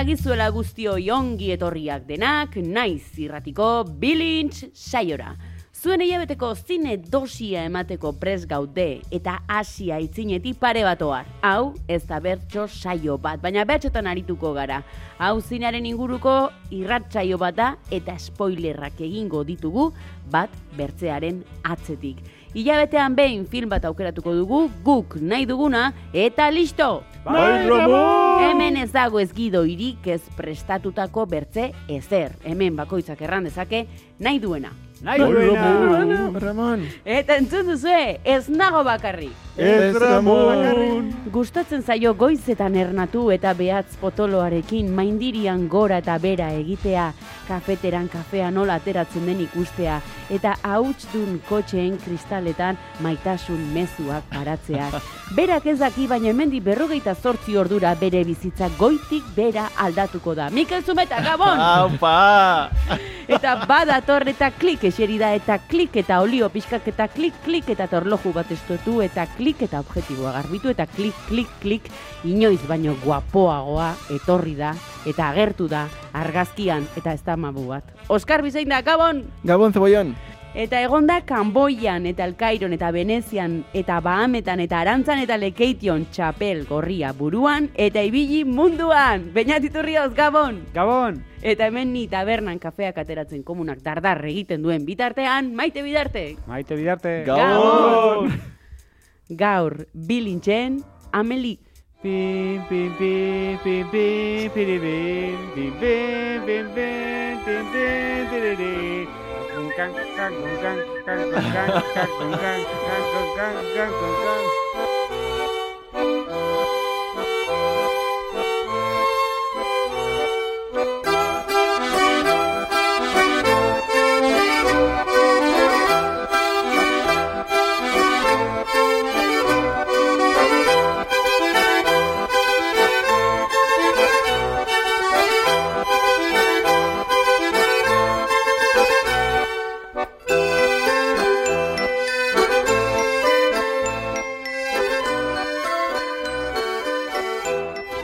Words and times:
Gabon 0.00 0.14
dagizuela 0.14 0.46
guztio 0.48 0.94
ongi 1.12 1.50
etorriak 1.52 2.06
denak, 2.08 2.54
naiz 2.56 3.18
irratiko 3.20 3.84
bilintz 4.00 4.70
saiora. 4.72 5.34
Zuen 5.76 6.00
hilabeteko 6.00 6.54
zine 6.54 6.94
dosia 6.96 7.66
emateko 7.68 8.14
pres 8.16 8.46
gaude 8.48 9.02
eta 9.12 9.42
asia 9.46 9.98
itzineti 10.00 10.54
pare 10.54 10.86
batoar. 10.88 11.28
Hau 11.42 11.74
ez 11.86 12.06
da 12.08 12.16
bertso 12.18 12.64
saio 12.66 13.18
bat, 13.18 13.42
baina 13.42 13.66
bertxotan 13.68 14.08
arituko 14.08 14.54
gara. 14.56 14.80
Hau 15.18 15.42
zinearen 15.42 15.84
inguruko 15.84 16.48
irratsaio 16.72 17.36
bat 17.36 17.60
da 17.60 17.70
eta 17.90 18.16
spoilerrak 18.16 19.04
egingo 19.04 19.44
ditugu 19.44 19.90
bat 20.32 20.48
bertzearen 20.80 21.44
atzetik. 21.62 22.24
Hilabetean 22.54 23.20
behin 23.20 23.44
film 23.44 23.68
bat 23.68 23.84
aukeratuko 23.84 24.32
dugu, 24.32 24.68
guk 24.82 25.20
nahi 25.20 25.44
duguna, 25.44 25.90
eta 26.14 26.48
listo! 26.48 27.09
Bai, 27.24 27.68
Ramon! 27.68 28.42
Hemen 28.42 28.76
ez 28.80 28.90
dago 28.94 29.20
ez 29.20 29.28
gidoirik 29.36 30.06
ez 30.08 30.22
prestatutako 30.38 31.26
bertze 31.28 31.66
ezer. 31.92 32.32
Hemen 32.48 32.78
bakoitzak 32.78 33.20
erran 33.20 33.44
dezake 33.44 33.84
nahi 34.18 34.40
duena. 34.40 34.72
Nahi 35.04 35.20
duena! 35.20 36.30
Ramon. 36.40 36.86
Eta 37.04 37.36
entzun 37.36 37.68
duzue, 37.74 38.20
ez 38.24 38.48
nago 38.48 38.80
bakarri. 38.88 39.28
Ez 39.60 39.94
Ramon! 39.94 41.10
Gustatzen 41.28 41.82
zaio 41.84 42.14
goizetan 42.16 42.78
ernatu 42.80 43.26
eta 43.34 43.52
behatz 43.52 43.98
potoloarekin 44.00 44.88
maindirian 44.96 45.66
gora 45.68 45.98
eta 46.00 46.16
bera 46.22 46.46
egitea, 46.56 47.10
kafeteran 47.44 48.08
kafea 48.08 48.48
nola 48.50 48.78
ateratzen 48.80 49.28
den 49.28 49.42
ikustea, 49.44 49.98
eta 50.32 50.54
hauts 50.64 51.10
dun 51.12 51.36
kotxeen 51.48 51.98
kristaletan 52.00 52.80
maitasun 53.04 53.60
mezuak 53.74 54.24
paratzeak. 54.32 54.96
Berak 55.36 55.68
ez 55.70 55.78
daki, 55.78 56.08
baina 56.10 56.32
hemendi 56.32 56.58
berrogeita 56.64 57.14
zortzi 57.14 57.54
ordura 57.60 57.92
bere 58.00 58.24
bizitza 58.26 58.66
goitik 58.78 59.28
bera 59.36 59.68
aldatuko 59.78 60.34
da. 60.34 60.48
Mikel 60.50 60.82
Zumeta, 60.82 61.20
Gabon! 61.22 61.60
Aupa! 61.76 62.70
Eta 63.30 63.52
badator 63.62 64.26
eta 64.26 64.48
klik 64.58 64.82
eseri 64.88 65.14
da 65.20 65.28
eta 65.36 65.60
klik 65.70 65.94
eta 66.00 66.18
olio 66.24 66.48
pixkak 66.50 66.88
eta 66.90 67.06
klik 67.12 67.36
klik 67.44 67.68
eta 67.70 67.86
torloju 67.86 68.32
bat 68.34 68.50
estotu 68.50 68.96
eta 69.04 69.28
klik 69.36 69.49
eta 69.58 69.80
objektiboa 69.82 70.32
garbitu 70.38 70.70
eta 70.70 70.86
klik 70.86 71.16
klik 71.26 71.50
klik 71.60 71.90
inoiz 72.24 72.60
baino 72.68 72.94
guapoagoa 73.02 73.94
etorri 74.14 74.54
da 74.54 74.74
eta 75.06 75.30
agertu 75.30 75.66
da 75.68 75.88
argazkian 76.12 76.86
eta 76.96 77.12
ez 77.12 77.22
da 77.24 77.36
mabu 77.36 77.66
bat. 77.68 77.84
Oskar 78.08 78.42
Bizein 78.42 78.68
da, 78.68 78.82
Gabon! 78.82 79.24
Gabon 79.44 79.72
zeboion. 79.72 80.14
Eta 80.50 80.80
egonda 80.82 81.20
Kanboian 81.22 82.08
eta 82.10 82.24
Alkairon 82.26 82.72
eta 82.74 82.88
Venezian 82.90 83.60
eta 83.72 84.00
Bahametan 84.02 84.58
eta 84.64 84.80
Arantzan 84.80 85.22
eta 85.22 85.36
Lekeition 85.38 86.08
txapel 86.10 86.64
gorria 86.66 87.12
buruan 87.14 87.68
eta 87.78 88.02
ibili 88.02 88.42
munduan. 88.44 89.30
Beñatiturrioz, 89.34 90.10
Gabon! 90.14 90.64
Gabon! 90.74 91.22
Eta 91.40 91.70
hemen 91.70 91.92
ni 91.94 92.08
tabernan 92.10 92.58
kafeak 92.58 92.98
ateratzen 92.98 93.44
komunak 93.46 93.78
dardar 93.86 94.24
egiten 94.26 94.62
duen 94.62 94.84
bitartean, 94.84 95.54
maite 95.54 95.86
bidarte. 95.86 96.34
Maite 96.50 96.74
bidarte! 96.74 97.22
Gabon! 97.30 98.58
Gaur, 99.30 99.86
bilintzen, 99.94 100.82
ameli. 101.12 101.58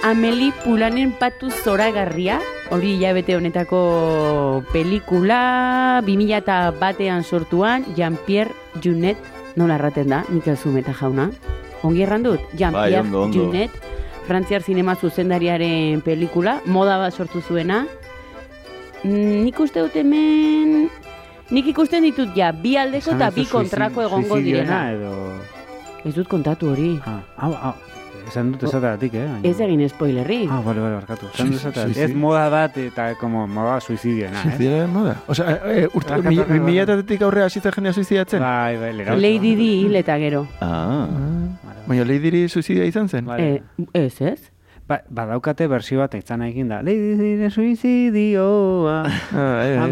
Ameli 0.06 0.52
Pulanen 0.62 1.10
patu 1.18 1.48
zoragarria, 1.50 2.36
hori 2.70 2.92
hilabete 2.94 3.34
honetako 3.34 3.80
pelikula, 4.70 5.98
2000 6.06 6.36
eta 6.36 6.58
batean 6.78 7.24
sortuan, 7.26 7.82
Jean-Pierre 7.96 8.54
Junet, 8.84 9.18
nola 9.58 9.74
erraten 9.74 10.14
da, 10.14 10.20
Mikel 10.30 10.54
Zumeta 10.54 10.94
jauna? 10.94 11.26
Ongi 11.82 12.04
erran 12.06 12.22
dut? 12.22 12.38
Jean-Pierre 12.54 13.02
ondo, 13.02 13.24
ondo. 13.24 13.48
Junet, 13.48 13.74
frantziar 14.28 14.62
zinema 14.62 14.94
zuzendariaren 14.94 16.04
pelikula, 16.06 16.60
moda 16.70 17.00
bat 17.02 17.10
sortu 17.10 17.42
zuena. 17.42 17.82
Mm, 19.02 19.42
Nik 19.42 19.58
uste 19.58 19.82
dut 19.82 19.98
hemen... 19.98 20.86
Nik 21.50 21.66
ikusten 21.74 22.06
ditut 22.06 22.30
ja, 22.38 22.52
bi 22.54 22.76
aldeko 22.78 23.18
eta 23.18 23.34
bi 23.34 23.50
kontrako 23.50 24.06
egongo 24.06 24.38
direla. 24.38 24.84
Edo... 24.94 25.12
Ez 26.06 26.14
dut 26.14 26.30
kontatu 26.30 26.70
hori. 26.76 26.94
Ah, 27.02 27.20
hau, 27.42 27.54
hau. 27.58 27.95
Esan 28.26 28.50
dut 28.52 28.62
esateratik, 28.66 29.14
eh? 29.14 29.24
baina- 29.28 29.48
Ez 29.48 29.60
egin 29.60 29.82
spoilerri. 29.88 30.48
Ah, 30.50 30.60
bale, 30.64 30.80
bale, 30.80 30.94
barkatu. 30.96 31.26
Esan 31.34 31.50
dut 31.52 31.60
suizidio. 31.60 32.04
Ez 32.04 32.14
moda 32.14 32.48
bat 32.50 32.76
eta 32.82 33.14
como 33.20 33.46
moda 33.46 33.80
suizidiena, 33.80 34.40
eh? 34.40 34.50
Suizidaren 34.50 34.90
moda? 34.90 35.16
Osea, 35.28 35.54
e, 35.72 35.86
urte, 35.94 36.16
mi, 36.22 36.36
barkatu. 36.36 36.52
mi 36.52 36.60
milatatetik 36.60 37.22
aurrera 37.22 37.46
hasitzen 37.46 37.72
jendea 37.76 37.92
suizidatzen? 37.92 38.40
Bai, 38.40 38.76
bai, 38.76 38.92
lera. 38.96 39.14
Lady 39.16 39.54
Di 39.54 39.70
hil 39.84 39.94
eta 39.96 40.18
gero. 40.18 40.46
Ah. 40.60 41.06
Vale, 41.62 41.80
Baina 41.86 42.04
Leidiri 42.04 42.48
suizidia 42.48 42.84
izan 42.84 43.08
zen? 43.08 43.28
Eh, 43.38 43.62
ez, 43.92 44.20
ez? 44.20 44.50
Ba, 44.88 45.00
badaukate 45.10 45.66
bersio 45.66 45.98
bat 45.98 46.14
izan 46.14 46.42
egin 46.42 46.68
da. 46.68 46.82
Lady 46.82 47.14
Di 47.16 47.50
suizidioa. 47.50 49.02
Ah, 49.34 49.86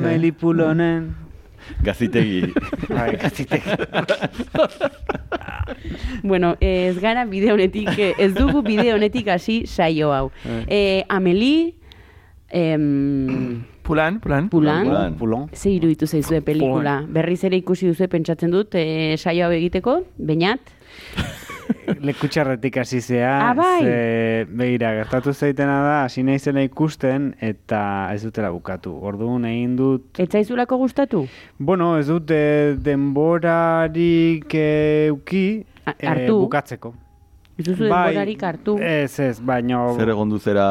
eh, 1.69 1.73
eh. 1.73 1.85
Gazitegi. 1.85 2.53
Bai, 2.89 3.17
gazitek. 3.17 3.63
Bueno, 6.23 6.57
ez 6.61 6.99
gara 7.01 7.25
bide 7.25 7.53
honetik, 7.53 7.89
eh, 7.99 8.15
ez 8.19 8.33
dugu 8.35 8.63
bide 8.65 8.93
honetik 8.95 9.29
hasi 9.29 9.67
saio 9.67 10.13
hau. 10.13 10.31
Eh, 10.67 11.05
Ameli, 11.09 11.75
em, 12.51 13.65
Pulan, 13.85 14.19
pulan. 14.21 14.49
Pulan, 14.49 15.15
Pulan. 15.19 15.49
Ze 15.53 15.71
iruditu 15.71 16.07
zaizue 16.07 16.41
pelikula. 16.41 17.03
Berriz 17.07 17.43
ere 17.45 17.59
ikusi 17.61 17.87
duzu 17.91 18.09
pentsatzen 18.09 18.51
dut, 18.51 18.75
eh, 18.75 19.17
saio 19.19 19.45
hau 19.45 19.53
egiteko, 19.53 19.99
bainat? 20.17 20.61
Lekutxarretik 22.05 22.77
hasi 22.83 23.01
zea. 23.01 23.31
Ah, 23.51 23.55
bai. 23.55 23.83
Ze, 23.85 24.47
begira, 24.49 24.93
gertatu 24.99 25.33
zeitena 25.33 25.79
da, 25.85 25.95
hasi 26.05 26.23
naizela 26.27 26.63
ikusten, 26.65 27.35
eta 27.41 28.11
ez 28.15 28.23
dutela 28.25 28.51
bukatu. 28.55 28.93
Orduan 29.05 29.45
egin 29.49 29.77
dut... 29.79 30.19
Ez 30.21 30.29
zaizulako 30.31 30.79
gustatu? 30.83 31.25
Bueno, 31.59 31.95
ez 31.99 32.07
dut 32.09 32.31
eh, 32.35 32.75
denborarik 32.81 34.55
eh, 34.55 35.09
uki 35.13 35.65
A- 35.85 35.95
eh, 35.99 36.09
hartu. 36.09 36.39
bukatzeko. 36.47 36.95
Ez 37.55 37.65
duzu 37.69 37.85
denborarik 37.85 38.41
hartu? 38.43 38.73
Ez, 38.83 39.15
ez, 39.23 39.37
baina... 39.39 39.79
Zer 39.95 40.11
egon 40.11 40.33
duzera 40.33 40.65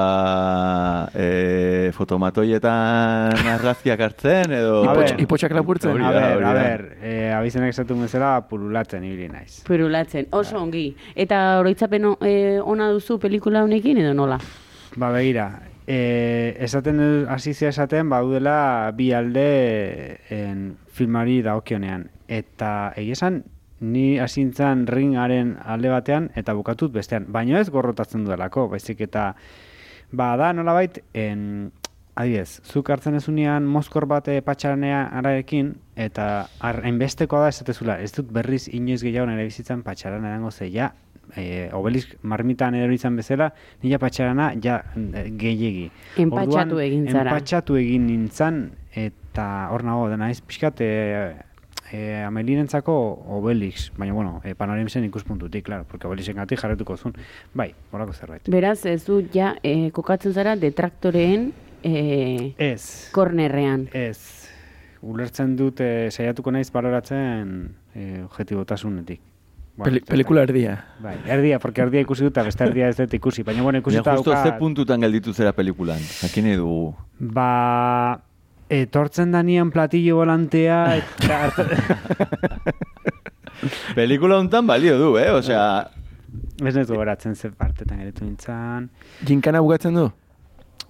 e, 1.15 1.91
fotomatoietan 1.95 3.39
argazkiak 3.53 4.03
hartzen, 4.03 4.51
edo... 4.51 4.81
A 4.83 4.91
Ipotx, 4.91 5.13
ipotxak 5.23 5.55
lapurtzen. 5.55 5.95
A 6.03 6.11
ber, 6.11 6.43
a 6.43 6.53
ber, 6.57 6.85
eh, 6.99 7.31
abizenak 7.31 7.71
esatu 7.71 7.95
bezala 8.01 8.33
pululatzen 8.49 9.05
ibili 9.07 9.29
naiz. 9.31 9.61
Perulatzen, 9.67 10.27
oso 10.35 10.59
ongi. 10.59 10.89
Eta 11.15 11.59
oroitzapen 11.61 12.09
eh, 12.19 12.59
ona 12.59 12.89
duzu 12.91 13.15
pelikula 13.21 13.63
honekin 13.63 14.03
edo 14.03 14.11
nola? 14.17 14.41
Ba, 14.99 15.13
begira, 15.15 15.47
e, 15.87 16.57
esaten 16.67 16.99
du- 16.99 17.29
hasi 17.31 17.53
zea 17.53 17.71
esaten 17.71 18.11
baudela 18.11 18.91
bi 18.95 19.13
alde 19.15 20.19
en, 20.29 20.73
filmari 20.93 21.39
dagokionean. 21.47 22.09
Eta 22.27 22.93
egia 22.99 23.15
esan, 23.15 23.43
ni 23.83 24.17
hasintzan 24.23 24.87
ringaren 24.87 25.57
alde 25.59 25.91
batean 25.91 26.31
eta 26.39 26.55
bukatut 26.55 26.93
bestean. 26.95 27.27
Baina 27.27 27.59
ez 27.59 27.69
gorrotatzen 27.69 28.23
dudalako, 28.23 28.69
baizik 28.71 29.03
eta 29.05 29.33
Ba, 30.13 30.35
da 30.37 30.51
nolabait, 30.53 30.99
en, 31.17 31.71
adibidez, 32.13 32.61
zuk 32.69 32.91
hartzen 32.93 33.17
ezunean 33.17 33.65
mozkor 33.65 34.05
bat 34.09 34.27
eh, 34.29 34.41
patxaranea 34.45 35.07
ararekin, 35.17 35.71
eta 35.97 36.27
hainbestekoa 36.61 37.47
da 37.47 37.53
esatezula, 37.53 37.95
ez 37.97 38.11
dut 38.13 38.29
berriz 38.35 38.67
inoiz 38.69 39.01
gehiago 39.01 39.25
nire 39.31 39.47
bizitzan 39.47 39.81
patxarana 39.85 40.29
edango 40.29 40.51
ze, 40.51 40.69
ja, 40.69 40.91
e, 41.33 41.69
obelisk 41.73 42.13
marmitan 42.21 42.77
erori 42.77 42.99
izan 42.99 43.17
bezala, 43.17 43.49
nila 43.81 43.97
patxarana 44.03 44.51
ja 44.61 44.83
eh, 44.93 45.25
gehiegi. 45.41 45.87
Enpatxatu 46.21 46.83
egin 46.83 47.09
zara. 47.09 47.31
Enpatxatu 47.31 47.81
egin 47.81 48.05
nintzan, 48.11 48.61
eta 48.93 49.47
hor 49.73 49.85
nago, 49.87 50.05
dena 50.13 50.29
ez 50.29 50.43
pixkat, 50.45 50.85
e, 50.85 51.33
e, 51.93 52.23
Amelirentzako 52.23 52.93
Obelix, 53.29 53.91
baina 53.95 54.13
bueno, 54.13 54.41
e, 54.43 54.55
panoramisen 54.55 55.05
ikuspuntutik, 55.05 55.63
claro, 55.65 55.85
porque 55.85 56.07
Obelixengatik 56.07 56.59
jarretuko 56.59 56.97
zuen. 56.97 57.13
Bai, 57.53 57.69
horako 57.91 58.13
zerbait. 58.13 58.49
Beraz, 58.49 58.79
ez 58.89 59.05
du 59.05 59.21
ja 59.33 59.53
e, 59.61 59.91
kokatzen 59.93 60.33
zara 60.33 60.55
detraktoreen 60.57 61.51
e, 61.83 62.55
Ez. 62.57 63.11
kornerrean. 63.13 63.85
Ez. 63.93 64.49
Ulertzen 65.03 65.53
dut 65.59 65.83
e, 65.85 66.09
saiatuko 66.09 66.51
naiz 66.51 66.71
baloratzen 66.73 67.75
e, 67.93 68.23
objetibotasunetik. 68.25 69.21
Peli, 69.83 70.01
pelikula 70.05 70.43
erdia. 70.45 70.75
Bai, 71.01 71.15
erdia, 71.29 71.59
porque 71.59 71.81
erdia 71.81 72.01
ikusi 72.01 72.25
dut, 72.25 72.37
beste 72.45 72.65
erdia 72.65 72.89
ez 72.89 72.97
dut 72.97 73.13
ikusi. 73.13 73.45
Baina, 73.45 73.61
bueno, 73.61 73.79
ikusi 73.81 74.01
Baina 74.01 74.17
justo 74.17 74.33
ze 74.33 74.57
puntutan 74.57 75.01
gelditu 75.01 75.33
zera 75.33 75.53
pelikulan. 75.53 76.01
Jakin 76.21 76.45
nahi 76.49 76.57
dugu. 76.61 76.93
Ba, 77.19 78.21
etortzen 78.69 79.31
danian 79.31 79.71
platillo 79.71 80.15
volantea, 80.17 80.95
eta... 80.97 81.51
Pelikula 83.95 84.37
hontan 84.41 84.67
balio 84.67 84.97
du, 84.99 85.13
eh? 85.17 85.29
Osea, 85.31 85.89
ez 86.65 86.73
netu 86.75 86.95
goratzen 86.97 87.35
ze 87.35 87.51
partetan 87.51 87.99
geritu 88.01 88.25
nintzen. 88.25 88.89
Ginkana 89.25 89.61
bukatzen 89.63 89.95
du? 89.95 90.07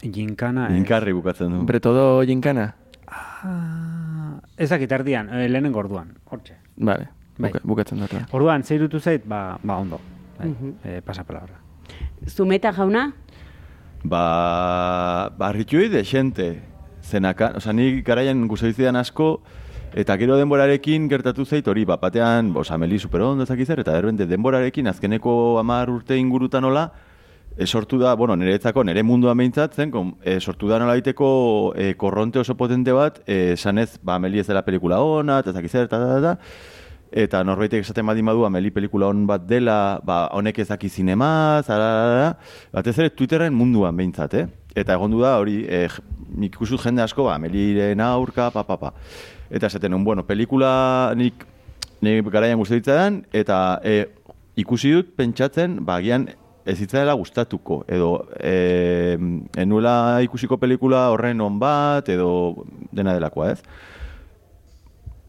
Ginkana, 0.03 0.69
ez. 0.71 0.77
inkarri 0.79 1.13
bukatzen 1.13 1.51
du. 1.53 1.61
Bretodo 1.69 2.21
ginkana? 2.27 2.73
Ah, 3.13 4.39
ezakit 4.57 4.91
erdian, 4.91 5.29
e, 5.29 5.45
lehenengo 5.49 5.79
orduan, 5.83 6.15
hortxe. 6.31 6.55
Vale, 6.77 7.09
Bai. 7.37 7.51
buka, 7.51 7.61
bukatzen 7.63 7.99
dut. 8.01 8.11
da. 8.15 8.23
Orduan, 8.31 8.63
ze 8.63 8.75
irutu 8.79 8.99
zait, 8.99 9.25
ba, 9.25 9.59
ba 9.63 9.77
ondo. 9.77 9.99
Bai, 10.39 10.49
Mhm. 10.49 10.73
eh, 10.83 11.01
pasa 11.05 11.23
palabra. 11.23 11.59
Zumeta 12.25 12.71
jauna? 12.73 13.13
Ba, 14.03 15.29
barritxui 15.37 15.89
de 15.89 16.03
xente. 16.03 16.61
Zenaka, 17.13 17.51
osea, 17.59 17.73
ni 17.77 18.01
garaian 18.01 18.47
gustoizidan 18.49 18.97
asko, 18.97 19.27
eta 19.93 20.15
gero 20.17 20.37
denborarekin 20.39 21.05
gertatu 21.11 21.45
zait 21.45 21.67
hori, 21.69 21.85
bat 21.85 22.01
batean, 22.01 22.49
bos, 22.55 22.69
ameli 22.73 22.97
super 22.99 23.21
ondo 23.21 23.45
ezak 23.45 23.61
zer, 23.67 23.83
eta 23.83 23.93
derbente 23.93 24.25
denborarekin 24.25 24.89
azkeneko 24.89 25.59
hamar 25.61 25.91
urte 25.93 26.17
ingurutan 26.17 26.65
hola, 26.65 26.87
e, 27.55 27.67
sortu 27.67 27.99
da, 28.01 28.15
bueno, 28.17 28.35
niretzako, 28.35 28.83
nire 28.89 29.03
munduan 29.05 29.37
behintzat 29.37 29.77
zen, 29.77 29.91
kon, 29.93 30.15
e, 30.25 30.39
sortu 30.39 30.71
da 30.71 30.79
nolaiteko 30.81 31.27
e, 31.77 31.91
korronte 32.01 32.41
oso 32.41 32.57
potente 32.57 32.95
bat, 32.97 33.21
e, 33.27 33.53
esanez, 33.53 33.99
ba, 34.01 34.17
ameli 34.17 34.41
ez 34.41 34.47
dela 34.49 34.65
pelikula 34.65 35.01
ona, 35.05 35.37
eta 35.45 35.53
zer, 35.53 35.85
eta, 35.85 36.01
eta, 36.17 36.33
eta, 37.25 37.43
norbaitek 37.45 37.85
esaten 37.85 38.09
badin 38.09 38.25
badu 38.25 38.47
ameli 38.47 38.73
pelikula 38.73 39.11
on 39.13 39.27
bat 39.29 39.45
dela, 39.45 39.99
ba, 40.01 40.23
honek 40.33 40.63
ez 40.65 40.67
daki 40.73 40.89
zinemaz, 40.89 41.69
ara, 41.69 42.33
batez 42.73 42.97
ere 42.97 43.13
Twitterren 43.13 43.53
munduan 43.53 44.01
behintzat, 44.01 44.39
eh? 44.41 44.47
Eta 44.73 44.95
egondu 44.97 45.21
da 45.21 45.35
hori, 45.37 45.59
nik 45.69 46.12
ikusut 46.47 46.81
jende 46.81 47.03
asko, 47.03 47.27
ba, 47.27 47.37
ameliren 47.37 48.01
aurka, 48.03 48.49
pa, 48.53 48.63
pa, 48.67 48.77
pa. 48.79 48.93
Eta 49.53 49.69
esaten 49.69 49.93
nuen, 49.93 50.05
bueno, 50.05 50.25
pelikula 50.27 51.13
nik, 51.17 51.45
nik 52.01 52.29
garaian 52.33 52.59
guztetitzadan, 52.61 53.23
eta 53.33 53.79
eh, 53.83 54.07
ikusi 54.59 54.93
dut 54.95 55.13
pentsatzen, 55.17 55.79
ba, 55.85 55.99
agian 56.01 56.27
ez 56.65 56.77
zitzaela 56.79 57.15
gustatuko, 57.19 57.81
edo 57.91 58.11
eh, 58.39 59.17
enuela 59.59 60.21
ikusiko 60.23 60.57
pelikula 60.61 61.09
horren 61.11 61.41
on 61.43 61.59
bat, 61.59 62.07
edo 62.09 62.63
dena 62.95 63.15
delakoa, 63.17 63.51
ez? 63.51 63.59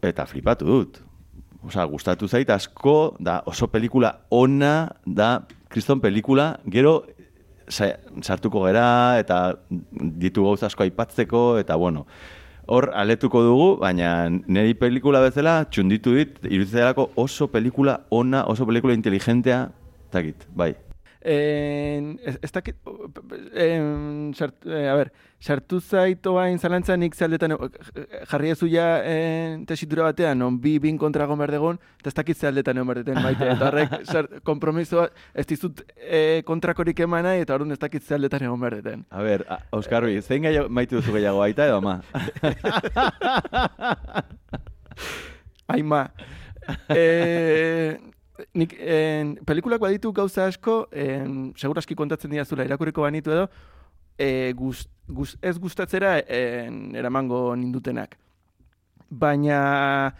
Eta 0.05 0.25
flipatu 0.29 0.69
dut. 0.69 1.01
Osa, 1.65 1.83
gustatu 1.89 2.27
zait 2.29 2.49
asko, 2.53 3.15
da 3.19 3.39
oso 3.49 3.67
pelikula 3.73 4.19
ona, 4.29 4.91
da 5.05 5.47
kriston 5.73 5.99
pelikula, 5.99 6.59
gero 6.71 7.01
sartuko 7.69 8.65
gera, 8.67 9.19
eta 9.19 9.57
ditu 10.21 10.43
gauza 10.45 10.67
asko 10.69 10.85
aipatzeko, 10.85 11.57
eta 11.61 11.75
bueno, 11.75 12.05
hor 12.67 12.89
aletuko 12.93 13.43
dugu, 13.45 13.67
baina 13.81 14.29
niri 14.29 14.73
pelikula 14.79 15.21
bezala 15.23 15.63
txunditu 15.69 16.15
dit, 16.17 16.39
iruditzelako 16.49 17.11
oso 17.21 17.47
pelikula 17.51 17.99
ona, 18.09 18.45
oso 18.49 18.65
pelikula 18.65 18.95
inteligentea, 18.97 19.69
takit, 20.13 20.47
bai. 20.55 20.73
En, 21.25 22.19
ez, 22.21 22.35
ez 22.37 22.51
sart, 24.37 24.65
eh, 24.69 24.89
a 24.91 24.95
ber, 24.95 25.11
sartu 25.45 25.77
zait 25.79 26.25
oain 26.27 26.57
zalantzan 26.57 26.99
nik 27.03 27.13
zealdetan, 27.15 27.51
eh, 27.53 27.57
jarri 28.31 28.49
ezu 28.55 28.65
ja 28.71 28.85
en, 29.05 29.65
tesitura 29.69 30.07
batean, 30.09 30.39
non 30.41 30.57
bi 30.61 30.79
bin 30.81 30.97
kontra 30.97 31.27
egon 31.27 31.37
behar 31.37 31.51
degon, 31.53 31.77
eta 32.01 32.09
ez 32.09 32.15
dakit 32.17 32.37
zealdetan 32.41 32.77
egon 32.81 32.89
behar 32.89 33.03
deten, 33.03 33.21
maite, 33.21 33.49
eta 33.53 33.67
horrek 33.69 33.93
sart, 34.09 34.29
kompromisoa, 34.47 35.05
ez 35.37 35.45
dizut 35.49 35.83
eh, 35.97 36.41
kontrakorik 36.47 36.99
eman 37.05 37.23
nahi, 37.29 37.43
eta 37.45 37.53
orduan 37.59 37.75
ez 37.75 37.79
dakit 37.81 38.03
zealdetan 38.03 38.47
egon 38.47 38.59
behar 38.63 38.79
deten. 38.81 39.05
A 39.13 39.21
ber, 39.25 39.45
a- 39.49 39.59
Euskarri, 39.77 40.17
zein 40.25 40.47
gehiago 40.47 40.69
maite 40.73 40.97
duzu 40.97 41.13
gehiago 41.13 41.43
aita 41.45 41.69
edo 41.69 41.77
ama? 41.83 41.99
Aima. 45.67 46.01
e, 46.89 47.97
nik, 48.57 48.73
en, 48.79 49.35
pelikulak 49.45 49.81
baditu 49.81 50.11
gauza 50.13 50.47
asko, 50.49 50.87
en, 50.91 51.53
seguraski 51.57 51.95
kontatzen 51.97 52.31
dira 52.33 52.45
zula 52.45 52.65
irakurriko 52.65 53.05
banitu 53.05 53.33
edo, 53.33 53.47
e, 54.17 54.53
gust, 54.57 54.89
gust, 55.07 55.37
ez 55.41 55.57
gustatzera 55.59 56.19
en, 56.27 56.95
eramango 56.95 57.55
nindutenak. 57.55 58.17
Baina, 59.09 60.15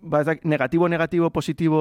ba, 0.00 0.20
ez 0.20 0.26
dak- 0.26 0.44
negatibo, 0.44 0.88
negatibo, 0.88 1.30
positibo 1.30 1.80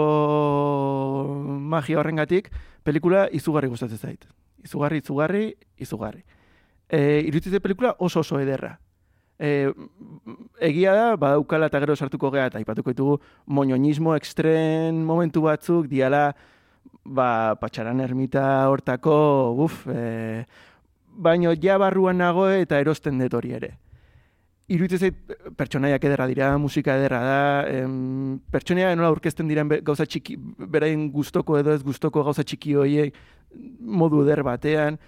magia 1.59 1.99
horrengatik, 1.99 2.49
pelikula 2.83 3.27
izugarri 3.31 3.67
gustatzen 3.67 3.97
zait. 3.97 4.27
Izugarri, 4.63 5.03
izugarri, 5.03 5.45
izugarri. 5.77 6.23
E, 6.89 7.23
iruditzen 7.27 7.61
pelikula 7.61 7.95
oso 7.99 8.21
oso 8.23 8.39
ederra. 8.39 8.77
E, 9.37 9.69
egia 10.65 10.93
da, 10.97 11.15
badaukala 11.19 11.67
eta 11.69 11.79
gero 11.83 11.95
sartuko 11.95 12.31
gea, 12.33 12.47
eta 12.49 12.57
aipatuko 12.57 12.89
ditugu 12.89 13.19
moñoñismo 13.45 14.15
extren 14.15 15.03
momentu 15.05 15.43
batzuk, 15.45 15.85
diala, 15.91 16.31
ba, 17.03 17.55
patxaran 17.59 18.01
ermita 18.01 18.67
hortako, 18.71 19.53
uf, 19.67 19.85
e, 19.91 20.45
baino 21.17 21.51
ja 21.61 21.77
barruan 21.81 22.17
nago 22.21 22.47
eta 22.53 22.79
erosten 22.79 23.17
dut 23.19 23.33
hori 23.33 23.53
ere. 23.57 23.73
Zait 24.67 25.15
pertsonaiak 25.55 26.03
ederra 26.03 26.25
dira, 26.27 26.57
musika 26.59 26.97
ederra 26.99 27.19
da, 27.23 27.69
em, 27.71 28.39
pertsonaia 28.51 28.95
nola 28.95 29.07
aurkezten 29.13 29.47
diren 29.47 29.69
gauza 29.81 30.05
txiki, 30.05 30.35
berain 30.57 31.05
gustoko 31.11 31.57
edo 31.57 31.71
ez 31.73 31.83
gustoko 31.83 32.23
gauza 32.23 32.43
txiki 32.43 32.75
horiek 32.75 33.15
modu 33.79 34.25
eder 34.25 34.43
batean, 34.43 34.99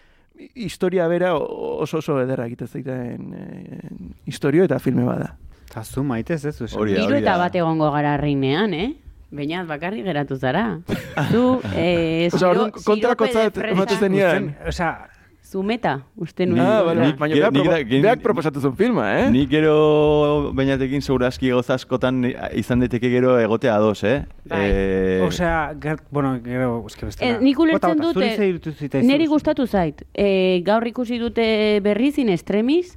historia 0.56 1.08
bera 1.12 1.34
o- 1.36 1.82
oso 1.84 1.98
oso 2.00 2.22
ederra 2.22 2.46
egiten 2.48 2.68
zaiten 2.68 3.34
e, 3.34 3.90
historio 4.32 4.64
eta 4.64 4.80
filme 4.80 5.04
bada. 5.04 5.36
Eta 5.70 5.84
zu 5.84 6.04
maitez 6.04 6.46
ez, 6.46 6.56
esan. 6.62 6.80
Hori 6.80 6.96
Hiru 6.96 7.16
eta 7.20 7.36
bat 7.38 7.54
egongo 7.56 7.92
gara 7.92 8.16
reinean, 8.18 8.74
eh? 8.74 8.94
Beinat 9.30 9.68
bakarrik 9.68 10.06
geratu 10.08 10.38
zara. 10.40 10.80
Zu, 11.32 11.60
eh, 11.76 12.30
Osea, 12.34 12.48
orduan 12.50 12.72
kontrakotzat 12.72 13.58
ematen 13.58 13.98
zenian. 14.00 14.56
Osea, 14.72 15.09
Zumeta, 15.50 16.04
uste 16.16 16.46
nuen. 16.46 16.60
Ah, 16.62 16.84
bale, 16.86 17.02
Nik- 17.08 17.18
baina 17.18 17.34
nik 17.34 17.42
beak, 17.42 17.54
propo, 17.56 17.72
da- 17.72 17.84
gen- 17.90 18.04
beak 18.04 18.20
proposatu 18.22 18.62
zuen 18.62 18.76
filma, 18.78 19.06
eh? 19.18 19.30
Ni 19.34 19.48
gero 19.50 20.52
bainatekin 20.54 21.02
segurazki 21.02 21.50
gauza 21.50 21.74
askotan 21.74 22.20
izan 22.54 22.84
daiteke 22.84 23.10
gero 23.10 23.34
egotea 23.42 23.74
ados, 23.76 24.04
eh? 24.04 24.20
Bai. 24.46 24.60
Eh, 24.70 25.24
osea, 25.26 25.74
ger, 25.82 25.98
bueno, 26.12 26.36
gero, 26.46 26.84
eske 26.86 27.08
bestela. 27.10 27.32
Eh, 27.32 27.42
nik 27.42 27.58
ulertzen 27.66 27.98
dut, 27.98 28.22
eh? 28.22 29.02
Neri 29.02 29.26
gustatu 29.26 29.66
zait. 29.66 30.04
E, 30.14 30.62
gaur 30.66 30.86
ikusi 30.86 31.18
dute 31.18 31.80
berriz 31.82 32.20
in 32.22 32.30
extremis 32.30 32.94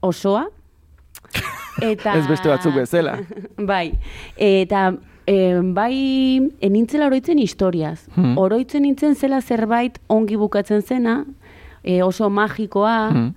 osoa. 0.00 0.46
Eta... 1.82 2.14
Ez 2.16 2.26
beste 2.30 2.48
batzuk 2.48 2.74
bezala. 2.80 3.18
bai. 3.74 3.90
Eta 4.40 4.94
e, 5.26 5.60
bai 5.76 5.94
enintzela 6.64 7.12
oroitzen 7.12 7.38
historiaz. 7.44 8.06
Hmm. 8.16 8.38
Oroitzen 8.40 8.82
nintzen 8.88 9.14
zela 9.20 9.42
zerbait 9.42 10.00
ongi 10.08 10.36
bukatzen 10.40 10.80
zena, 10.80 11.24
e, 11.84 12.02
oso 12.02 12.30
magikoa, 12.30 13.10
Hmm. 13.10 13.34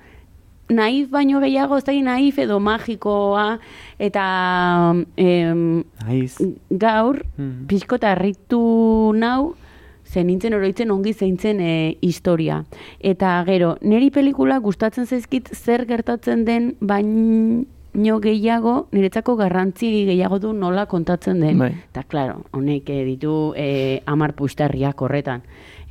naif 0.70 1.10
baino 1.10 1.39
gehiago, 1.39 1.77
ez 1.77 1.84
da 1.86 1.94
naif 1.94 2.38
edo 2.39 2.60
magikoa, 2.60 3.60
eta 4.00 4.94
em, 5.16 5.84
Naiz. 6.06 6.38
gaur, 6.70 7.24
Mhm. 7.38 7.68
pixko 7.68 7.96
eta 7.96 8.12
harritu 8.12 9.13
nau, 9.16 9.56
ze 10.04 10.24
nintzen 10.24 10.54
oroitzen 10.54 10.92
ongi 10.92 11.13
zeintzen 11.13 11.60
e, 11.62 11.98
historia. 12.01 12.66
Eta 13.00 13.44
gero, 13.46 13.77
neri 13.82 14.10
pelikula 14.10 14.60
gustatzen 14.60 15.06
zaizkit 15.06 15.50
zer 15.54 15.86
gertatzen 15.86 16.46
den 16.46 16.75
baino 16.82 18.20
gehiago, 18.22 18.88
niretzako 18.92 19.36
garrantzi 19.36 20.06
gehiago 20.06 20.39
du 20.39 20.54
nola 20.54 20.86
kontatzen 20.86 21.39
den. 21.42 21.58
Bai. 21.60 21.72
Eta, 21.92 22.04
klaro, 22.04 22.44
honek 22.51 22.89
eh, 22.89 23.04
ditu 23.06 23.54
e, 23.56 24.01
amar 24.06 24.34
pusterriak 24.34 25.01
horretan. 25.01 25.42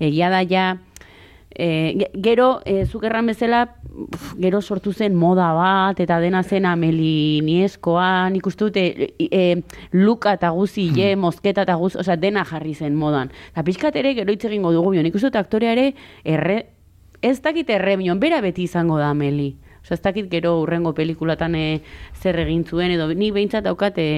Egia 0.01 0.31
da 0.31 0.43
ja, 0.45 0.79
E, 1.59 1.95
ge- 1.97 2.11
gero, 2.21 2.61
e, 2.69 2.85
zuk 2.85 3.05
erran 3.09 3.27
bezala, 3.27 3.63
pf, 4.13 4.35
gero 4.39 4.61
sortu 4.61 4.93
zen 4.93 5.15
moda 5.17 5.47
bat, 5.57 6.01
eta 6.05 6.19
dena 6.21 6.43
zen 6.45 6.67
ameli 6.69 7.41
nieskoa, 7.47 8.29
nik 8.31 8.45
uste 8.47 8.65
dute, 8.69 8.83
e, 9.19 9.29
e, 9.31 9.63
luka 9.93 10.35
eta 10.37 10.51
guzi, 10.53 10.91
je, 10.95 11.15
mosketa 11.17 11.63
eta 11.65 11.75
guz, 11.81 11.95
osea, 11.97 12.17
dena 12.21 12.45
jarri 12.45 12.75
zen 12.75 12.95
modan. 12.95 13.31
Eta 13.55 13.65
pixkat 13.65 13.97
ere, 13.97 14.13
gero 14.15 14.33
hitz 14.37 14.45
egingo 14.45 14.73
dugu, 14.75 14.91
bio, 14.93 15.03
nik 15.03 15.15
uste 15.17 15.31
dut 15.31 15.41
aktorea 15.41 15.73
ere, 15.73 15.95
erre, 16.25 16.59
ez 17.23 17.41
dakit 17.41 17.71
erre, 17.73 17.97
bion, 17.97 18.21
bera 18.21 18.43
beti 18.45 18.67
izango 18.69 18.99
da 19.01 19.09
ameli. 19.17 19.55
Osea, 19.81 19.95
ez 19.97 20.03
dakit 20.03 20.29
gero 20.31 20.59
urrengo 20.61 20.93
pelikulatan 20.93 21.55
e, 21.55 21.67
zer 22.21 22.37
egin 22.45 22.65
zuen, 22.69 22.91
edo 22.91 23.09
nik 23.15 23.33
behintzat 23.33 23.65
daukat 23.65 23.97
e, 24.03 24.09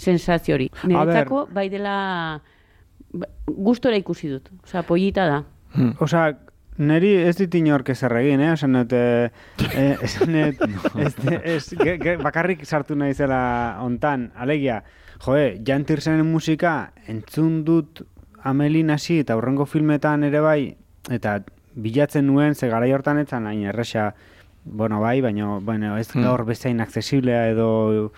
sensazio 0.00 0.54
hori. 0.56 0.70
Niretzako, 0.88 1.48
bai 1.52 1.68
dela, 1.68 2.40
ba, 3.12 3.26
gustora 3.46 3.98
ikusi 4.00 4.30
dut. 4.32 4.48
Osea, 4.64 4.82
pollita 4.88 5.26
da. 5.28 5.42
Osa, 6.00 6.30
neri 6.80 7.12
ez 7.20 7.36
dit 7.38 7.54
inork 7.60 7.92
ezer 7.92 8.14
egin, 8.20 8.40
eh? 8.40 8.52
Esan 8.54 8.78
dut, 8.78 8.94
eh, 8.96 9.28
eh, 9.68 9.92
esan 10.06 10.34
dut, 10.34 10.64
ez, 10.96 11.12
ez, 11.42 11.62
ge, 11.76 11.96
ge, 12.00 12.16
bakarrik 12.22 12.64
sartu 12.64 12.96
nahi 12.98 13.14
zela 13.14 13.42
ontan, 13.84 14.30
alegia, 14.36 14.80
joe, 15.20 15.54
Jan 15.66 15.84
Tirsenen 15.84 16.26
musika 16.26 16.92
entzun 17.08 17.62
dut 17.68 18.04
Amelin 18.42 18.90
hasi 18.90 19.18
eta 19.20 19.36
hurrengo 19.36 19.66
filmetan 19.68 20.24
ere 20.24 20.40
bai, 20.40 20.60
eta 21.12 21.40
bilatzen 21.76 22.26
nuen, 22.26 22.54
ze 22.54 22.70
garai 22.72 22.92
hortan 22.96 23.20
etzan 23.20 23.46
hain 23.46 23.66
erresa, 23.68 24.14
bueno, 24.64 25.00
bai, 25.00 25.20
baina 25.20 25.58
bueno, 25.60 25.96
ez 25.98 26.08
gaur 26.12 26.44
bezain 26.48 26.80
accesiblea 26.80 27.48
edo 27.52 28.12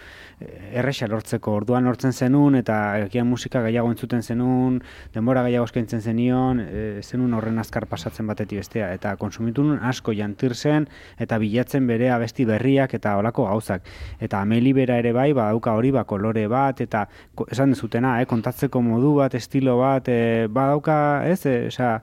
erresa 0.72 1.06
lortzeko. 1.08 1.54
Orduan 1.60 1.84
lortzen 1.84 2.12
zenun 2.12 2.56
eta 2.58 2.76
egian 3.04 3.26
musika 3.26 3.62
gehiago 3.64 3.90
entzuten 3.92 4.22
zenun, 4.22 4.80
denbora 5.14 5.42
gehiago 5.46 5.66
eskaintzen 5.68 6.00
zenion, 6.00 6.60
e, 6.60 7.00
zenun 7.02 7.34
horren 7.34 7.58
azkar 7.58 7.86
pasatzen 7.90 8.26
batetik 8.26 8.62
bestea. 8.62 8.92
Eta 8.94 9.14
konsumitu 9.20 9.64
nun 9.64 9.80
asko 9.82 10.14
jantir 10.16 10.54
zen 10.54 10.88
eta 11.18 11.38
bilatzen 11.42 11.86
bere 11.86 12.10
abesti 12.10 12.46
berriak 12.48 12.94
eta 12.94 13.16
olako 13.20 13.46
gauzak. 13.50 13.88
Eta 14.20 14.40
Ameli 14.42 14.72
bera 14.72 14.98
ere 14.98 15.12
bai, 15.12 15.32
badauka 15.32 15.76
hori 15.78 15.90
ba 15.90 16.04
kolore 16.04 16.46
bat 16.48 16.80
eta 16.80 17.06
ko- 17.34 17.46
esan 17.50 17.74
dezutena, 17.74 18.20
eh, 18.20 18.26
kontatzeko 18.26 18.82
modu 18.82 19.14
bat, 19.16 19.34
estilo 19.34 19.78
bat, 19.78 20.08
e, 20.08 20.46
badauka, 20.48 21.26
ez, 21.26 21.44
e, 21.46 21.66
osea, 21.66 22.02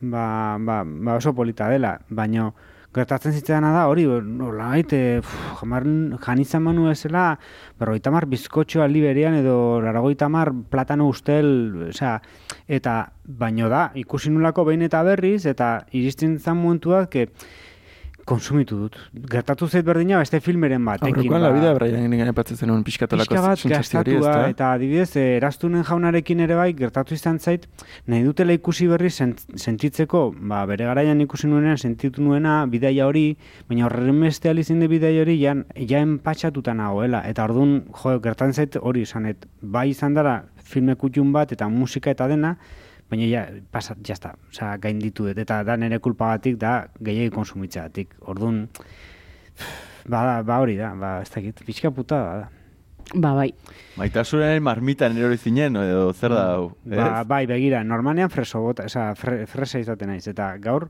ba, 0.00 0.56
ba, 0.60 0.82
ba 0.84 1.16
oso 1.16 1.34
polita 1.34 1.68
dela, 1.68 1.98
baino 2.08 2.54
gertatzen 2.94 3.34
zitzaidana 3.34 3.72
da 3.74 3.86
hori, 3.90 4.04
nolait, 4.06 4.92
e, 4.94 5.20
pff, 5.20 5.60
jamar 5.60 5.86
jan 6.26 6.42
izan 6.42 6.62
manu 6.62 6.88
ezela, 6.92 7.26
berrogeita 7.80 8.12
mar 8.14 8.26
bizkotxo 8.30 8.84
aldi 8.84 9.02
berean 9.02 9.34
edo 9.40 9.56
laragoita 9.82 10.28
mar 10.30 10.52
platano 10.70 11.08
ustel, 11.10 11.50
osea, 11.90 12.16
eta 12.68 12.96
baino 13.24 13.68
da, 13.72 13.88
ikusi 13.98 14.30
nulako 14.30 14.68
behin 14.70 14.86
eta 14.86 15.02
berriz, 15.06 15.44
eta 15.50 15.74
iristen 15.92 16.38
zan 16.38 16.60
momentua, 16.62 17.06
que 17.10 17.28
konsumitu 18.24 18.76
dut. 18.84 18.96
Gertatu 19.30 19.68
zait 19.68 19.84
berdina 19.84 20.18
beste 20.22 20.40
filmeren 20.40 20.84
batekin. 20.84 21.14
Aurrekoan 21.14 21.40
ba, 21.40 21.48
la 21.48 21.52
vida 21.54 21.72
Brian 21.76 22.10
nire 22.10 22.32
patzen 22.36 22.56
zenuen 22.56 22.84
pixkatolako 22.86 23.34
pixka 23.34 23.46
bat 23.46 23.60
sentsazio 23.60 24.00
hori, 24.00 24.14
gastatua, 24.14 24.34
ezta? 24.40 24.52
eta 24.54 24.70
adibidez, 24.78 25.16
eh, 25.16 25.26
eraztunen 25.38 25.84
jaunarekin 25.84 26.40
ere 26.46 26.56
bai, 26.58 26.70
gertatu 26.78 27.14
izan 27.14 27.38
zait, 27.38 27.66
nahi 28.06 28.24
dutela 28.26 28.56
ikusi 28.56 28.88
berri 28.90 29.10
sent, 29.10 29.44
sentitzeko, 29.60 30.24
ba, 30.52 30.64
bere 30.70 30.88
garaian 30.88 31.20
ikusi 31.24 31.50
nuenean, 31.50 31.78
sentitu 31.78 32.22
nuena, 32.24 32.60
bidaia 32.70 33.08
hori, 33.08 33.26
baina 33.68 33.88
horren 33.88 34.20
beste 34.24 34.52
alizin 34.52 34.80
de 34.80 34.88
bidaia 34.88 35.24
hori, 35.26 35.36
jan, 35.40 35.64
ja 35.76 36.00
enpatxatuta 36.04 36.74
nagoela, 36.74 37.24
eta 37.28 37.44
orduan, 37.44 37.82
jo, 38.02 38.16
gertatzen 38.24 38.56
zait 38.64 38.80
hori, 38.80 39.04
esanet, 39.08 39.46
bai 39.60 39.90
izan 39.90 40.16
dara, 40.16 40.40
filme 40.64 40.96
kutxun 40.96 41.32
bat, 41.32 41.52
eta 41.52 41.68
musika 41.68 42.14
eta 42.14 42.28
dena, 42.30 42.56
baina 43.10 43.28
ja, 43.28 43.44
pasat, 43.72 44.00
jazta, 44.06 44.34
osea, 44.50 44.74
gainditu 44.82 45.28
dut, 45.28 45.38
eta 45.38 45.62
da 45.66 45.76
nire 45.80 46.00
kulpagatik, 46.02 46.58
da 46.60 46.74
gehiagi 47.00 47.32
konsumitzeatik. 47.34 48.14
Orduan, 48.30 48.64
ba, 50.08 50.42
ba 50.42 50.60
hori 50.62 50.76
da, 50.80 50.94
ba, 50.98 51.16
ez 51.22 51.30
dakit, 51.34 51.64
pixka 51.66 51.92
puta 51.94 52.20
da. 52.24 52.52
Ba, 53.12 53.34
bai. 53.36 53.50
Maitasunaren 54.00 54.62
marmitan 54.64 55.18
erori 55.18 55.36
zinen, 55.36 55.76
edo 55.76 56.08
zer 56.14 56.32
da 56.32 56.44
hau? 56.54 56.70
Ba, 56.88 57.10
bai, 57.28 57.44
begira, 57.50 57.82
normalnean 57.84 58.32
freso 58.32 58.62
bota, 58.64 58.88
oza, 58.88 59.10
fre, 59.18 59.44
fresa 59.50 59.82
izaten 59.82 60.08
naiz, 60.10 60.24
eta 60.30 60.54
gaur, 60.62 60.88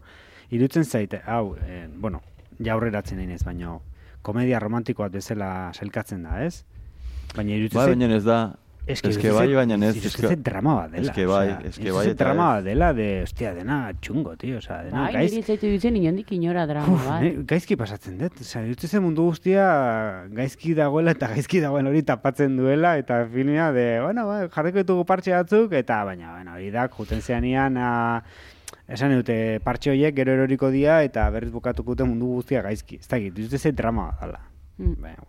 irutzen 0.54 0.87
zaite, 0.87 1.21
hau, 1.26 1.56
eh, 1.66 1.88
bueno, 1.88 2.23
jaurreratzen 2.62 3.18
nahi 3.18 3.40
baina 3.44 3.78
komedia 4.25 4.61
romantikoa 4.62 5.11
bezala 5.12 5.73
selkatzen 5.75 6.23
da, 6.25 6.38
ez? 6.44 6.64
Baina 7.35 7.59
irutzen 7.59 7.80
Bai, 7.80 7.88
zait, 7.90 7.99
baina 7.99 8.16
ez 8.16 8.25
da. 8.25 8.38
Eske 8.86 9.08
eske 9.08 9.28
iruditzen 9.28 9.34
bai, 9.38 9.54
baina 9.56 9.76
ez. 9.88 9.96
iruditzen 9.96 10.28
zait 10.28 10.42
drama 10.44 10.74
bat 10.76 10.90
dela. 10.92 11.08
Eske 11.08 11.26
bai, 11.26 11.46
osea, 11.48 11.58
eske 11.70 11.82
iruditzen 11.82 11.94
bai, 11.96 12.04
eta 12.10 12.24
drama 12.24 12.44
ez. 12.46 12.54
bat 12.58 12.64
dela, 12.68 12.88
de, 12.98 13.06
hostia, 13.24 13.52
dena 13.56 13.78
txungo, 14.00 14.34
tio, 14.36 14.58
oza, 14.58 14.78
dena, 14.84 15.02
Bai, 15.06 15.12
gaiz, 15.14 15.30
niri 15.32 15.42
zaitu 15.42 15.70
ditzen 15.72 15.96
inondik 15.96 16.32
inora 16.36 16.66
drama 16.70 16.92
Uf, 16.94 17.06
bat. 17.08 17.22
ne, 17.22 17.30
gaizki 17.48 17.76
pasatzen 17.80 18.18
dut. 18.20 18.40
Osea, 18.44 18.62
iruditzen 18.66 18.90
zen 18.98 19.02
mundu 19.06 19.28
guztia 19.30 19.68
gaizki 20.36 20.74
dagoela 20.76 21.14
eta 21.16 21.28
gaizki 21.32 21.60
dagoen 21.64 21.86
hori 21.88 22.02
tapatzen 22.02 22.56
duela 22.60 22.96
eta 23.00 23.22
filmea 23.32 23.70
de, 23.72 23.86
bueno, 24.04 24.26
ba, 24.28 24.40
jarriko 24.52 24.82
ditugu 24.84 25.04
partxe 25.08 25.32
batzuk 25.32 25.72
eta 25.72 26.02
baina, 26.04 26.34
bueno, 26.36 26.52
hori 26.58 26.70
da, 26.74 26.88
juten 26.88 27.22
zeanian 27.24 27.76
a, 27.80 27.92
esan 28.88 29.14
dute 29.16 29.60
partxe 29.64 29.90
horiek 29.94 30.14
gero 30.14 30.34
eroriko 30.36 30.68
dia 30.70 30.98
eta 31.06 31.24
berriz 31.32 31.48
bukatuko 31.54 31.94
dute 31.94 32.04
mundu 32.04 32.26
guztia 32.36 32.60
gaizki. 32.62 32.98
Ez 33.00 33.08
dakit, 33.08 33.32
iruditzen 33.32 33.70
zen 33.70 33.74
drama 33.78 34.10
bat 34.12 34.20
dela. 34.26 34.42
Mm. 34.76 35.00
Baina, 35.00 35.24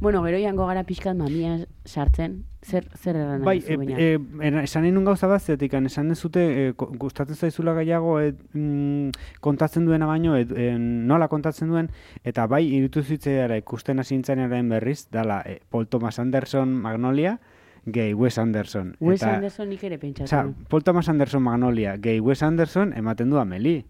bueno. 0.00 0.22
Gero 0.24 0.38
jango 0.38 0.66
gara 0.66 0.84
pixkat 0.84 1.16
mamia 1.16 1.66
sartzen. 1.84 2.44
Zer, 2.66 2.88
zer 2.98 3.14
erran 3.14 3.44
Bai, 3.44 3.60
e, 3.62 3.76
e, 3.96 4.18
era- 4.42 4.62
esan 4.64 4.92
nun 4.92 5.04
gauza 5.04 5.28
bat, 5.28 5.40
zetik, 5.40 5.72
esan 5.74 6.08
dezute, 6.08 6.40
e, 6.68 6.72
gustatzen 6.76 7.36
zaizula 7.36 7.74
gehiago 7.74 8.18
e, 8.20 8.32
mm, 8.54 9.10
kontatzen 9.40 9.86
duena 9.86 10.06
baino, 10.06 10.36
e, 10.36 10.46
e, 10.50 10.72
nola 10.78 11.28
kontatzen 11.28 11.68
duen, 11.68 11.90
eta 12.24 12.48
bai, 12.48 12.64
iritu 12.66 13.04
zitzaiara 13.04 13.56
ikusten 13.56 14.00
hasintzainaren 14.00 14.68
berriz, 14.68 15.06
dala, 15.12 15.42
e, 15.46 15.60
Paul 15.70 15.86
Thomas 15.86 16.18
Anderson 16.18 16.74
Magnolia, 16.74 17.38
gehi 17.86 18.14
Wes 18.14 18.36
Anderson. 18.38 18.96
Wes 18.98 19.22
eta, 19.22 19.36
Anderson 19.36 19.68
nik 19.68 19.84
ere 19.84 19.98
pentsatu. 19.98 20.26
Osea, 20.26 20.68
Paul 20.68 20.82
Thomas 20.82 21.08
Anderson 21.08 21.42
Magnolia, 21.42 21.96
gehi 22.02 22.18
Wes 22.18 22.42
Anderson 22.42 22.92
ematen 22.98 23.30
du 23.30 23.38
Ameli. 23.38 23.84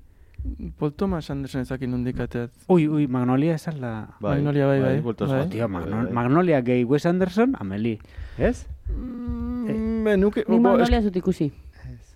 Paul 0.78 0.92
Thomas 0.92 1.30
Anderson 1.30 1.60
ezakin 1.62 1.90
nondik 1.90 2.18
ateat. 2.20 2.50
Ui, 2.68 2.86
ui, 2.88 3.06
Magnolia 3.06 3.54
esa 3.54 3.70
es 3.70 3.78
la... 3.78 4.08
Magnolia, 4.20 4.66
bai, 4.66 4.80
bai, 4.80 5.00
bueltas 5.00 5.28
bai. 5.30 5.40
bat. 5.40 5.50
Tío, 5.50 5.68
Bai, 5.68 5.72
Magno- 5.82 6.02
bai. 6.04 6.12
Magnolia 6.12 6.60
gehi 6.62 6.84
Wes 6.84 7.06
Anderson, 7.06 7.54
Ameli. 7.58 7.98
Ez? 8.38 8.66
Mm, 8.90 10.04
be, 10.04 10.16
nuke, 10.16 10.44
bo, 10.48 10.58
magnolia 10.60 11.02
zut 11.02 11.16
ikusi. 11.16 11.50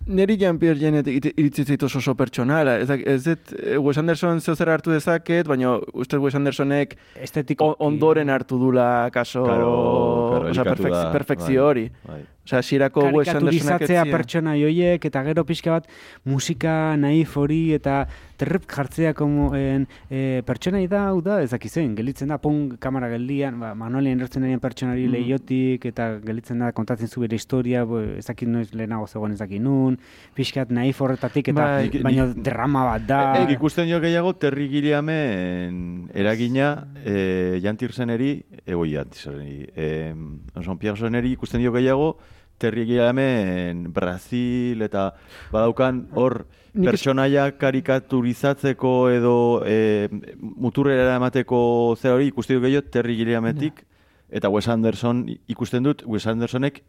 Neri 0.07 0.35
Jean-Pierre 0.35 0.79
Jeunet 0.81 1.07
it- 1.07 1.33
iritzi 1.37 1.63
zait 1.63 1.83
oso 1.83 2.15
pertsonala. 2.17 2.79
Ez, 2.81 2.89
ez 2.89 3.23
dut, 3.23 3.51
eh, 3.61 3.77
Wes 3.77 3.97
Anderson 4.01 4.39
zeu 4.41 4.55
zer 4.55 4.69
hartu 4.73 4.91
dezaket, 4.91 5.45
baina 5.47 5.75
uste 5.93 6.17
Wes 6.17 6.33
Andersonek 6.35 6.97
Estetiko. 7.21 7.75
ondoren 7.79 8.29
hartu 8.29 8.57
dula 8.57 9.09
kaso, 9.13 9.43
Claro, 9.43 10.49
claro, 10.51 10.75
da, 10.89 11.11
perfekzio 11.11 11.61
bai, 11.61 11.69
hori. 11.69 11.91
bai. 12.07 12.21
Osea, 12.43 12.57
hasierako 12.59 13.03
Andersonek 13.05 13.27
karikaturizatzea 13.27 14.01
etzia. 14.01 14.11
pertsona 14.11 14.55
joiek 14.57 15.03
eta 15.05 15.21
gero 15.27 15.43
pixka 15.45 15.71
bat 15.75 15.85
musika 16.25 16.95
naif 16.97 17.35
hori 17.37 17.73
eta 17.75 18.07
terrep 18.41 18.63
jartzea 18.65 19.13
como 19.13 19.51
en, 19.55 19.85
e, 20.09 20.41
pertsona 20.43 20.79
da, 20.89 21.03
hau 21.11 21.21
da, 21.21 21.35
ezakizen, 21.45 21.93
gelitzen 21.95 22.29
da, 22.33 22.39
pon 22.41 22.77
kamera 22.81 23.07
geldian, 23.11 23.59
ba, 23.61 23.75
Manolien 23.77 24.19
ertzen 24.25 24.41
den 24.41 24.59
pertsonari 24.59 25.05
Mm. 25.05 25.11
lehiotik 25.13 25.85
eta 25.85 26.17
gelitzen 26.25 26.57
da 26.59 26.71
kontatzen 26.71 27.07
zu 27.07 27.21
bere 27.21 27.35
historia, 27.37 27.83
bo, 27.85 27.99
ezakit 28.01 28.49
noiz 28.49 28.73
lehenago 28.73 29.05
zegoen 29.07 29.33
ezakit 29.37 29.61
nun, 29.61 29.99
pixkat 30.33 30.71
naif 30.71 30.99
horretatik 30.99 31.47
eta 31.53 31.83
nik- 31.83 32.01
baina 32.01 32.25
drama 32.33 32.83
bat 32.85 33.05
da. 33.07 33.21
Nik 33.45 33.53
ikusten 33.59 33.85
dio 33.85 33.99
gehiago 34.01 34.33
Terry 34.33 34.67
Gilliamen 34.67 36.09
eragina 36.13 36.87
e, 37.05 37.59
jantirzeneri, 37.61 38.43
ego 38.65 38.85
jantirzeneri, 38.85 39.69
e, 39.75 40.13
Jean 40.61 40.77
Pierre 40.79 40.97
Soneri 40.97 41.31
ikusten 41.37 41.61
dio 41.61 41.71
gehiago 41.71 42.17
Terry 42.61 42.85
Gilliamen 42.85 43.87
Brasil 43.93 44.81
eta 44.85 45.11
badaukan 45.51 46.03
hor 46.13 46.43
pertsonaia 46.75 47.47
karikaturizatzeko 47.57 48.93
edo 49.11 49.35
e, 49.65 50.09
muturrera 50.39 51.15
emateko 51.17 51.61
zer 51.97 52.13
hori 52.17 52.29
ikusten 52.29 52.59
dio 52.59 52.67
gehiago 52.67 52.91
Terry 52.93 53.17
Gilliametik 53.17 53.81
eta 54.29 54.51
Wes 54.53 54.67
Anderson 54.69 55.25
ikusten 55.49 55.89
dut 55.89 56.05
Wes 56.05 56.27
Andersonek 56.29 56.83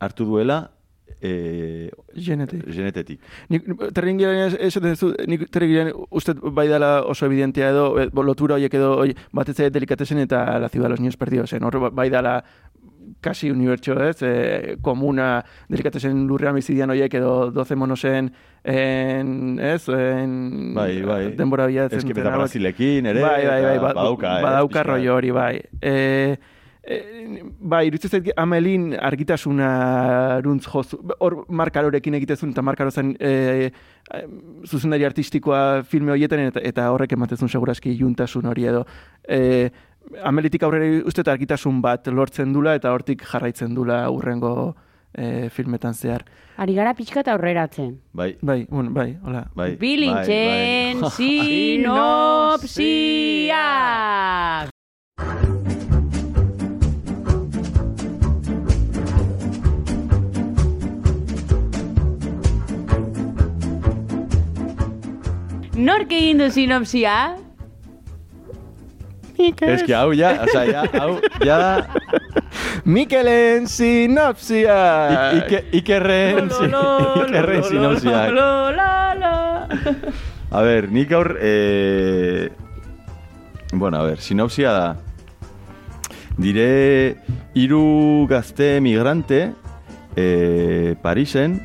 hartu 0.00 0.24
duela 0.30 0.62
e, 1.20 1.90
Genetik. 2.14 2.64
genetetik. 2.66 3.20
Nik 3.48 3.66
terrin 3.94 4.18
gilean 4.18 4.56
esaten 4.58 4.96
zu, 4.96 5.12
nik 5.28 5.46
terrin 5.50 5.70
gilean 5.70 5.92
uste 6.10 6.34
bai 6.34 6.66
dela 6.68 7.02
oso 7.06 7.26
evidentia 7.26 7.70
edo, 7.70 7.86
e, 8.00 8.08
bo, 8.12 8.24
lotura 8.26 8.56
horiek 8.56 8.74
edo, 8.74 8.92
batez 9.32 9.58
ere 9.60 9.70
delikatesen 9.70 10.22
eta 10.24 10.58
la 10.58 10.68
ciudad 10.68 10.86
de 10.86 10.90
los 10.90 11.00
niños 11.00 11.16
perdidos, 11.16 11.52
hor 11.52 11.90
bai 11.92 12.08
dela 12.10 12.42
kasi 13.20 13.50
unibertso, 13.50 13.96
ez, 14.02 14.22
e, 14.22 14.76
komuna 14.82 15.44
delikatesen 15.68 16.24
lurrean 16.28 16.54
bizidian 16.58 16.90
horiek 16.90 17.14
edo 17.14 17.50
12 17.50 17.76
monosen 17.76 18.32
en, 18.64 19.58
ez, 19.58 19.88
en, 19.88 20.74
Bai, 20.74 21.02
bai. 21.02 21.20
denbora 21.36 21.66
bilatzen. 21.66 22.08
Eta 22.10 22.34
Brasilekin 22.36 23.06
ere, 23.06 23.22
bai, 23.22 23.46
bai, 23.46 23.60
bai, 23.62 23.76
eta 23.76 23.86
ba- 23.86 23.94
badauka, 23.94 24.38
ez, 24.38 24.42
badauka 24.48 24.82
rollo 24.82 25.14
hori, 25.16 25.30
bai. 25.30 25.54
E, 25.80 26.36
e, 26.82 26.98
bai, 27.58 27.86
iruditzen 27.86 28.10
zait 28.10 28.32
Amelin 28.36 28.92
argitasuna 28.98 30.40
runtz 30.42 30.66
jozu, 30.66 30.98
hor 31.22 31.42
markarorekin 31.48 32.18
egitezun 32.18 32.50
eta 32.54 32.62
markaro 32.62 32.90
zen 32.90 33.14
e, 33.20 33.70
eh, 34.12 34.26
zuzendari 34.66 35.06
artistikoa 35.06 35.82
filme 35.88 36.12
horietan 36.12 36.42
eta, 36.48 36.60
eta 36.62 36.90
horrek 36.92 37.14
ematen 37.16 37.38
zuen 37.38 37.52
segurazki 37.52 37.94
juntasun 37.98 38.50
hori 38.50 38.66
edo. 38.72 38.84
E, 39.28 39.70
Amelitik 40.22 40.62
aurrera 40.62 41.02
uste 41.08 41.20
eta 41.24 41.32
argitasun 41.32 41.80
bat 41.82 42.06
lortzen 42.08 42.52
dula 42.52 42.74
eta 42.78 42.92
hortik 42.92 43.22
jarraitzen 43.26 43.74
dula 43.74 44.04
urrengo 44.10 44.74
e, 45.14 45.48
filmetan 45.50 45.94
zehar. 45.94 46.24
Ari 46.56 46.74
gara 46.74 46.94
pixka 46.94 47.20
eta 47.20 47.32
aurreratzen. 47.32 47.98
Bai, 48.12 48.36
Bai, 48.42 48.66
bueno, 48.68 48.90
bai, 48.90 49.16
hola. 49.24 49.46
bai. 49.54 49.76
Bilintxen 49.76 51.00
bai, 51.00 51.08
bai. 51.08 51.10
sinopsiak! 52.62 54.70
Nork 65.88 66.12
egin 66.12 66.38
du 66.42 66.48
sinopsia? 66.52 67.14
Ez 69.74 69.82
que 69.82 69.94
hau, 69.94 70.12
ja, 70.14 70.32
oza, 70.44 70.64
ja, 70.70 70.84
hau, 71.00 71.18
ja 71.44 71.56
da, 71.58 71.88
Mikelen 72.84 73.66
sinopsia! 73.68 74.76
I- 75.32 75.38
Ike, 75.38 75.64
Ikerren, 75.78 76.50
Ikerren. 76.50 77.62
Lo, 78.34 78.70
lo, 78.70 78.90
lo. 79.20 79.32
A 80.52 80.62
ber, 80.62 80.90
nik 80.92 81.08
gaur, 81.08 81.36
eh, 81.40 82.50
bueno, 83.72 83.98
a 83.98 84.02
ber, 84.04 84.20
sinopsia 84.20 84.72
da. 84.72 84.96
Dire, 86.36 87.16
hiru 87.54 88.26
gazte 88.28 88.80
migrante, 88.80 89.52
eh, 90.16 90.94
Parisen, 91.02 91.60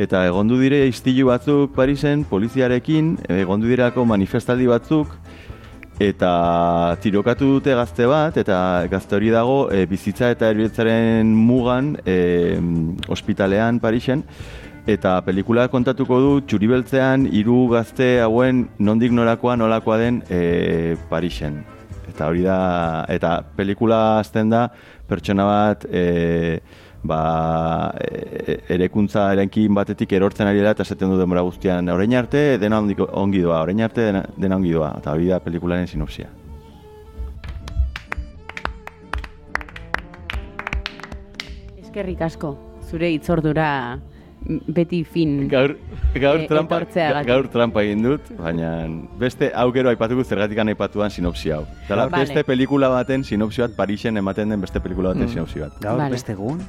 eta 0.00 0.22
egondu 0.28 0.58
dire 0.60 0.86
istilu 0.88 1.28
batzuk 1.28 1.74
Parisen, 1.76 2.24
poliziarekin, 2.24 3.18
egondu 3.28 3.68
dirako 3.68 4.04
manifestaldi 4.08 4.66
batzuk, 4.70 5.08
eta 6.00 6.96
tirokatu 7.04 7.46
dute 7.58 7.74
gazte 7.76 8.06
bat, 8.08 8.36
eta 8.40 8.86
gazte 8.88 9.18
hori 9.18 9.28
dago 9.34 9.68
e, 9.68 9.84
bizitza 9.86 10.30
eta 10.32 10.48
erbitzaren 10.48 11.28
mugan 11.36 11.92
e, 12.08 12.56
ospitalean 13.12 13.82
Parisen, 13.84 14.24
eta 14.88 15.18
pelikula 15.26 15.68
kontatuko 15.68 16.20
du 16.24 16.32
txuribeltzean 16.48 17.28
hiru 17.28 17.66
gazte 17.74 18.14
hauen 18.24 18.64
nondik 18.78 19.12
norakoa 19.12 19.58
nolakoa 19.60 20.00
den 20.00 20.22
e, 20.30 20.96
Parisen. 21.12 21.60
Eta 22.08 22.30
hori 22.32 22.46
da, 22.48 22.60
eta 23.12 23.36
pelikula 23.56 24.00
azten 24.22 24.48
da 24.50 24.70
pertsona 25.08 25.44
bat 25.44 25.84
e, 25.84 26.60
ba, 27.02 27.94
e, 28.00 28.58
erekuntza 28.76 29.30
erenkin 29.32 29.74
batetik 29.74 30.12
erortzen 30.12 30.48
ari 30.50 30.60
dela 30.60 30.74
eta 30.76 30.84
esaten 30.84 31.12
du 31.12 31.18
denbora 31.20 31.44
guztian 31.46 31.88
orain 31.88 32.14
arte 32.14 32.58
dena 32.60 32.80
ongi 32.80 33.42
doa, 33.42 33.62
orain 33.62 33.80
arte 33.80 34.10
dena, 34.10 34.24
dena 34.36 34.56
ongi 34.60 34.74
doa, 34.76 34.94
eta 35.00 35.14
hori 35.16 35.30
da 35.32 35.40
pelikularen 35.40 35.88
sinopsia. 35.88 36.28
Eskerrik 41.80 42.20
asko, 42.22 42.54
zure 42.86 43.10
itzordura 43.10 43.70
beti 44.46 45.02
fin. 45.04 45.48
Gaur, 45.48 45.76
gaur, 46.14 46.40
E, 46.40 46.46
trampa, 46.48 46.80
gaur 47.26 47.48
trampa 47.52 47.82
egin 47.84 48.02
dut, 48.02 48.30
baina 48.38 48.70
beste 49.20 49.50
hau 49.54 49.68
gero 49.72 49.90
aipatuko 49.90 50.24
zergatik 50.24 50.58
aipatuan 50.58 51.10
sinopsia 51.10 51.56
hau. 51.56 51.66
Dala, 51.88 52.08
Vale. 52.08 52.24
beste 52.24 52.44
pelikula 52.44 52.88
baten 52.88 53.24
sinopsia 53.24 53.68
bat 53.68 53.76
Parisen 53.76 54.16
ematen 54.16 54.48
den 54.48 54.60
beste 54.60 54.80
pelikula 54.80 55.12
baten 55.14 55.28
sinopsia 55.28 55.68
bat. 55.68 55.80
Gaur 55.80 55.98
Vale. 55.98 56.10
beste 56.16 56.32
egun, 56.32 56.62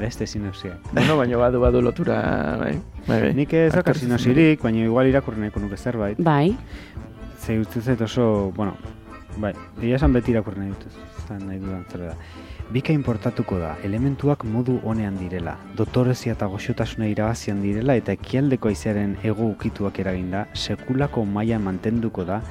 beste 0.00 0.26
sinopsia. 0.26 0.78
Bueno, 0.92 1.16
baina 1.20 1.36
badu 1.38 1.60
badu 1.60 1.82
lotura, 1.84 2.20
bai. 2.58 2.74
bai, 3.06 3.20
bai. 3.26 3.34
Nik 3.36 3.52
ez 3.54 3.74
Aktortze 3.74 4.06
sinopsirik, 4.06 4.62
baina 4.64 4.86
igual 4.86 5.12
irakurri 5.12 5.44
nahiko 5.44 5.60
nuke 5.60 5.76
zerbait. 5.76 6.18
Bai, 6.18 6.56
Ze 7.40 7.58
uste 7.58 7.80
zait 7.80 8.00
oso, 8.04 8.52
bueno, 8.54 8.74
bai, 9.40 9.54
egia 9.80 9.96
esan 9.96 10.12
beti 10.12 10.34
irakurri 10.34 10.60
nahi 10.60 10.74
dut, 10.74 10.98
zan 11.26 11.46
nahi 11.48 11.58
dudan 11.58 11.86
zer 11.88 12.02
da. 12.10 12.16
Bika 12.70 12.92
importatuko 12.92 13.56
da, 13.58 13.70
elementuak 13.82 14.44
modu 14.44 14.76
honean 14.84 15.16
direla, 15.18 15.56
dotorezia 15.78 16.36
eta 16.36 16.46
goxotasuna 16.52 17.08
irabazian 17.10 17.62
direla 17.64 17.96
eta 17.98 18.12
ekialdeko 18.12 18.68
aizearen 18.68 19.16
ego 19.24 19.48
ukituak 19.48 19.98
eraginda, 20.04 20.44
sekulako 20.54 21.24
maila 21.24 21.58
mantenduko 21.58 22.26
da, 22.28 22.42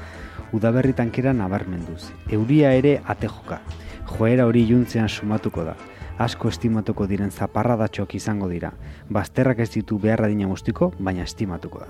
udaberri 0.52 0.96
tankera 0.98 1.32
nabarmenduz. 1.38 2.10
Euria 2.34 2.74
ere 2.74 2.98
atejoka, 3.06 3.62
joera 4.10 4.50
hori 4.50 4.66
juntzean 4.68 5.08
sumatuko 5.08 5.70
da, 5.70 5.78
asko 6.20 6.50
estimatuko 6.52 7.08
diren 7.08 7.32
zaparradatxoak 7.32 8.14
izango 8.20 8.50
dira, 8.52 8.74
bazterrak 9.10 9.60
ez 9.64 9.70
ditu 9.74 9.98
beharra 10.00 10.28
dina 10.28 10.48
guztiko, 10.52 10.92
baina 11.00 11.24
estimatuko 11.24 11.80
da. 11.86 11.90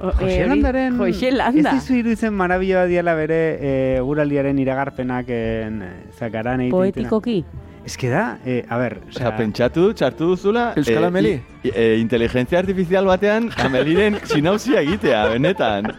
O- 0.00 0.10
eh, 0.10 0.12
Jose 0.20 0.46
Landaren 0.46 0.96
Jose 0.98 1.30
Landa. 1.32 1.70
Ez 1.70 1.74
dizu 1.80 1.94
iruditzen 1.96 2.34
marabila 2.36 2.84
diela 2.86 3.14
bere 3.16 3.38
e, 3.60 4.00
guraldiaren 4.04 4.58
iragarpenak 4.60 5.30
en, 5.32 5.82
zakaran 6.18 6.60
egiten. 6.60 6.76
poetikoki. 6.76 7.44
Ez 7.84 7.96
que 7.98 8.10
da, 8.12 8.38
e, 8.46 8.64
a 8.68 8.76
ber, 8.78 9.00
Osea, 9.08 9.32
pentsatu, 9.36 9.88
txartu 9.92 10.28
duzula... 10.34 10.72
Euskal 10.76 11.02
eh, 11.02 11.06
Ameli? 11.08 11.32
i- 11.64 11.72
e, 11.74 11.86
inteligentzia 11.98 12.60
artifizial 12.60 13.04
batean 13.08 13.50
Ameliren 13.58 14.20
sinausia 14.24 14.80
egitea, 14.84 15.24
benetan. 15.34 15.90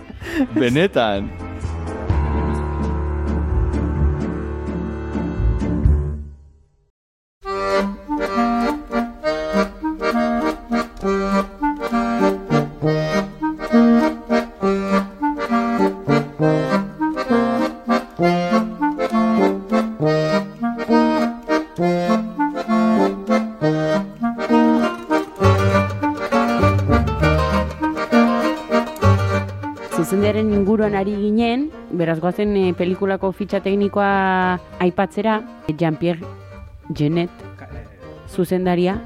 Benetan. 0.54 1.32
Goazen 32.22 32.54
eh, 32.56 32.72
pelikulako 32.78 33.32
fitxa 33.34 33.60
teknikoa 33.60 34.58
aipatzera, 34.80 35.40
Jean-Pierre 35.76 36.22
Genet, 36.94 37.30
zuzendaria. 38.28 39.00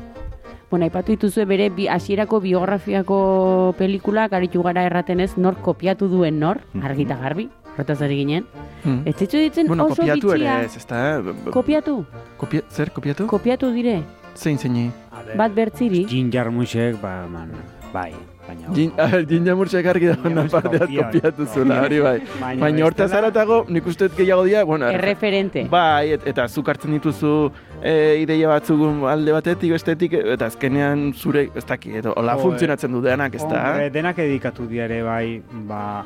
Bueno, 0.70 0.85
aipatu 0.85 1.12
dituzue 1.14 1.44
bere 1.46 1.68
bi, 1.70 1.87
hasierako 1.88 2.40
biografiako 2.42 3.74
pelikulak 3.79 4.33
aritu 4.35 4.62
gara 4.66 4.83
erraten 4.88 5.20
ez 5.22 5.37
nor 5.38 5.55
kopiatu 5.62 6.09
duen 6.11 6.40
nor, 6.42 6.59
argita 6.83 7.14
garbi, 7.20 7.48
horretaz 7.72 8.00
ari 8.02 8.16
ginen. 8.18 8.46
Mm. 8.85 9.02
Ez 9.07 9.14
zitzu 9.16 9.38
ditzen 9.38 9.66
Bueno, 9.70 9.87
oso 9.87 9.96
kopiatu 10.02 10.33
ere 10.35 10.38
bitxia. 10.44 10.61
ez, 10.64 10.76
ezta? 10.76 11.20
b- 11.22 11.50
Kopiatu? 11.55 12.05
Kopia, 12.37 12.62
zer, 12.70 12.90
kopiatu? 12.92 13.26
Kopiatu 13.31 13.70
dire? 13.72 14.00
Zein 14.35 14.59
zeini? 14.59 14.90
Bat 15.37 15.55
bertziri? 15.55 16.05
Jin 16.11 16.31
jarmusek, 16.33 16.98
ba, 17.00 17.26
man, 17.31 17.50
bai, 17.92 18.12
baina... 18.49 18.73
Jin, 18.77 18.93
ah, 18.99 19.17
jin 19.29 19.45
jamurtxek 19.47 19.87
argi 19.93 20.07
dago 20.13 20.23
Jamurtxek 20.29 20.53
parte 20.53 20.79
bat 20.79 20.89
kopia- 20.89 21.05
kopiatu 21.07 21.47
zula, 21.55 21.81
hori 21.85 22.01
bai. 22.01 22.17
Baina 22.41 22.61
Baina 22.65 22.85
hortaz 22.87 23.07
bestela- 23.11 23.23
aratago, 23.27 23.59
nik 23.69 23.87
uste 23.87 24.09
gehiago 24.17 24.45
dira, 24.45 24.65
bueno, 24.65 24.89
Erreferente. 24.91 25.67
Bai, 25.71 26.13
et, 26.17 26.27
eta 26.27 26.49
zuk 26.49 26.69
hartzen 26.69 26.93
dituzu 26.99 27.33
e, 27.83 27.97
ideia 28.23 28.49
batzuk 28.49 28.85
alde 29.11 29.33
batetik, 29.33 29.73
bestetik, 29.77 30.13
eta 30.37 30.47
azkenean 30.53 31.13
zure, 31.15 31.49
ez 31.55 31.65
daki, 31.67 31.97
edo, 32.03 32.13
hola 32.17 32.37
funtzionatzen 32.39 32.93
du 32.93 33.01
denak, 33.03 33.35
ez 33.35 33.43
da? 33.47 33.65
Hombre, 33.73 33.91
denak 33.91 34.19
edikatu 34.19 34.67
diare 34.71 35.03
bai, 35.03 35.43
ba... 35.67 36.05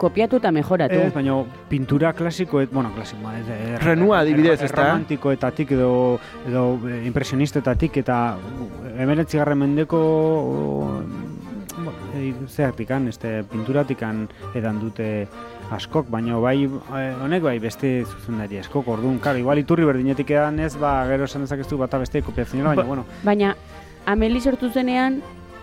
Kopiatu 0.00 0.38
eta 0.40 0.48
mejoratu. 0.48 0.94
Ez, 0.96 1.10
baina 1.12 1.34
pintura 1.68 2.14
klasiko, 2.16 2.62
bueno, 2.72 2.88
klasiko, 2.94 3.28
ez, 3.36 3.42
er, 3.52 3.82
Renua, 3.84 4.22
adibidez, 4.22 4.54
er- 4.62 4.70
ezta? 4.70 4.86
Romantikoetatik 4.86 5.74
edo, 5.76 5.90
edo 6.48 6.62
eh, 6.88 7.02
impresionistetatik 7.04 7.98
eta 8.00 8.20
emeretzigarren 8.96 9.58
mendeko 9.60 10.00
zeatikan, 12.48 13.08
este, 13.08 13.42
pinturatikan 13.50 14.28
edan 14.54 14.80
dute 14.80 15.26
askok, 15.70 16.08
baina 16.10 16.38
bai, 16.42 16.64
eh, 16.64 17.14
honek 17.22 17.42
bai 17.42 17.58
beste 17.62 18.04
zuzendari 18.04 18.58
askok, 18.58 18.88
orduan, 18.88 19.18
karo, 19.22 19.38
igual 19.38 19.58
iturri 19.58 19.84
berdinetik 19.84 20.30
edan 20.30 20.58
ez, 20.60 20.76
ba, 20.76 21.04
gero 21.08 21.24
esan 21.24 21.42
dezakezu 21.46 21.78
bata 21.78 21.98
beste 21.98 22.22
kopiatzen 22.22 22.64
baina, 22.64 22.82
Ba- 22.82 22.88
bueno, 22.88 23.04
Baina, 23.22 23.56
Ameli 24.06 24.40
sortu 24.40 24.70
zenean, 24.72 25.20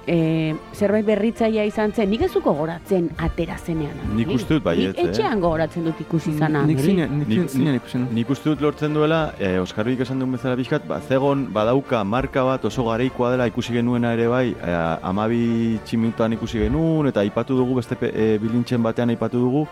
e, 0.08 0.56
zerbait 0.74 1.06
berritzailea 1.06 1.65
izan 1.67 1.91
zen, 1.91 2.10
nik 2.10 2.24
ez 2.26 2.32
dut 2.32 2.46
gogoratzen 2.46 3.10
atera 3.24 3.58
zenean. 3.58 3.98
Nik 4.15 4.32
uste 4.34 4.56
dut 4.56 4.65
baietz, 4.65 4.93
Nik 4.96 5.02
eh? 5.04 5.10
etxean 5.12 5.41
gogoratzen 5.43 5.88
dut 5.89 6.00
ikusi 6.02 6.32
izana. 6.34 6.63
Nik 6.67 6.80
zinean, 6.82 7.20
ikusi. 7.28 8.04
Nik 8.15 8.32
uste 8.34 8.54
dut 8.54 8.63
lortzen 8.63 8.96
duela, 8.96 9.22
eh, 9.39 9.58
Oskarbik 9.62 10.06
esan 10.06 10.24
duen 10.24 10.38
bezala 10.38 10.56
pixkat, 10.60 10.88
ba, 10.88 11.02
zegon 11.02 11.48
badauka 11.54 12.04
marka 12.08 12.46
bat 12.48 12.65
oso 12.70 12.88
gareikoa 12.88 13.34
dela 13.36 13.50
ikusi 13.52 13.76
genuena 13.76 14.13
ere 14.15 14.30
bai, 14.32 14.46
eh, 14.56 14.80
amabi 15.12 15.43
tximinutan 15.86 16.38
ikusi 16.39 16.63
genuen, 16.63 17.12
eta 17.12 17.26
aipatu 17.26 17.60
dugu, 17.60 17.78
beste 17.82 18.00
eh, 18.08 18.38
bilintxen 18.41 18.82
batean 18.84 19.12
aipatu 19.13 19.43
dugu, 19.43 19.67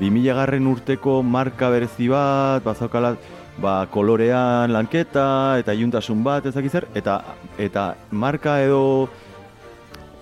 2000 0.00 0.34
garren 0.34 0.66
urteko 0.66 1.20
marka 1.22 1.68
berezi 1.70 2.08
bat, 2.10 2.64
bazaukala, 2.64 3.14
ba, 3.60 3.84
kolorean 3.92 4.72
lanketa, 4.72 5.58
eta 5.60 5.76
iluntasun 5.76 6.24
bat, 6.24 6.46
ez 6.46 6.54
dakit 6.54 6.72
zer, 6.72 6.88
eta, 6.98 7.20
eta 7.58 7.92
marka 8.10 8.58
edo 8.64 8.80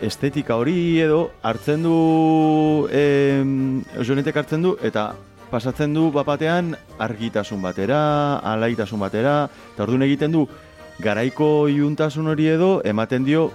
estetika 0.02 0.56
hori 0.58 1.00
edo 1.00 1.30
hartzen 1.46 1.84
du 1.86 2.88
em, 2.92 3.82
jonetek 4.02 4.42
hartzen 4.42 4.64
du 4.66 4.74
eta 4.82 5.12
pasatzen 5.52 5.92
du 5.94 6.08
bapatean 6.10 6.72
argitasun 7.02 7.60
batera, 7.62 8.38
alaitasun 8.54 9.02
batera, 9.02 9.34
eta 9.74 9.84
orduan 9.84 10.06
egiten 10.06 10.32
du 10.32 10.46
garaiko 11.02 11.68
iuntasun 11.68 12.30
hori 12.32 12.48
edo 12.54 12.72
ematen 12.88 13.26
dio 13.28 13.50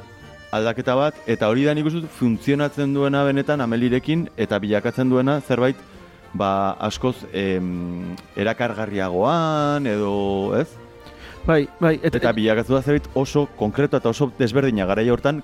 aldaketa 0.53 0.95
bat, 0.95 1.17
eta 1.27 1.49
hori 1.49 1.65
da 1.65 1.73
nik 1.75 1.89
uste 1.89 2.05
funtzionatzen 2.19 2.93
duena 2.93 3.25
benetan 3.27 3.65
amelirekin, 3.65 4.27
eta 4.37 4.61
bilakatzen 4.63 5.09
duena 5.09 5.39
zerbait 5.41 5.79
ba, 6.37 6.77
askoz 6.85 7.17
em, 7.33 8.13
erakargarriagoan, 8.37 9.89
edo, 9.89 10.11
ez? 10.59 10.69
Bai, 11.47 11.63
bai, 11.79 11.95
eta, 12.03 12.19
Eta 12.19 12.33
bilakatu 12.35 12.75
da 12.77 12.83
zerbait 12.83 13.09
oso 13.15 13.47
konkreto 13.57 13.97
eta 13.97 14.13
oso 14.13 14.29
desberdina 14.37 14.85
garai 14.85 15.09
hortan, 15.09 15.41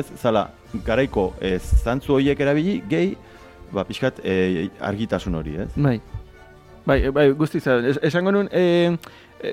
ez, 0.00 0.04
zala, 0.20 0.48
garaiko 0.86 1.30
ez, 1.40 1.62
zantzu 1.84 2.16
horiek 2.18 2.40
erabili, 2.40 2.80
gehi, 2.90 3.14
ba, 3.74 3.84
pixkat 3.88 4.20
e, 4.24 4.68
argitasun 4.80 5.34
hori, 5.40 5.56
ez? 5.64 5.70
Bai. 5.76 5.98
Bai, 6.84 6.98
bai, 7.16 7.30
guztiz, 7.32 7.62
es, 7.66 7.96
esango 8.04 8.32
nun, 8.34 8.48
e, 8.52 8.92
e, 9.40 9.52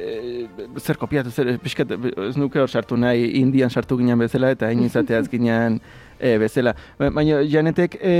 zer 0.83 0.97
kopiatu, 0.99 1.31
zer, 1.31 1.53
pixkat, 1.63 1.93
ez 2.27 2.33
nuke 2.35 2.59
hor 2.59 2.67
sartu 2.67 2.97
nahi, 2.99 3.29
indian 3.39 3.71
sartu 3.71 3.95
ginen 4.01 4.19
bezala, 4.19 4.49
eta 4.51 4.67
hain 4.67 4.83
izateaz 4.83 5.29
ginen 5.31 5.77
e, 6.19 6.33
bezala. 6.41 6.75
Ba- 6.99 7.09
Baina, 7.15 7.39
Janetek, 7.47 7.95
e, 8.03 8.15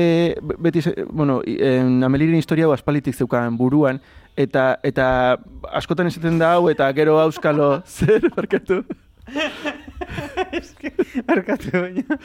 beti, 0.64 0.86
bueno, 1.12 1.42
en, 1.44 2.00
Ameliren 2.08 2.40
historia 2.40 2.70
hau 2.70 2.74
aspalitik 2.78 3.18
zeukan 3.20 3.58
buruan, 3.60 4.00
eta, 4.40 4.78
eta 4.88 5.10
askotan 5.76 6.08
esaten 6.08 6.40
da 6.40 6.54
hau, 6.56 6.70
eta 6.72 6.88
gero 6.96 7.20
auskalo, 7.20 7.74
zer, 8.00 8.32
barkatu? 8.36 8.86
Barkatu 11.28 11.72
baina. 11.74 12.20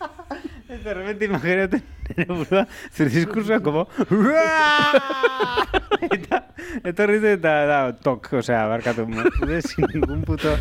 Ez 0.70 0.84
de 0.84 0.94
repente 0.94 1.24
imagínate 1.24 1.82
nire 2.08 2.32
burua, 2.32 2.66
zure 2.94 3.10
diskursoa 3.10 3.60
como 3.60 3.88
eta 6.14 6.46
etorri 6.84 7.18
zen 7.18 7.40
eta 7.40 7.54
da, 7.66 7.92
tok, 7.92 8.32
osea, 8.40 8.66
barkatu, 8.70 9.08
ez 9.50 9.64
sin 9.66 9.86
ningún 9.92 10.22
puto 10.22 10.56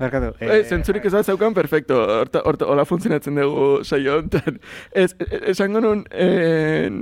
barkatu. 0.00 0.32
Eh, 0.40 0.62
zentzurik 0.64 1.04
ez 1.04 1.12
da 1.12 1.22
zeukan, 1.22 1.54
perfecto. 1.54 1.96
Horta, 2.20 2.40
horta, 2.44 2.66
hola 2.70 2.84
funtzionatzen 2.88 3.36
dugu 3.36 3.84
saio 3.84 4.18
honetan. 4.18 4.58
Ez, 4.92 5.12
e- 5.20 5.40
esango 5.52 5.80
nun, 5.84 6.04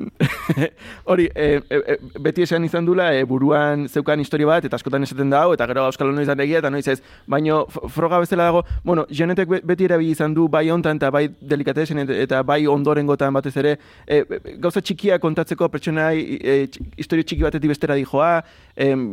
hori, 1.11 1.29
e, 1.35 1.61
e, 1.71 1.81
e, 1.95 1.97
beti 2.21 2.43
esan 2.47 2.65
izan 2.67 2.87
dula, 2.87 3.11
e, 3.15 3.25
buruan 3.29 3.87
zeukan 3.89 4.21
historia 4.21 4.49
bat, 4.51 4.65
eta 4.69 4.77
askotan 4.79 5.03
esaten 5.07 5.31
da 5.31 5.43
hau, 5.45 5.53
eta 5.57 5.67
gero 5.71 5.87
euskal 5.89 6.13
noiz 6.15 6.29
egia, 6.29 6.61
eta 6.63 6.71
noiz 6.71 6.87
ez. 6.89 6.99
Baino, 7.27 7.65
froga 7.95 8.21
bezala 8.23 8.49
dago, 8.51 8.65
bueno, 8.85 9.07
Janetek 9.11 9.49
be- 9.49 9.61
beti 9.65 9.89
erabili 9.89 10.13
izan 10.17 10.35
du, 10.35 10.49
bai 10.49 10.69
hontan 10.71 10.97
eta 11.01 11.11
bai 11.15 11.29
delikatesen, 11.41 12.05
eta- 12.09 12.43
bai 12.43 12.65
ondorengotan 12.67 13.33
batez 13.35 13.57
ere, 13.57 13.77
e, 14.07 14.23
e, 14.25 14.57
gauza 14.59 14.81
txikia 14.81 15.19
kontatzeko 15.23 15.69
pertsonai, 15.69 16.17
e, 16.43 16.59
historio 16.97 17.25
txiki 17.25 17.43
batetik 17.47 17.75
bestera 17.75 17.95
dijoa, 17.99 18.43
em, 18.79 19.05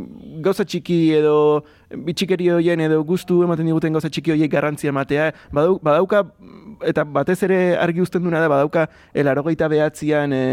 gauza 0.45 0.65
txiki 0.65 0.99
edo 1.17 1.65
bitxikeri 2.05 2.51
hoien 2.53 2.85
edo 2.85 3.01
gustu 3.07 3.41
ematen 3.45 3.67
diguten 3.67 3.97
gauza 3.97 4.11
txiki 4.13 4.35
horiek 4.35 4.51
garrantzia 4.51 4.93
ematea, 4.93 5.31
badau, 5.53 5.79
badauka, 5.83 6.23
eta 6.85 7.05
batez 7.17 7.41
ere 7.47 7.59
argi 7.81 8.03
uzten 8.05 8.23
duna 8.23 8.43
da, 8.43 8.51
badauka 8.51 8.87
elarogeita 9.13 9.69
behatzian 9.71 10.35
e, 10.35 10.43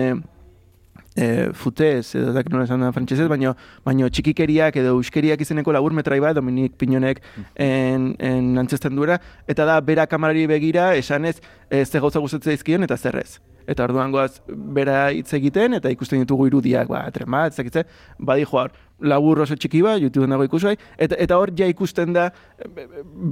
e, 1.14 1.28
futez, 1.52 2.14
edo 2.16 2.32
dak 2.32 2.48
nola 2.52 2.64
esan 2.68 2.84
da 2.86 2.92
frantsesez, 2.96 3.28
baino, 3.30 3.54
baino 3.84 4.08
txikikeriak 4.08 4.80
edo 4.80 4.96
euskeriak 4.96 5.44
izeneko 5.44 5.76
labur 5.76 5.94
metrai 5.96 6.20
bat, 6.24 6.36
Dominik 6.38 6.78
Pinonek 6.80 7.22
en, 7.54 8.12
en 8.18 8.52
antzesten 8.64 8.96
duera, 8.96 9.20
eta 9.46 9.68
da 9.68 9.80
bera 9.84 10.08
kamarari 10.08 10.48
begira 10.50 10.92
esanez 10.96 11.38
e, 11.68 11.84
ze 11.84 12.00
gauza 12.00 12.22
gustatzen 12.24 12.56
zaizkion 12.56 12.88
eta 12.88 12.96
zerrez. 12.96 13.40
Eta 13.66 13.84
orduan 13.88 14.12
goaz 14.14 14.40
bera 14.48 15.10
hitz 15.14 15.32
egiten, 15.38 15.78
eta 15.78 15.90
ikusten 15.92 16.22
ditugu 16.22 16.48
irudiak, 16.50 16.88
ba, 16.90 17.04
tren 17.14 17.30
bat, 17.30 17.54
ezakitze, 17.54 17.84
badi 18.18 18.46
joar, 18.48 18.72
labur 19.02 19.42
oso 19.42 19.56
txiki 19.58 19.82
bat, 19.82 20.00
YouTubeen 20.02 20.34
dago 20.34 20.46
ikusgai, 20.46 20.74
eta, 21.00 21.16
eta 21.20 21.38
hor 21.40 21.52
ja 21.58 21.66
ikusten 21.70 22.14
da 22.14 22.28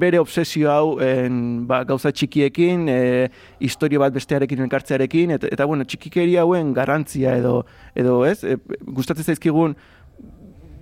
bere 0.03 0.21
obsesio 0.23 0.71
hau 0.73 0.99
en, 1.05 1.65
ba, 1.71 1.83
gauza 1.89 2.13
txikiekin, 2.13 2.89
e, 2.91 3.29
historia 3.63 4.03
bat 4.03 4.15
bestearekin 4.15 4.65
elkartzearekin, 4.67 5.37
eta, 5.39 5.51
eta 5.53 5.69
bueno, 5.71 5.87
txikikeri 5.87 6.37
hauen 6.43 6.75
garrantzia 6.77 7.37
edo, 7.39 7.61
edo 7.95 8.21
ez, 8.27 8.41
e, 8.45 8.59
gustatzen 8.87 9.31
zaizkigun 9.31 9.77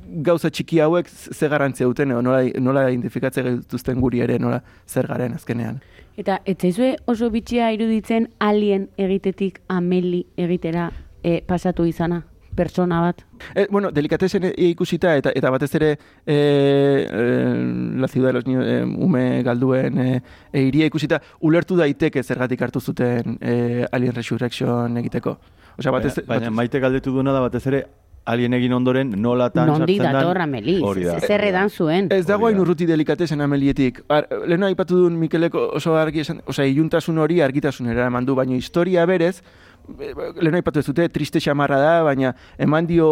gauza 0.09 0.51
txiki 0.51 0.81
hauek 0.81 1.09
ze 1.09 1.49
garrantzia 1.49 1.87
duten, 1.87 2.11
edo 2.11 2.23
nola, 2.23 2.43
nola 2.61 2.89
identifikatze 2.91 3.43
gaituzten 3.43 4.01
guri 4.01 4.23
ere, 4.25 4.39
nola 4.39 4.63
zer 4.87 5.07
garen 5.07 5.35
azkenean. 5.35 5.81
Eta 6.19 6.41
etzaizue 6.51 6.97
oso 7.07 7.31
bitxia 7.31 7.71
iruditzen 7.77 8.29
alien 8.43 8.89
egitetik 8.99 9.61
ameli 9.69 10.25
egitera 10.37 10.89
e, 11.23 11.41
pasatu 11.47 11.87
izana, 11.87 12.25
persona 12.59 13.01
bat. 13.05 13.23
E, 13.55 13.69
bueno, 13.71 13.93
delikatesen 13.95 14.49
ikusita 14.57 15.15
eta 15.21 15.31
eta 15.37 15.53
batez 15.55 15.71
ere 15.79 15.93
e, 16.27 16.35
e, 16.35 17.29
la 18.01 18.09
ciudad 18.09 18.31
de 18.31 18.33
los 18.33 18.47
niños, 18.47 18.67
e, 18.67 18.83
ume 18.83 19.43
galduen 19.47 19.99
e, 19.99 20.23
e, 20.53 20.63
iria 20.63 20.91
ikusita 20.91 21.21
ulertu 21.41 21.77
daiteke 21.79 22.23
zergatik 22.23 22.63
hartu 22.67 22.81
zuten 22.81 23.39
e, 23.41 23.87
Alien 23.93 24.15
Resurrection 24.15 24.99
egiteko. 24.99 25.39
Osea, 25.79 25.93
batez, 25.95 26.17
baina, 26.17 26.27
baina 26.27 26.47
batez- 26.49 26.57
maite 26.57 26.81
galdetu 26.81 27.15
duena 27.15 27.33
da 27.33 27.47
batez 27.47 27.67
ere 27.71 27.85
alien 28.29 28.57
egin 28.59 28.75
ondoren 28.77 29.13
nolatan 29.23 29.71
Nondi 29.71 29.97
sartzen 29.97 30.19
dator 30.19 30.43
ameli, 30.45 30.77
da. 31.05 31.19
zer 31.21 31.45
edan 31.49 31.71
zuen. 31.71 32.11
Ez 32.15 32.27
dago 32.29 32.49
hain 32.49 32.61
urruti 32.61 32.87
delikatesen 32.89 33.41
amelietik. 33.45 34.03
Ar, 34.13 34.29
lehen 34.47 34.67
aipatu 34.69 35.05
duen 35.05 35.17
Mikeleko 35.21 35.65
oso 35.81 35.97
argi 35.99 36.25
esan, 36.25 36.43
osea, 36.47 36.69
iluntasun 36.69 37.19
hori 37.25 37.41
argitasunera 37.45 38.09
eman 38.13 38.29
du, 38.29 38.37
baina 38.39 38.57
historia 38.59 39.07
berez, 39.09 39.39
lehen 39.89 40.59
aipatu 40.61 40.83
ez 40.83 40.87
dute, 40.91 41.09
triste 41.15 41.41
xamarra 41.41 41.81
da, 41.81 41.95
baina 42.07 42.35
eman 42.61 42.89
dio 42.89 43.09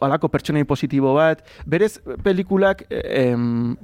alako 0.00 0.30
pertsonai 0.30 0.64
positibo 0.68 1.14
bat. 1.18 1.42
Berez, 1.66 1.96
pelikulak, 2.24 2.86
em, 2.90 3.76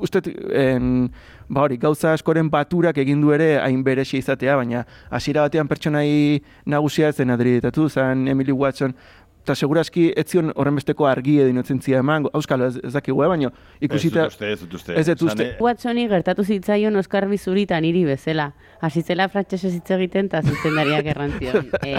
uste, 0.00 0.22
en, 0.56 1.10
ba 1.50 1.64
hori, 1.64 1.76
gauza 1.80 2.12
askoren 2.14 2.50
baturak 2.50 2.98
egin 3.02 3.20
du 3.22 3.32
ere 3.34 3.56
hain 3.58 3.82
beresi 3.84 4.20
izatea, 4.20 4.56
baina 4.60 4.84
hasiera 5.10 5.44
batean 5.46 5.68
pertsonai 5.68 6.40
nagusia 6.66 7.12
zen 7.12 7.34
adreditatu, 7.34 7.88
zen 7.88 8.28
Emily 8.28 8.52
Watson, 8.52 8.94
eta 9.42 9.54
seguraski 9.54 10.10
ez 10.16 10.26
zion 10.30 10.52
horren 10.54 10.76
besteko 10.78 11.06
argi 11.08 11.38
edo 11.40 11.50
inozentzia 11.50 12.00
eman, 12.04 12.26
auskalo 12.36 12.68
ez, 12.68 12.76
ez 12.84 12.92
dakigu, 12.94 13.22
eh, 13.24 13.28
baina 13.32 13.50
ikusita... 13.80 14.26
Ez 14.26 14.30
dut 14.30 14.36
uste, 14.36 14.50
ez 14.52 14.60
dut 14.60 14.74
uste. 14.78 14.96
Ez 15.00 15.06
dut 15.08 15.22
uste. 15.28 15.46
Eh, 15.54 15.62
Watsoni 15.64 16.06
gertatu 16.10 16.44
zitzaion 16.44 16.96
Oskar 17.00 17.26
Bizurita 17.30 17.80
niri 17.80 18.04
bezala. 18.04 18.50
Hasi 18.80 19.02
zela 19.02 19.28
frantsesez 19.28 19.72
hitz 19.76 19.90
egiten 19.96 20.28
eta 20.30 20.42
zuzendariak 20.44 21.08
errantzion. 21.12 21.68
e, 21.88 21.94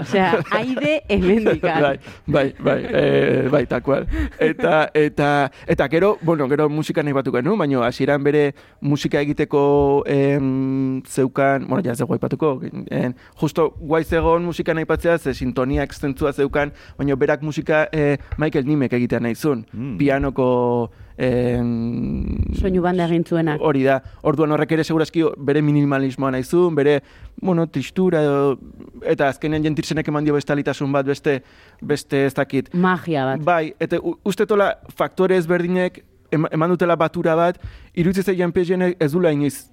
osea, 0.00 0.28
aide 0.58 0.98
hemendikan. 1.12 1.82
bai, 1.82 1.96
bai, 2.26 2.46
bai, 2.58 2.78
e, 2.88 3.02
bai, 3.52 3.64
takual. 3.70 4.06
Eta, 4.40 4.86
eta, 4.94 5.30
eta 5.66 5.88
gero, 5.92 6.14
bueno, 6.22 6.48
gero 6.52 6.68
musika 6.72 7.04
nahi 7.04 7.16
batuko 7.16 7.42
nu, 7.44 7.56
baina 7.60 7.84
hasieran 7.86 8.24
bere 8.24 8.44
musika 8.80 9.20
egiteko 9.20 9.64
em, 10.06 11.02
zeukan, 11.08 11.66
bueno, 11.68 11.82
ja 11.84 11.96
zego 11.96 12.16
aipatuko, 12.16 12.54
en, 12.90 13.16
justo 13.40 13.70
guai 13.80 14.04
zegoen 14.04 14.44
musika 14.44 14.74
nahi 14.74 14.88
patzea, 14.88 15.18
ze 15.18 15.34
sintoniak 15.34 15.92
zentzua 15.92 16.32
zeukan, 16.42 16.72
baina 16.98 17.16
berak 17.16 17.42
musika 17.46 17.86
eh, 17.92 18.18
Michael 18.38 18.66
Nimek 18.68 18.92
egitea 18.98 19.20
nahi 19.22 19.34
zuen, 19.38 19.64
Mm. 19.72 19.96
pianoko 19.98 20.90
em, 21.18 22.52
Soinu 22.58 22.82
banda 22.84 23.06
egin 23.08 23.24
zuenak. 23.28 23.60
Hori 23.62 23.82
da, 23.86 23.98
orduan 24.26 24.52
horrek 24.54 24.72
ere 24.76 24.84
segurazki 24.84 25.24
bere 25.38 25.62
minimalismoa 25.64 26.30
nahi 26.34 26.44
zuen, 26.44 26.74
bere, 26.78 26.98
bueno, 27.40 27.66
tristura 27.72 28.22
edo, 28.24 28.56
eta 29.08 29.28
azkenean 29.32 29.64
jentirzenek 29.66 30.08
eman 30.12 30.24
dio 30.26 30.34
bestalitasun 30.36 30.92
bat, 30.94 31.06
beste, 31.06 31.38
beste 31.82 32.24
ez 32.26 32.34
dakit. 32.34 32.72
Magia 32.74 33.24
bat. 33.32 33.44
Bai, 33.44 33.74
eta 33.80 34.00
u- 34.00 34.16
uste 34.24 34.46
tola 34.46 34.72
faktore 34.96 35.36
ezberdinek 35.40 36.02
em- 36.32 36.48
eman 36.50 36.70
dutela 36.74 36.96
batura 36.96 37.36
bat, 37.36 37.60
iruditzen 37.94 38.52
PGN 38.52 38.94
ez 38.98 39.12
dula 39.12 39.32
inoiz 39.32 39.68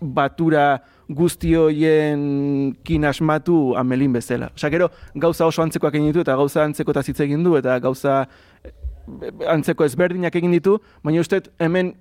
batura 0.00 0.82
guzti 1.16 1.54
hoien 1.58 2.22
kin 2.84 3.04
asmatu 3.08 3.74
amelin 3.78 4.12
bezala. 4.12 4.50
Osa, 4.56 4.70
gero, 4.72 4.90
gauza 5.14 5.46
oso 5.46 5.64
antzekoak 5.64 5.98
egin 5.98 6.10
ditu, 6.12 6.24
eta 6.26 6.36
gauza 6.38 6.64
antzeko 6.64 6.94
hitz 7.00 7.20
egin 7.20 7.42
du, 7.44 7.56
eta 7.56 7.78
gauza 7.80 8.22
eh, 8.64 8.72
antzeko 9.48 9.84
ezberdinak 9.84 10.34
egin 10.36 10.52
ditu, 10.52 10.78
baina 11.02 11.20
uste 11.20 11.42
hemen, 11.58 11.94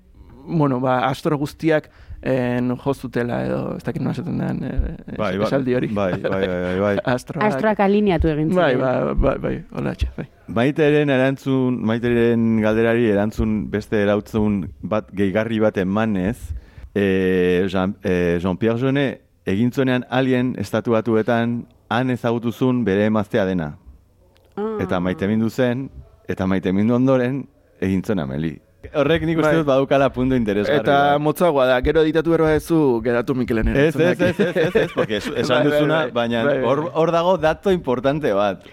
bueno, 0.48 0.80
ba, 0.82 1.00
astro 1.08 1.38
guztiak 1.38 1.90
en, 2.22 2.76
jozutela, 2.78 3.40
edo, 3.46 3.60
ez 3.78 3.84
dakit 3.84 4.02
nola 4.02 4.14
esaten 4.14 4.38
den, 4.38 4.64
eh, 4.64 5.18
Bai, 5.18 5.36
bai, 5.38 5.48
esaldi 5.48 5.76
hori. 5.76 5.90
bai, 5.94 6.12
bai, 6.22 6.48
bai, 6.48 6.80
bai. 6.80 6.96
Astroak. 7.16 7.46
Astroak 7.48 7.82
alineatu 7.82 8.30
egin 8.30 8.52
ziren. 8.52 8.62
Bai, 8.62 8.76
bai, 8.78 9.14
bai, 9.26 9.38
bai, 9.42 9.54
hola, 9.78 9.96
txe, 9.98 10.12
bai. 10.18 10.28
Maiteren 10.52 11.10
erantzun, 11.10 11.78
maiteren 11.88 12.60
galderari 12.62 13.10
erantzun 13.10 13.70
beste 13.72 14.02
erautzun 14.04 14.66
bat 14.84 15.10
gehigarri 15.16 15.62
bat 15.64 15.78
emanez, 15.82 16.38
e, 16.96 17.66
Jean, 17.70 17.96
e, 18.04 18.40
Jean-Pierre 18.42 18.80
Jeunet 18.80 19.22
egin 19.46 19.72
zuenean 19.72 20.06
alien 20.10 20.56
estatu 20.60 20.92
batuetan 20.92 21.66
han 21.90 22.10
ezagutuzun 22.10 22.84
bere 22.86 23.06
emaztea 23.06 23.46
dena. 23.46 23.78
Ah. 24.56 24.78
Eta 24.84 25.00
maite 25.00 25.28
mindu 25.28 25.50
zen, 25.50 25.90
eta 26.28 26.46
maite 26.48 26.72
mindu 26.74 26.96
ondoren 26.96 27.46
egin 27.82 28.04
zuen 28.04 28.20
ameli. 28.20 28.60
Horrek 28.94 29.22
nik 29.28 29.38
uste 29.38 29.48
Bai. 29.52 29.58
dut 29.60 29.68
badukala 29.68 30.10
punto 30.14 30.36
interesgarri. 30.36 30.80
Eta 30.82 31.18
motzagoa 31.22 31.68
da, 31.70 31.80
gero 31.86 32.02
editatu 32.02 32.32
berba 32.34 32.54
ezu, 32.56 33.00
geratu 33.04 33.36
Mikelen 33.36 33.68
Ez, 33.76 33.96
ez, 33.96 34.20
ez, 34.22 34.40
ez, 34.40 34.56
ez, 34.58 34.76
ez, 34.76 34.92
porque 34.96 35.18
es- 35.18 35.28
esan 35.36 35.62
Bai, 35.62 35.68
bai, 35.68 35.72
duzuna, 35.72 35.98
bai. 36.06 36.12
baina 36.12 36.44
Bai, 36.46 36.60
bai. 36.62 36.90
hor 36.94 37.12
dago 37.12 37.38
dato 37.38 37.72
importante 37.72 38.34
bat. 38.34 38.66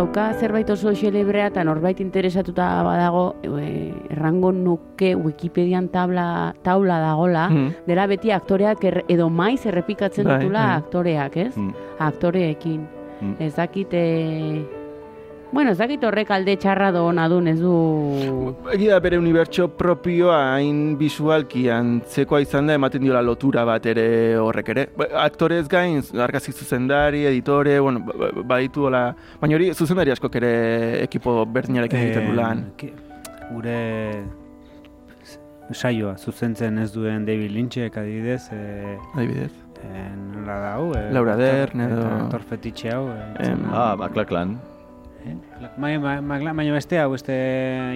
Dauka 0.00 0.32
zerbait 0.40 0.68
oso 0.72 0.94
xelebrea 0.96 1.50
eta 1.50 1.60
norbait 1.66 1.98
interesatuta 2.00 2.70
badago 2.86 3.34
e, 3.44 3.92
errango 4.14 4.48
nuke 4.52 5.12
Wikipedian 5.14 5.90
tabla, 5.92 6.54
taula 6.64 6.96
dagola, 7.02 7.48
Mm. 7.50 7.74
dela 7.86 8.06
beti 8.08 8.32
aktoreak 8.32 8.84
er, 8.84 9.04
edo 9.08 9.28
maiz 9.28 9.66
errepikatzen 9.66 10.24
Bai, 10.24 10.38
ditula 10.38 10.64
bai. 10.64 10.76
aktoreak, 10.80 11.36
ez? 11.36 11.56
Mm. 11.56 11.74
Aktoreekin. 11.98 12.86
Mm. 13.20 13.34
Ez 13.40 13.54
dakit, 13.56 13.92
e... 13.92 14.79
bueno, 15.52 15.70
ez 15.72 15.78
dakit 15.78 16.04
horrek 16.04 16.30
alde 16.30 16.54
txarra 16.56 16.92
do 16.94 17.04
ona 17.08 17.24
dun, 17.28 17.48
ez 17.50 17.58
du... 17.58 17.72
Egia 18.72 18.92
da 18.94 19.00
bere 19.02 19.18
unibertso 19.18 19.66
propioa 19.74 20.36
hain 20.54 20.96
visualki 21.00 21.64
antzekoa 21.74 22.40
izan 22.44 22.66
da 22.70 22.74
ematen 22.78 23.02
diola 23.02 23.22
lotura 23.22 23.64
bat 23.66 23.86
ere 23.90 24.36
horrek 24.38 24.68
ere. 24.74 24.84
Ba, 24.96 25.08
Aktorez 25.24 25.66
gain, 25.68 25.98
argazki 26.22 26.52
zuzendari, 26.54 27.24
editore, 27.26 27.78
bueno, 27.80 28.00
ba- 28.06 28.14
ba- 28.30 28.44
baditu 28.54 28.86
hola... 28.86 29.04
Baina 29.40 29.58
hori 29.58 29.72
zuzendari 29.74 30.14
askok 30.14 30.36
ere 30.42 30.52
ekipo 31.02 31.40
berdinarekin 31.46 31.98
egiten 32.06 32.30
du 32.30 32.36
lan. 32.38 32.64
Eh, 32.78 32.92
Gure 33.50 33.78
saioa 35.74 36.16
zuzentzen 36.18 36.78
ez 36.82 36.92
duen 36.94 37.24
David 37.26 37.50
Lynchek 37.54 37.96
adibidez, 37.98 38.48
eh, 38.54 38.96
Adibidez. 39.16 39.50
eh, 39.82 40.08
nola 40.34 40.56
da 40.62 40.72
hau? 40.76 40.92
Eh, 40.94 41.08
Laura 41.14 41.36
Dern 41.38 41.80
edo- 41.88 42.00
eta 42.00 42.16
Aktor 42.24 42.42
fetitxe 42.48 42.90
hau. 42.94 43.08
Eh. 43.10 43.54
Ah, 43.72 43.96
Maclaclan. 43.98 44.56
Eh? 45.26 45.34
Bai, 45.76 45.98
bai, 45.98 46.20
bai, 46.24 46.38
baina 46.54 46.72
beste 46.72 46.98
hau, 46.98 47.10
beste 47.12 47.34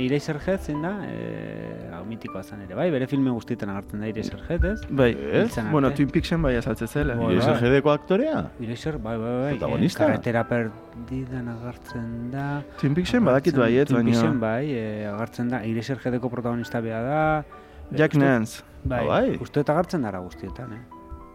Eraserhead 0.04 0.60
zein 0.60 0.82
da, 0.82 0.90
eh, 1.08 1.88
hau 1.96 2.02
mitikoa 2.04 2.42
zen 2.44 2.60
ere, 2.66 2.74
bai, 2.76 2.90
bere 2.92 3.06
filme 3.08 3.30
guztietan 3.32 3.70
agertzen 3.72 4.00
da 4.04 4.08
Eraserhead, 4.10 4.64
ez? 4.64 4.80
Bai, 4.90 5.16
Ez? 5.32 5.56
Bueno. 5.72 5.90
Twin 5.96 6.10
Peaksen 6.10 6.42
bai 6.42 6.54
azaltzen 6.56 6.88
zela. 6.88 7.14
Bueno, 7.14 7.32
¿Y 7.32 7.38
ese 7.38 7.52
GDko 7.54 7.92
aktorea? 7.92 8.50
Eraser, 8.60 8.98
bai, 8.98 9.16
bai, 9.18 9.32
bai, 9.40 9.50
Protagonista? 9.58 10.04
eh, 10.04 10.06
karretera 10.06 10.44
perdidan 10.48 11.48
agertzen 11.48 12.30
da. 12.30 12.62
Twin 12.80 12.94
Peaksen 12.94 13.24
badakit 13.24 13.54
Agertzen- 13.54 13.60
baiet, 13.64 13.88
Twin 13.88 14.04
Peaksen, 14.06 14.40
bai, 14.40 14.70
eh, 14.72 15.06
agertzen 15.08 15.48
da, 15.48 15.62
Eraserheadeko 15.64 16.28
protagonista 16.30 16.80
bea 16.80 17.00
da. 17.02 17.44
Jack 17.90 18.14
Nance, 18.16 18.62
Bai, 18.84 19.00
Ah, 19.04 19.08
bai? 19.08 19.38
uste 19.40 19.60
dut 19.60 19.70
agertzen 19.70 20.02
dara 20.02 20.18
guztietan, 20.18 20.72
eh? 20.74 20.82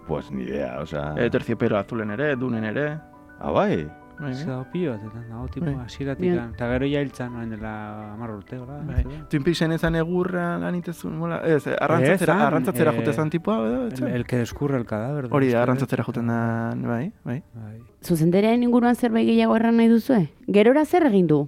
Pues 0.08 0.30
ni 0.32 0.43
idea, 0.43 0.80
o 0.82 0.86
sea... 0.86 1.13
e, 1.17 1.30
terciopelo 1.30 1.78
azulen 1.78 2.12
ere, 2.12 2.36
dunen 2.36 2.63
ere. 2.63 2.99
Ah, 3.39 3.52
bai. 3.52 3.88
Bai, 4.19 4.32
Ez 4.34 4.45
da 4.45 4.58
pilo 4.67 4.91
batetan 4.91 5.29
dago, 5.29 5.45
tipo, 5.47 5.65
Bai. 5.65 5.75
hasieratik, 5.86 6.21
Bien. 6.21 6.49
eta 6.53 6.67
gero 6.73 6.86
ja 6.91 7.01
hiltzan, 7.01 7.36
orain 7.36 7.49
dela 7.49 8.13
hamar 8.13 8.32
urte, 8.34 8.58
hola. 8.60 8.82
Bai. 8.84 9.03
Twin 9.32 9.43
Peaksen 9.45 9.71
ezan 9.71 9.95
egurra 9.95 10.58
lan 10.60 10.75
itezun, 10.75 11.13
mola, 11.17 11.38
ez, 11.47 11.62
arrantzatzera, 11.67 12.34
Ezan, 12.34 12.41
arrantzatzera 12.47 12.91
eh, 12.91 12.97
jute 12.97 13.13
zan 13.13 13.29
tipua, 13.29 13.55
edo, 13.65 14.08
El, 14.08 14.25
que 14.25 14.38
descurre 14.38 14.77
el 14.77 14.86
cadáver. 14.86 15.29
Hori 15.32 15.53
da, 15.53 15.63
arrantzatzera 15.63 16.03
juten 16.03 16.27
da, 16.27 16.41
bai, 16.75 17.13
bai. 17.23 17.41
Bai. 17.53 17.77
Zuzendarearen 18.03 18.63
inguruan 18.63 18.95
zerbait 18.95 19.25
gehiago 19.27 19.55
erran 19.55 19.77
nahi 19.77 19.88
duzue? 19.88 20.27
Gerora 20.47 20.84
zer 20.86 21.08
egin 21.08 21.27
du? 21.27 21.47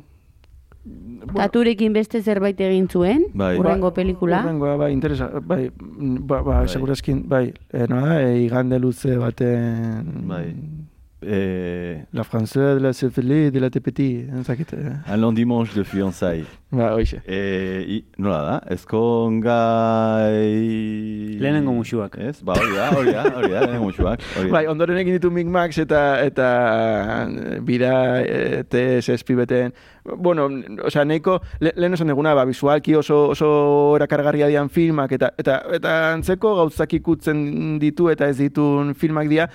Taturekin 1.36 1.94
beste 1.94 2.22
zerbait 2.24 2.60
egin 2.60 2.88
zuen? 2.90 3.26
Bai. 3.38 3.58
Urrengo 3.60 3.92
pelikula? 3.94 4.40
Urrengoa, 4.46 4.78
bai, 4.78 4.94
interesa, 4.94 5.28
bai, 5.40 5.70
ba, 5.76 6.42
ba, 6.42 6.62
Bai. 6.62 6.70
segurazkin, 6.70 7.28
bai, 7.30 7.54
e, 7.72 7.86
noa, 7.88 8.22
e, 8.24 8.46
igande 8.46 8.80
luze 8.80 9.18
baten... 9.18 10.28
Bai. 10.28 10.48
Eh, 11.24 12.04
La 12.14 12.24
Française 12.24 12.76
de 12.78 12.80
la 12.84 12.94
Syphilis 12.94 13.52
de 13.52 13.60
la 13.60 13.70
Tepeti, 13.70 14.26
ezakit, 14.40 14.74
eh, 14.74 15.12
un 15.24 15.32
dimanche 15.34 15.74
de 15.76 15.84
fiançailles. 15.84 16.46
Ba, 16.72 16.94
hoxe. 16.96 17.22
Eh, 17.28 17.84
i, 17.88 17.98
nola 18.18 18.42
da? 18.46 18.56
Ezkongai... 18.74 20.48
Lehenengo 21.42 21.74
musuak. 21.76 22.18
Ez? 22.18 22.42
Ba, 22.48 22.56
hori 22.56 22.76
da, 22.76 22.90
hori 22.96 23.14
da, 23.14 23.26
hori 23.28 23.52
da, 23.52 23.64
lehenengo 23.66 23.90
musuak. 23.90 24.24
Bai, 24.52 24.66
ondoren 24.72 24.98
egin 25.02 25.18
ditu 25.18 25.32
Mic 25.34 25.50
Max 25.52 25.82
eta 25.84 26.02
eta 26.24 26.48
bira 27.68 27.94
e, 28.24 28.64
TSSP 28.72 29.36
beten. 29.42 29.76
Bueno, 30.18 30.48
osea, 30.88 31.06
nahiko 31.06 31.38
le, 31.60 31.74
lehen 31.76 31.94
esan 31.94 32.10
eguna, 32.10 32.34
ba, 32.38 32.48
visualki 32.50 32.96
oso 32.98 33.20
oso 33.36 33.52
erakargarria 34.00 34.48
dian 34.50 34.72
filmak 34.74 35.12
eta 35.18 35.34
eta 35.42 35.60
eta 35.78 35.94
antzeko 36.16 36.56
gauzak 36.64 36.96
ikutzen 36.98 37.78
ditu 37.84 38.10
eta 38.10 38.32
ez 38.32 38.40
ditun 38.40 38.96
filmak 38.98 39.30
dira, 39.30 39.50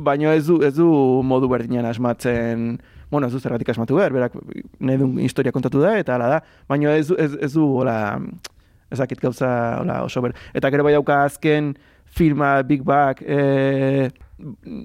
baino 0.00 0.30
ez 0.30 0.46
du 0.46 0.60
ez 0.66 0.74
du 0.76 0.88
modu 1.26 1.50
berdinean 1.50 1.88
asmatzen 1.90 2.78
Bueno, 3.10 3.26
ez 3.26 3.32
du 3.32 3.40
zergatik 3.40 3.68
asmatu 3.72 3.96
behar, 3.98 4.12
berak 4.14 4.36
nahi 4.78 4.96
duen 5.00 5.18
historia 5.18 5.52
kontatu 5.52 5.80
da, 5.82 5.96
eta 5.98 6.14
hala 6.14 6.28
da. 6.36 6.40
Baina 6.68 6.94
ez, 6.96 7.08
du- 7.08 7.16
ez, 7.18 7.32
ez 7.42 7.52
du, 7.52 7.64
hola, 7.80 8.20
ezakit 8.90 9.20
gauza, 9.22 9.48
hola, 9.80 10.02
oso 10.06 10.22
ber. 10.22 10.34
Eta 10.54 10.70
gero 10.70 10.84
bai 10.86 10.92
dauka 10.94 11.24
azken 11.24 11.74
filma 12.10 12.62
Big 12.66 12.82
Bang 12.86 13.18
e, 13.22 14.10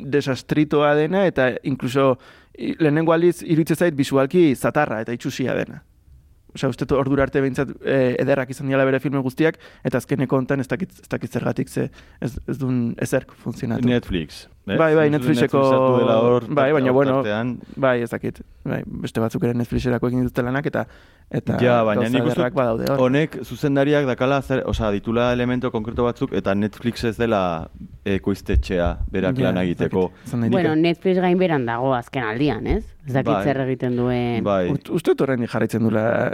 desastritoa 0.09 0.93
dena, 0.97 1.25
eta 1.29 1.51
inkluso 1.63 2.15
lehenengo 2.55 3.13
aldiz 3.13 3.41
iruditzen 3.43 3.77
zait 3.77 3.97
visualki 3.97 4.53
zatarra 4.55 5.01
eta 5.05 5.13
itxusia 5.15 5.55
dena. 5.57 5.81
Osea, 6.55 6.69
uste 6.71 6.87
ordura 6.95 7.25
arte 7.27 7.41
behintzat 7.43 7.73
e, 7.83 8.15
ederrak 8.23 8.53
izan 8.53 8.69
diala 8.71 8.85
bere 8.87 9.01
filme 9.03 9.19
guztiak, 9.25 9.57
eta 9.83 9.99
azkeneko 9.99 10.37
hontan 10.39 10.63
ez 10.63 10.69
dakit, 10.71 10.93
ez 11.03 11.09
dakit 11.11 11.33
zergatik 11.35 11.69
ze 11.69 11.89
ez, 12.21 12.37
ez 12.47 12.57
duen 12.61 12.93
ezerk 13.01 13.33
funtzionatu. 13.43 13.87
Netflix. 13.89 14.45
Ez? 14.67 14.77
Bai, 14.77 14.95
bai, 14.95 15.09
Netflixeko- 15.09 15.61
Netflix 15.61 16.15
hor, 16.15 16.45
bai, 16.49 16.71
baina 16.73 16.91
bueno, 16.91 17.17
tartean. 17.21 17.59
Bai, 17.75 18.01
ez 18.01 18.09
dakit. 18.09 18.41
Bai, 18.63 18.81
beste 18.85 19.19
batzuk 19.21 19.43
ere 19.43 19.53
Netflixerako 19.53 20.07
egin 20.07 20.23
dituzte 20.23 20.41
lanak, 20.43 20.65
eta 20.65 20.85
eta 21.29 21.57
Ja, 21.61 21.83
baina 21.83 22.09
nik 22.09 22.23
uste 22.25 22.49
badaude 22.53 22.85
hor. 22.91 22.99
honek 22.99 23.39
zuzendariak 23.43 24.05
dakala, 24.05 24.41
zer, 24.41 24.63
osea, 24.65 24.91
ditula 24.91 25.31
elemento 25.33 25.71
konkreto 25.71 26.03
batzuk, 26.03 26.33
eta 26.33 26.53
Netflix 26.55 27.03
ez 27.03 27.17
dela 27.17 27.69
ekoiztetxea 28.05 28.89
berak 29.11 29.37
Ja, 29.37 29.51
lan 29.51 29.57
egiteko. 29.63 30.11
Bueno. 30.49 30.75
Netflix 30.75 31.19
gain 31.19 31.37
beran 31.37 31.65
dago 31.65 31.93
azken 31.95 32.23
aldian, 32.23 32.65
ez? 32.67 32.83
Ez 33.07 33.13
dakit 33.13 33.31
Bai. 33.33 33.43
zer 33.43 33.57
egiten 33.61 33.95
duen. 33.97 34.43
Bai. 34.43 34.69
Uste 34.71 35.11
dut 35.13 35.21
horrein 35.21 35.45
jarraitzen 35.47 35.83
dula 35.83 36.31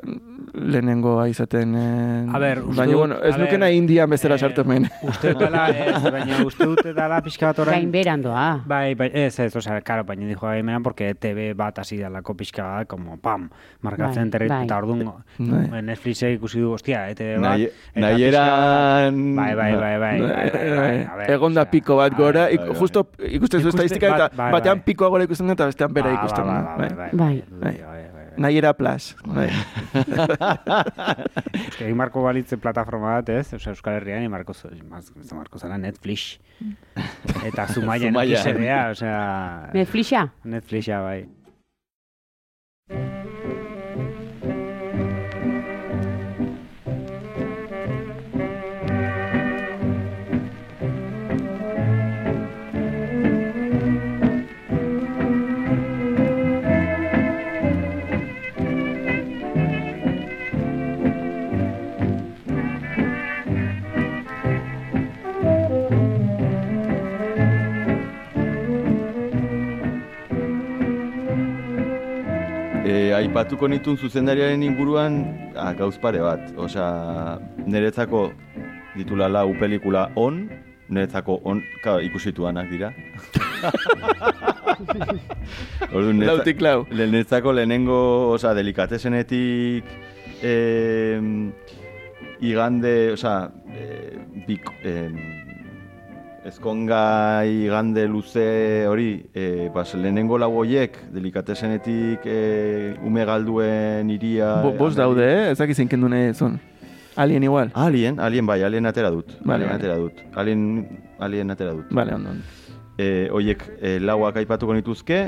lehenengoa 0.53 1.27
izaten... 1.31 1.75
Eh, 1.75 2.35
A 2.35 2.39
ber, 2.39 2.59
uste 2.63 2.81
baina, 2.81 2.95
bueno, 2.97 3.15
ez 3.23 3.33
a 3.35 3.37
nuke 3.39 3.51
ber, 3.55 3.59
nahi 3.63 3.77
indian 3.77 4.09
bezala 4.11 4.35
eh, 4.35 4.39
sartu 4.43 4.61
hemen. 4.65 4.87
Uste 5.07 5.31
dut 5.33 5.43
dela, 5.45 5.67
ez, 5.69 6.01
baina 6.11 6.39
uste 6.45 6.65
dut 6.67 6.81
dela 6.95 7.21
pixka 7.23 7.47
bat 7.51 7.59
orain. 7.63 7.79
Gain 7.79 7.91
beran 7.93 8.21
doa. 8.25 8.45
Bai, 8.67 8.93
bai, 8.99 9.09
ez, 9.13 9.39
ez, 9.39 9.55
osea, 9.55 9.79
karo, 9.81 10.03
baina 10.03 10.27
dijo 10.27 10.45
gaimenan, 10.47 10.83
porque 10.83 11.13
TV 11.15 11.53
bat 11.55 11.79
hasi 11.79 11.97
dalako 11.97 12.35
pixka 12.35 12.63
bat, 12.63 12.87
como, 12.91 13.17
pam, 13.17 13.49
markatzen 13.81 14.25
Bai, 14.27 14.31
terri, 14.35 14.49
bai. 14.51 14.63
eta 14.65 14.77
orduan, 14.81 15.05
Bai. 15.37 15.81
Netflixek 15.87 16.35
ikusi 16.39 16.59
du, 16.59 16.73
ostia, 16.75 17.07
ETV 17.09 17.39
bat, 17.39 17.47
Nahi, 17.51 17.69
bat- 18.31 19.13
Bai, 19.15 19.55
bai, 19.55 19.55
bai, 19.55 19.75
bai, 19.79 19.97
bai, 19.99 20.19
bai, 20.21 21.07
bai, 21.17 21.25
Egon 21.33 21.53
da 21.55 21.65
piko 21.71 21.95
bat 22.01 22.11
bai, 22.11 22.17
gora, 22.19 22.45
bai, 22.49 22.57
bai, 22.57 22.67
bai. 22.67 22.77
justo 22.79 23.07
ikusten 23.29 23.61
zu 23.61 23.69
estadistika 23.69 24.07
eta 24.07 24.17
bat- 24.27 24.35
bai, 24.37 24.51
batean 24.59 24.77
bai. 24.81 24.85
pikoa 24.91 25.09
gora 25.09 25.23
ikusten 25.23 25.47
da 25.47 25.53
eta 25.53 25.65
bestean 25.71 25.93
bera 25.93 26.11
ba, 26.11 26.19
ikusten 26.19 26.45
ba, 26.45 26.53
da. 26.53 26.61
ba, 26.61 26.77
Bai. 26.77 27.11
bai, 27.13 27.43
Bai. 27.61 28.00
Nahi 28.41 28.57
era 28.61 28.73
plus. 28.77 29.11
Bai. 29.25 29.47
Eske, 31.67 31.85
egin 31.85 31.97
marko 31.99 32.23
balitze 32.25 32.57
plataforma 32.61 33.17
bat, 33.19 33.29
ez? 33.29 33.53
Euskal 33.57 33.99
Herrian, 33.99 34.25
marko, 34.33 34.55
ez 34.71 35.33
marko 35.37 35.61
zara 35.61 35.77
Netflix. 35.81 36.39
Eta 37.45 37.67
Zumaian 37.69 38.13
Zumaian. 38.13 38.41
XDA, 38.41 38.81
osea... 38.95 39.21
Netflixa? 39.77 40.25
Netflixa, 40.55 41.01
bai. 41.05 41.21
Aipatuko 73.21 73.67
nitun 73.71 73.97
zuzendariaren 73.97 74.63
inguruan 74.65 75.21
ah, 75.55 75.73
gauz 75.77 75.97
pare 76.01 76.19
bat. 76.23 76.51
Osea, 76.57 77.37
niretzako 77.65 78.31
ditula 78.97 79.27
lau 79.31 79.53
pelikula 79.59 80.09
on, 80.19 80.49
niretzako 80.89 81.39
on, 81.45 81.61
ka, 81.83 81.99
ikusituanak 82.03 82.69
dira. 82.69 82.91
Orduan, 85.93 86.17
niretza- 86.17 86.35
Lautik 86.37 86.61
lau. 86.61 86.85
Le- 86.91 87.07
Niretzako 87.11 87.53
lehenengo, 87.53 87.99
osea, 88.35 88.53
delikatesenetik 88.57 89.83
eh, 90.43 91.21
igande, 92.41 93.11
osea, 93.13 93.51
eh, 93.77 94.17
bik, 94.47 94.65
eh, 94.83 95.09
ezkonga 96.45 97.45
igande 97.45 98.07
luze 98.07 98.87
hori, 98.89 99.25
eh, 99.33 99.69
bas, 99.73 99.93
lehenengo 99.93 100.39
lau 100.41 100.51
hoiek, 100.61 100.97
delikatesenetik 101.13 102.25
eh, 102.25 102.97
ume 103.05 103.25
galduen 103.25 104.09
iria... 104.09 104.55
Bo, 104.65 104.73
bos 104.77 104.95
daude, 104.97 105.27
eh? 105.27 105.51
Ezak 105.51 105.75
izin 105.75 105.91
kendu 105.91 106.09
nahi 106.09 106.33
zuen. 106.33 106.59
Alien 107.15 107.43
igual. 107.43 107.71
Alien, 107.75 108.19
alien 108.19 108.47
bai, 108.47 108.61
alien 108.63 108.89
atera 108.89 109.11
dut. 109.11 109.35
Vale, 109.43 109.65
alien 109.65 109.69
vale. 109.69 109.77
atera 109.77 109.99
dut. 109.99 110.25
Alien, 110.33 110.65
alien 111.19 111.51
atera 111.51 111.77
dut. 111.77 111.91
Vale, 111.91 112.15
ondo. 112.15 112.33
ondo. 112.37 112.61
e, 113.01 113.29
oiek 113.33 113.63
e, 113.79 113.95
lauak 114.03 114.37
aipatuko 114.41 114.75
nituzke, 114.75 115.19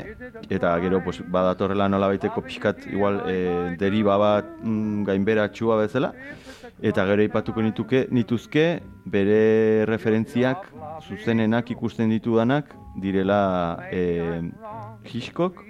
eta 0.52 0.72
gero 0.84 1.00
pues, 1.04 1.20
badatorrela 1.36 1.88
nola 1.90 2.10
baiteko 2.12 2.42
pixkat 2.44 2.86
igual 2.92 3.22
e, 3.30 3.36
deriba 3.80 4.16
bat 4.20 4.50
mm, 4.62 5.04
gainberatxua 5.08 5.80
bezala, 5.82 6.12
eta 6.82 7.04
gero 7.06 7.22
aipatuko 7.22 7.62
nituke, 7.62 8.06
nituzke 8.10 8.80
bere 9.06 9.84
referentziak 9.86 10.66
zuzenenak 11.06 11.70
ikusten 11.70 12.10
ditudanak 12.10 12.74
direla 13.00 13.88
e, 13.90 14.50
Hitchcock, 15.04 15.62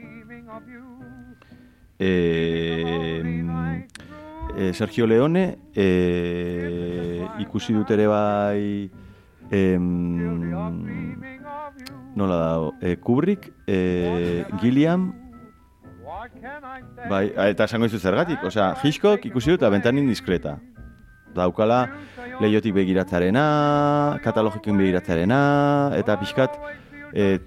e, 1.99 3.23
e, 4.57 4.73
Sergio 4.73 5.07
Leone, 5.07 5.59
e, 5.75 7.27
ikusi 7.41 7.75
dut 7.75 7.91
ere 7.91 8.07
bai 8.07 8.91
em, 9.51 9.89
nola 12.15 12.39
dago, 12.39 12.75
e, 12.81 12.97
Kubrick, 12.97 13.51
e, 13.67 14.45
Gilliam, 14.61 15.13
bai, 17.09 17.27
eta 17.51 17.65
esango 17.65 17.89
izu 17.91 17.99
zergatik, 17.99 18.45
osea, 18.45 18.75
Hitchcock 18.83 19.27
ikusi 19.27 19.57
dut 19.57 19.67
abentan 19.67 19.99
indiskreta. 19.99 20.59
Daukala, 21.35 21.81
lehiotik 22.41 22.75
begiratzarena, 22.77 23.45
katalogikin 24.25 24.79
begiratzarena, 24.79 25.41
eta 25.99 26.17
pixkat, 26.23 26.57
e, 27.13 27.39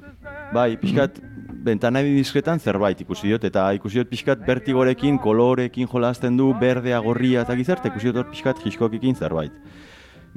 bai, 0.54 0.76
pixkat, 0.82 1.19
bentana 1.67 2.02
indiskretan 2.06 2.62
zerbait 2.63 3.00
ikusi 3.04 3.34
dut, 3.34 3.47
eta 3.50 3.67
ikusi 3.76 4.02
dut 4.02 4.12
pixkat 4.12 4.43
bertigorekin, 4.47 5.19
kolorekin 5.23 5.89
jolasten 5.91 6.38
du, 6.39 6.54
berdea, 6.62 7.00
gorria 7.04 7.43
eta 7.43 7.58
gizarte, 7.60 7.91
ikusi 7.91 8.13
hor 8.13 8.28
pixkat 8.32 8.63
Hitchcockekin 8.63 9.15
zerbait. 9.15 9.54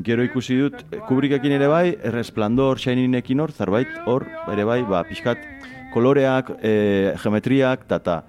Gero 0.00 0.24
ikusi 0.24 0.56
dut 0.56 0.82
Kubrickekin 1.08 1.52
ere 1.52 1.68
bai, 1.68 1.84
Erresplandor, 2.08 2.78
Shiningekin 2.80 3.42
hor, 3.42 3.52
zerbait 3.52 3.90
hor 4.06 4.26
ere 4.52 4.64
bai, 4.64 4.80
ba, 4.88 5.02
pixkat 5.06 5.42
koloreak, 5.94 6.54
e, 6.62 7.14
geometriak, 7.20 7.86
tata. 7.90 8.22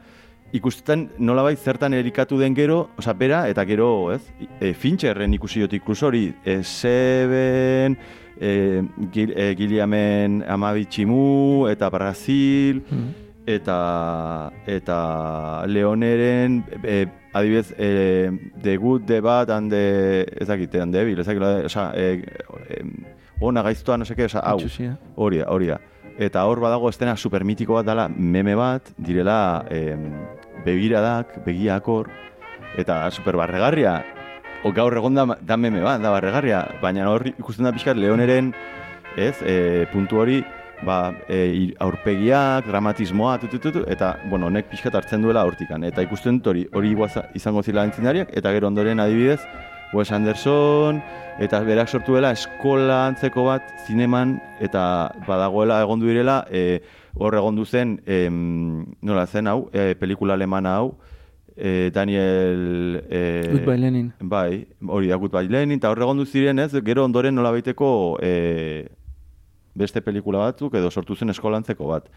Ikusten 0.51 1.05
nolabait 1.23 1.59
zertan 1.59 1.93
erikatu 1.95 2.37
den 2.39 2.55
gero, 2.55 2.89
osea, 2.99 3.13
bera, 3.15 3.45
eta 3.47 3.63
gero, 3.65 4.11
ez, 4.11 4.21
e, 4.59 4.73
Fincherren 4.75 5.33
ikusi 5.37 5.63
dut 5.63 5.77
inkluso 5.77 6.09
hori, 6.09 6.25
e, 6.43 6.57
Seven, 6.67 7.95
e, 8.35 8.81
Gil, 9.13 9.31
e, 9.31 9.53
Gilliamen 9.55 10.41
Amabitximu, 10.43 11.69
eta 11.71 11.89
Brasil, 11.89 12.81
eta 13.47 14.51
eta 14.67 15.63
Leoneren 15.67 16.63
e, 16.83 17.05
adibidez 17.33 17.71
e, 17.77 18.29
The 18.61 18.75
Good, 18.77 19.07
The 19.07 19.21
Bad 19.21 19.49
and 19.55 19.71
the 19.71 20.25
ez 20.35 20.47
dakit, 20.47 20.75
and 20.75 20.93
the 20.93 21.01
Evil, 21.01 21.19
ez 21.19 21.27
dakit, 21.27 21.47
osea, 21.65 21.91
e, 21.95 22.23
e, 22.67 22.83
ona 23.39 23.63
gaiztoa, 23.63 23.97
no 23.97 24.05
seke, 24.05 24.25
osea, 24.27 24.43
hau, 24.43 24.59
Itxusia. 24.59 24.97
hori 25.15 25.39
da, 25.39 25.47
hori 25.47 25.71
da. 25.71 25.79
Eta 26.21 26.43
hor 26.45 26.59
badago 26.59 26.89
estena 26.91 27.15
supermitiko 27.17 27.79
bat 27.79 27.87
dela, 27.87 28.09
meme 28.09 28.53
bat, 28.59 28.91
direla 28.99 29.65
em, 29.71 30.11
begiradak, 30.65 31.39
begiak 31.45 31.87
hor, 31.87 32.09
eta 32.77 33.03
super 33.11 33.37
barregarria. 33.39 33.99
O, 34.63 34.71
gaur 34.71 34.93
egon 34.97 35.17
da, 35.17 35.25
da 35.41 35.57
meme 35.57 35.81
bat, 35.81 36.01
da 36.03 36.13
barregarria, 36.13 36.63
baina 36.81 37.09
hor 37.09 37.25
ikusten 37.31 37.65
da 37.65 37.73
pixkat 37.73 37.97
Leoneren, 37.97 38.51
ez, 39.17 39.35
e, 39.41 39.87
puntu 39.91 40.21
hori, 40.21 40.41
ba, 40.85 41.13
e, 41.29 41.71
aurpegiak, 41.81 42.67
dramatismoa, 42.69 43.37
tutututu, 43.41 43.83
eta, 43.89 44.15
bueno, 44.29 44.47
honek 44.49 44.69
pixkat 44.69 44.95
hartzen 44.97 45.25
duela 45.25 45.43
hortikan. 45.45 45.83
Eta 45.87 46.05
ikusten 46.05 46.39
dut 46.39 46.53
hori, 46.53 46.67
hori 46.73 46.95
izango 47.35 47.63
zila 47.63 47.85
entzindariak, 47.89 48.29
eta 48.37 48.53
gero 48.53 48.67
ondoren 48.67 48.99
adibidez, 48.99 49.41
Wes 49.93 50.11
Anderson, 50.11 51.01
eta 51.43 51.59
berak 51.67 51.89
sortu 51.89 52.15
dela 52.15 52.31
eskola 52.31 53.07
antzeko 53.09 53.43
bat 53.49 53.73
zineman, 53.87 54.37
eta 54.63 55.11
badagoela 55.27 55.81
egondu 55.83 56.07
direla, 56.07 56.45
e, 56.49 56.79
hor 57.15 57.35
egondu 57.35 57.65
zen, 57.65 57.99
em, 58.05 58.85
nola 59.01 59.25
zen 59.27 59.47
hau, 59.47 59.69
e, 59.73 59.95
pelikula 59.99 60.33
alemana 60.33 60.75
hau, 60.77 60.95
e, 61.55 61.91
Daniel... 61.93 63.03
E, 63.09 63.49
Goodbye 63.51 63.77
Lenin. 63.77 64.11
Bai, 64.19 64.67
hori 64.87 65.11
da 65.11 65.19
Goodbye 65.19 65.49
Lenin, 65.49 65.79
eta 65.79 65.91
hor 65.91 66.01
egondu 66.01 66.25
ziren 66.25 66.59
ez, 66.59 66.71
gero 66.85 67.05
ondoren 67.05 67.35
nola 67.35 67.51
baiteko 67.51 68.17
e, 68.23 68.87
beste 69.75 70.01
pelikula 70.01 70.45
batzuk 70.47 70.75
edo 70.75 70.91
sortu 70.91 71.15
zen 71.15 71.33
eskolantzeko 71.33 71.87
bat. 71.91 72.09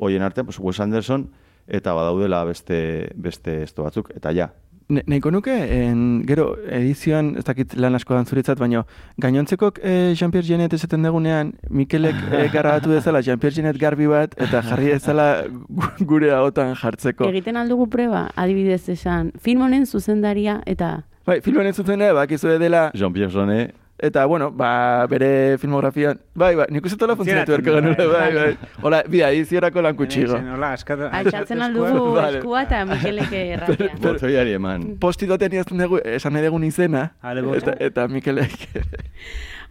Hoien 0.00 0.22
artean, 0.22 0.46
pues, 0.46 0.58
Wes 0.62 0.80
Anderson, 0.80 1.28
eta 1.66 1.94
badaudela 1.94 2.44
beste, 2.44 3.10
beste 3.14 3.62
esto 3.64 3.86
batzuk, 3.86 4.12
eta 4.16 4.32
ja. 4.34 4.50
Ne, 4.90 5.04
nahiko 5.06 5.30
nuke, 5.30 5.54
en, 5.54 6.00
gero, 6.26 6.56
edizioan, 6.66 7.36
ez 7.38 7.44
dakit 7.46 7.76
lan 7.78 7.94
asko 7.94 8.16
dan 8.16 8.24
zuretzat, 8.26 8.58
baina 8.58 8.80
gainontzekok 9.22 9.78
eh, 9.86 10.14
Jean-Pierre 10.18 10.48
Genet 10.48 10.72
esaten 10.74 11.04
dugunean, 11.06 11.52
Mikelek 11.70 12.16
eh, 12.32 12.48
garratu 12.50 12.90
dezala 12.90 13.20
Jean-Pierre 13.22 13.54
Genet 13.60 13.78
garbi 13.78 14.08
bat, 14.10 14.34
eta 14.36 14.62
jarri 14.66 14.90
dezala 14.90 15.44
gu- 15.46 15.92
gure 16.10 16.32
agotan 16.34 16.74
jartzeko. 16.74 17.28
Egiten 17.30 17.56
aldugu 17.60 17.86
preba, 17.92 18.24
adibidez 18.34 18.82
esan, 18.96 19.30
film 19.38 19.62
honen 19.68 19.86
zuzendaria 19.86 20.58
eta 20.66 20.96
Bai, 21.26 21.38
filmen 21.44 21.68
ez 21.68 21.76
zuzene, 21.76 22.10
bakizue 22.16 22.58
dela, 22.58 22.88
Jean-Pierre 22.96 23.30
Jeunet, 23.30 23.74
eta, 24.02 24.24
bueno, 24.26 24.50
ba, 24.50 25.06
bere 25.10 25.58
filmografian, 25.58 26.18
bai, 26.34 26.54
bai, 26.56 26.66
nik 26.72 26.84
uste 26.88 26.96
tola 27.00 27.14
funtzionatu 27.18 27.52
erko 27.58 27.74
genuen, 27.76 27.96
bai, 28.12 28.30
bai. 28.34 28.50
Hola, 28.82 29.02
bida, 29.08 29.28
ediziorako 29.30 29.82
lan 29.84 29.96
kutsigo. 29.98 30.38
Hola, 30.54 30.72
askatu. 30.78 31.08
altxatzen 31.12 31.62
aldugu 31.62 32.14
Vale. 32.16 32.38
eskua 32.38 32.62
eta 32.66 32.84
Mikelek 32.88 33.32
erratia. 33.42 33.90
botoiari 34.00 34.56
eman. 34.56 34.86
Posti 35.00 35.26
doten 35.30 35.52
idazten 35.52 35.78
dugu, 35.84 36.00
esan 36.04 36.34
dugun 36.40 36.64
izena, 36.64 37.10
eta, 37.56 37.76
eta 37.78 38.08
Mikelek. 38.08 38.56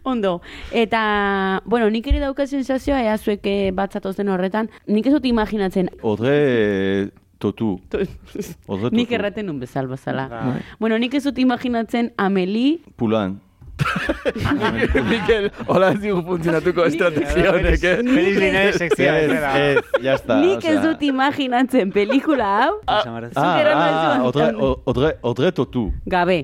Ondo, 0.02 0.40
eta, 0.72 1.60
bueno, 1.66 1.90
nik 1.92 2.06
ere 2.08 2.20
dauka 2.22 2.46
sensazioa, 2.46 3.02
ea 3.04 3.18
zuek 3.18 3.44
eh, 3.44 3.70
bat 3.76 3.92
zatozten 3.92 4.28
horretan, 4.32 4.70
nik 4.88 5.06
ez 5.06 5.12
dut 5.12 5.26
imaginatzen, 5.28 5.90
Odre 6.02 7.10
totu. 7.40 7.74
Odre 8.72 8.88
nik 8.94 9.08
totu. 9.10 9.14
erraten 9.18 9.46
nun 9.50 9.58
bezal 9.60 9.88
bazala. 9.90 10.24
Bai. 10.32 10.62
Bueno, 10.80 10.96
nik 10.98 11.14
ez 11.18 11.24
dut 11.26 11.38
imaginatzen 11.38 12.12
Ameli, 12.16 12.80
Pulan. 12.96 13.36
Mikel, 15.10 15.50
hola 15.66 15.90
ez 15.94 16.00
digu 16.02 16.20
funtzionatuko 16.26 16.84
estrategia 16.90 17.52
honek, 17.54 17.82
eh? 17.84 17.96
Feliz 18.04 18.36
Linares 18.42 18.76
sekzioa. 18.82 19.16
Ez, 19.18 19.28
bezala. 19.30 19.58
ez, 19.66 20.04
ya 20.04 20.14
está. 20.18 20.38
nik 20.44 20.64
ez 20.64 20.78
dut 20.84 21.02
imaginatzen 21.08 21.92
pelikula 21.94 22.48
hau, 22.62 22.72
Samara- 23.04 23.30
Ah, 23.34 23.40
Zuk 23.40 23.60
eran 23.64 23.76
ah, 23.76 23.88
duzu 23.90 24.28
odre, 24.30 24.44
antan. 24.44 24.62
o- 24.68 24.78
odre, 24.94 25.12
odre 25.22 25.52
totu. 25.52 25.84
gabe. 26.06 26.40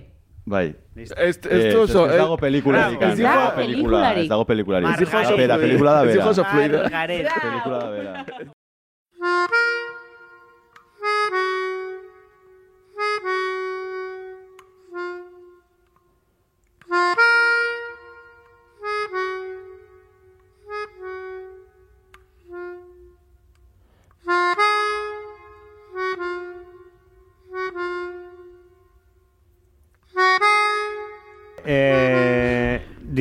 Bai. 0.47 0.67
Ez, 0.97 1.11
Ez, 1.17 1.39
ez 1.51 1.75
du 1.75 1.81
oso, 1.83 2.07
ez, 2.07 2.13
ez 2.15 2.19
dago 2.23 2.37
pelikularik. 2.39 3.01
Ah, 3.03 3.09
ez 3.11 3.19
ez 3.19 3.25
dago 3.25 3.41
dago 3.41 3.57
pelikula, 3.57 3.99
pelikularik. 4.01 4.23
ez 4.23 4.29
dago 4.29 4.45
pelikularik. 4.47 4.89
Ez 4.89 4.99
dijo 4.99 5.19
oso 5.19 5.37
Bera, 5.37 5.57
fluida. 5.57 5.59
pelikula 5.59 5.93
da 5.93 6.01
Ez 6.03 6.07
dijo 6.13 6.21
bera. 6.21 6.31
oso 6.31 6.45
fluida. 6.45 6.79
Margaret. 6.83 7.29
Pelikula 7.43 7.79
da 7.79 7.91
bera. 7.91 8.25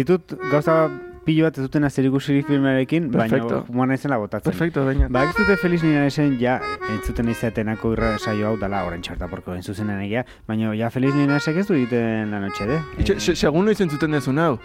ditut 0.06 0.38
gauza 0.52 0.86
pilo 1.26 1.48
bat 1.48 1.58
ez 1.58 1.64
duten 1.66 1.84
azerikusirik 1.88 2.46
filmarekin, 2.48 3.10
Perfecto. 3.12 3.48
baina 3.50 3.62
humor 3.74 3.88
naizela 3.90 4.18
botatzen. 4.22 4.52
Perfecto, 4.52 4.84
baina. 4.86 5.08
Ba, 5.10 5.24
ez 5.26 5.34
dute 5.34 5.58
Feliz 5.58 5.82
Linaresen 5.82 6.36
ja 6.42 6.60
entzuten 6.94 7.32
izatenako 7.34 7.96
irra 7.96 8.12
saio 8.20 8.52
hau 8.52 8.60
dala 8.62 8.84
orain 8.86 9.02
txarta 9.02 9.28
porko 9.32 9.56
entzuzenen 9.58 10.04
egia, 10.06 10.26
baina 10.48 10.76
ja 10.78 10.92
Feliz 10.94 11.16
Linaresek 11.18 11.58
ez 11.64 11.68
du 11.68 11.74
egiten 11.80 12.30
la 12.36 12.44
noche 12.46 12.70
de. 12.70 12.80
Se, 13.18 13.34
segun 13.36 13.66
noiz 13.66 13.80
entzuten 13.82 14.14
dezun 14.14 14.38
hau. 14.44 14.60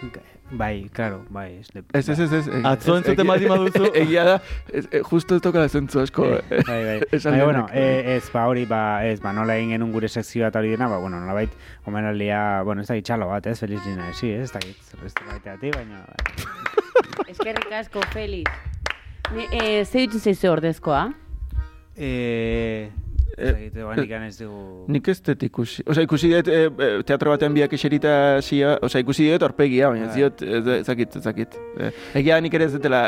Bai, 0.53 0.89
claro, 0.93 1.25
bai. 1.31 1.59
Ez, 1.61 1.69
de, 1.73 1.85
Ez, 1.93 2.09
ez, 2.09 2.19
ez, 2.19 2.33
ez. 2.33 2.49
eh, 2.49 2.63
Atzo 2.67 2.97
entzuten 2.99 3.27
baldin 3.27 3.49
baduzu. 3.49 3.85
Egia 4.03 4.25
da, 4.25 4.33
ez, 4.73 4.89
eh, 4.91 5.01
justo 5.07 5.37
ez 5.37 5.43
tokala 5.43 5.69
zentzu 5.69 6.01
asko. 6.03 6.25
eh, 6.27 6.63
Bai, 6.67 6.79
bai. 6.85 6.97
esan 7.13 7.33
Baina, 7.37 7.45
bueno, 7.45 7.67
e, 7.73 8.17
ez, 8.17 8.25
ba, 8.33 8.47
hori, 8.51 8.65
ba, 8.67 8.81
ez, 9.07 9.21
ba, 9.23 9.33
nola 9.33 9.55
egin 9.61 9.71
genuen 9.77 9.93
gure 9.95 10.09
sekzioa 10.11 10.49
eta 10.51 10.59
hori 10.59 10.71
dena, 10.75 10.89
ba, 10.91 10.99
bueno, 10.99 11.21
nolabait, 11.21 11.51
omenaldia, 11.87 12.63
bueno, 12.67 12.83
ez 12.83 12.89
da 12.91 12.97
itxalo 12.99 13.29
bat, 13.31 13.47
ez, 13.47 13.59
Feliz 13.63 13.79
Dina, 13.87 14.09
ezi, 14.11 14.33
ez, 14.33 14.51
ez 14.51 14.53
da 14.53 15.07
ez 15.07 15.15
da 15.15 15.29
baiteati, 15.31 15.71
baina, 15.77 16.03
bai. 16.09 17.29
Eskerrik 17.31 17.71
asko, 17.79 18.03
Feliz. 18.13 18.49
Ni, 19.35 19.47
eh, 19.53 19.85
ze 19.87 20.03
ditzen 20.03 20.21
zaizu 20.21 20.51
ordezkoa? 20.51 21.05
E, 23.39 23.71
ba, 23.75 23.95
nik 23.97 24.11
ez 24.17 24.37
dugu... 24.41 24.85
Nik 24.91 25.09
ez 25.09 25.19
dut 25.25 25.43
ikusi. 25.47 25.85
Osa, 25.89 26.03
ikusi 26.05 26.31
dut 26.33 26.51
eh, 26.51 26.69
teatro 27.07 27.33
batean 27.35 27.55
biak 27.57 27.73
eserita 27.77 28.13
zia, 28.43 28.75
osa, 28.83 29.01
ikusi 29.03 29.29
dut 29.33 29.45
orpegia, 29.47 29.91
baina 29.93 30.09
ez 30.09 30.13
Bai. 30.13 30.19
diot, 30.19 30.43
ez 30.43 30.87
dakit, 30.89 31.17
ez 31.17 31.25
dakit. 31.25 31.59
Eh, 31.79 31.91
egia 32.21 32.41
nik 32.43 32.57
ere 32.59 32.69
ez 32.69 32.75
dutela 32.75 33.03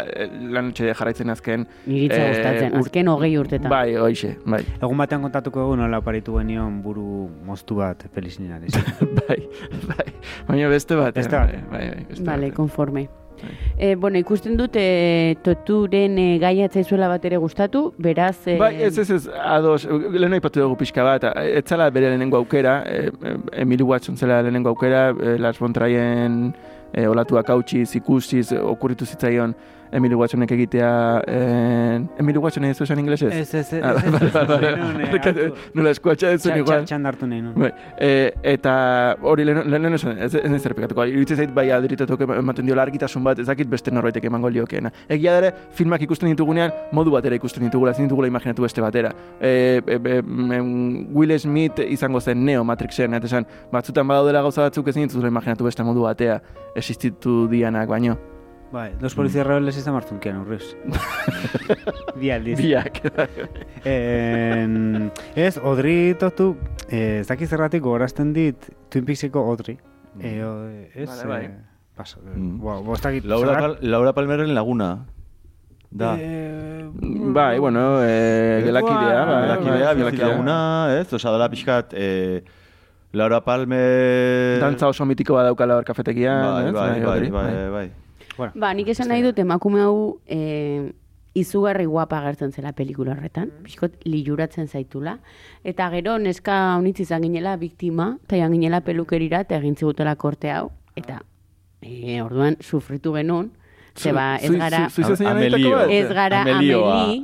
lan 0.54 0.70
etxe 0.72 0.92
jarraitzen 0.92 1.32
azken. 1.34 1.66
Niritza 1.86 2.20
eh, 2.20 2.28
gustatzen, 2.34 2.78
azken 2.80 3.12
hogei 3.12 3.32
urtetan. 3.40 3.70
Bai, 3.72 3.96
hoixe, 4.00 4.34
bai. 4.46 4.62
Egun 4.78 5.02
batean 5.02 5.26
kontatuko 5.26 5.66
egun 5.66 5.82
nola 5.84 6.02
oparitu 6.02 6.38
genion 6.38 6.80
buru 6.84 7.28
moztu 7.46 7.80
bat 7.80 8.06
Dinari. 8.12 8.70
bai, 9.26 9.40
bai. 9.88 10.06
Baina 10.48 10.68
beste 10.72 10.96
bat. 10.96 11.14
Beste 11.14 11.36
bat. 11.36 11.58
Bai, 11.72 11.88
bai, 11.90 12.06
beste 12.08 12.24
Vale, 12.26 12.52
konforme. 12.54 13.08
Eh, 13.78 13.94
bueno, 13.96 14.18
ikusten 14.18 14.56
dut 14.56 14.76
e, 14.78 15.36
toturen 15.44 16.18
e, 16.18 16.26
gaia 16.42 16.68
zaizuela 16.68 17.08
bat 17.10 17.24
ere 17.24 17.40
gustatu, 17.42 17.92
beraz... 17.98 18.36
E, 18.46 18.56
Bai, 18.60 18.74
ez, 18.82 18.96
ez, 18.98 19.08
ez, 19.10 19.22
ados, 19.28 19.84
lehen 19.86 20.38
aipatu 20.38 20.62
dugu 20.62 20.78
pixka 20.84 21.04
bat, 21.06 21.26
ez 21.42 21.64
zala 21.66 21.90
bere 21.90 22.12
lehenengo 22.12 22.38
aukera, 22.38 22.80
e, 22.86 23.10
e, 23.10 23.36
Emily 23.64 23.86
Watson 23.86 24.16
zela 24.16 24.42
lehenengo 24.42 24.70
aukera, 24.74 25.10
e, 25.10 25.36
Lars 25.38 25.58
von 25.58 25.74
Trierin 25.74 26.40
e, 26.92 27.06
olatuak 27.08 27.50
hautsiz, 27.50 27.90
ikusiz, 27.98 28.52
okurritu 28.62 29.08
zitzaion 29.08 29.56
Emily 29.92 30.14
Watsonek 30.14 30.50
egitea, 30.56 30.90
e, 31.26 31.38
Emily 32.18 32.38
Watson 32.38 32.64
ez 32.64 32.80
esan 32.80 32.98
inglesez? 32.98 33.32
Ez, 33.32 33.54
ez, 33.54 33.72
ez, 33.72 33.82
Ah, 33.82 33.98
Nola 35.74 35.90
eskuatxa 35.92 36.30
ez 36.32 36.40
zen 36.42 36.58
igual. 36.62 36.86
Txan 36.88 37.04
hartu 37.06 37.26
nahi 37.28 37.42
nun. 37.42 37.52
Bai, 37.60 37.70
e, 38.00 38.32
eta 38.54 38.72
hori 39.20 39.44
lehen, 39.44 39.92
esan, 39.98 40.16
ez, 40.18 40.32
ez 40.34 40.62
errepikatuko, 40.64 41.04
iruditzen 41.10 41.42
zait 41.42 41.52
bai 41.54 41.68
adritatuko 41.76 42.28
ematen 42.38 42.66
diola 42.66 42.86
argitasun 42.86 43.24
bat, 43.26 43.42
ezakit 43.44 43.68
beste 43.68 43.92
norbaitek 43.92 44.24
emango 44.30 44.50
liokeena. 44.52 44.92
Egia 45.12 45.36
da 45.36 45.44
ere, 45.44 45.52
filmak 45.76 46.02
ikusten 46.08 46.32
ditugunean, 46.32 46.72
modu 46.96 47.12
batera 47.12 47.36
ikusten 47.36 47.68
ditugula, 47.68 47.92
ezin 47.92 48.08
ditugula 48.08 48.32
imaginatu 48.32 48.64
beste 48.64 48.84
batera. 48.84 49.12
E, 49.40 49.82
e, 49.86 50.00
e, 50.16 50.20
Will 51.12 51.38
Smith 51.38 51.84
izango 51.84 52.20
zen 52.20 52.44
Neo 52.46 52.64
Matrixen, 52.64 53.14
eta 53.20 53.28
esan, 53.28 53.48
batzutan 53.72 54.08
badaudela 54.08 54.42
gauza 54.42 54.68
batzuk 54.68 54.88
ezin 54.88 55.06
dituzula 55.08 55.28
imaginatu 55.32 55.68
beste 55.68 55.84
modu 55.84 56.08
batea 56.08 56.40
existitu 56.74 57.46
dianak 57.52 57.88
baino. 57.92 58.16
Bai, 58.72 58.94
dos 58.98 59.12
polizia 59.14 59.44
rebeldes 59.44 59.76
izan 59.76 59.92
martzunkian 59.92 60.38
urriz. 60.40 60.70
Bi 62.20 62.30
aldiz. 62.32 62.56
Biak. 62.56 63.02
En, 63.84 65.10
ez, 65.36 65.58
Odri 65.60 66.14
totu, 66.20 66.54
eh, 66.88 67.18
ez 67.20 67.26
dakiz 67.28 67.50
zergatik 67.52 67.82
gogorazten 67.84 68.30
dit 68.32 68.56
Twin 68.88 69.04
Peakseko 69.04 69.42
Odri. 69.52 69.74
E, 70.20 70.32
o, 70.44 70.52
ez, 70.94 71.08
Vale, 71.10 71.28
bai. 71.28 71.42
eh, 71.44 71.58
pasa, 71.96 72.18
Mm. 72.24 72.58
bo, 72.60 72.78
bo, 72.82 72.94
ez 72.96 73.02
dakit, 73.04 73.24
Laura, 73.28 73.58
Pal 73.60 73.76
Laura 73.82 74.12
Palmerren 74.16 74.54
laguna. 74.54 75.04
Da. 75.90 76.14
Eh, 76.18 76.88
bai, 77.36 77.58
bueno, 77.58 78.00
e, 78.02 78.62
gelakidea, 78.64 79.24
bai, 79.28 79.42
Gelakidea, 79.42 79.84
bai, 79.84 79.94
bizi 79.96 79.98
gelakidea. 79.98 80.28
laguna, 80.28 80.58
ez? 80.98 81.12
Osa, 81.12 81.30
dela 81.32 81.50
pixkat, 81.52 81.92
eh, 81.92 82.42
Laura 83.12 83.42
Palmer... 83.44 84.58
Dantza 84.60 84.88
oso 84.88 85.04
mitiko 85.04 85.34
badaukala 85.36 85.76
hor 85.76 85.84
kafetegian, 85.84 86.40
Bai, 86.40 86.64
ez? 86.68 86.72
bai, 86.72 87.00
bai, 87.02 87.16
Odri, 87.18 87.30
bai, 87.30 87.68
bai. 87.70 87.90
Bueno, 88.36 88.52
Ba, 88.54 88.72
nik 88.74 88.88
esan 88.88 89.08
nahi 89.12 89.22
dut 89.24 89.38
emakume 89.38 89.80
hau 89.84 89.96
e, 90.26 90.92
izugarri 91.34 91.86
guapa 91.88 92.18
agertzen 92.20 92.52
zela 92.52 92.72
pelikula 92.76 93.14
horretan, 93.14 93.50
pixkot 93.64 94.04
liluratzen 94.04 94.68
zaitula, 94.68 95.16
eta 95.64 95.88
gero 95.94 96.18
neska 96.20 96.76
honitz 96.76 97.00
izan 97.06 97.24
ginela 97.24 97.56
biktima, 97.56 98.16
eta 98.26 98.40
joan 98.40 98.56
ginela 98.56 98.82
pelukerira, 98.84 99.42
eta 99.46 99.56
egin 99.60 99.76
zigutela 99.76 100.14
korte 100.16 100.52
hau, 100.52 100.70
eta 100.96 101.22
e, 101.80 102.20
orduan 102.22 102.58
sufritu 102.60 103.14
genuen, 103.16 103.50
zeba 103.96 104.36
ez 104.36 104.50
gara... 104.50 104.88
zu- 104.90 105.02
zu- 105.04 105.16
zu- 105.16 105.26
Amelio. 105.28 105.76
bat? 105.76 105.90
Ez 105.90 106.08
gara 106.08 106.40
Amelioa. 106.42 107.02
ameli, 107.02 107.22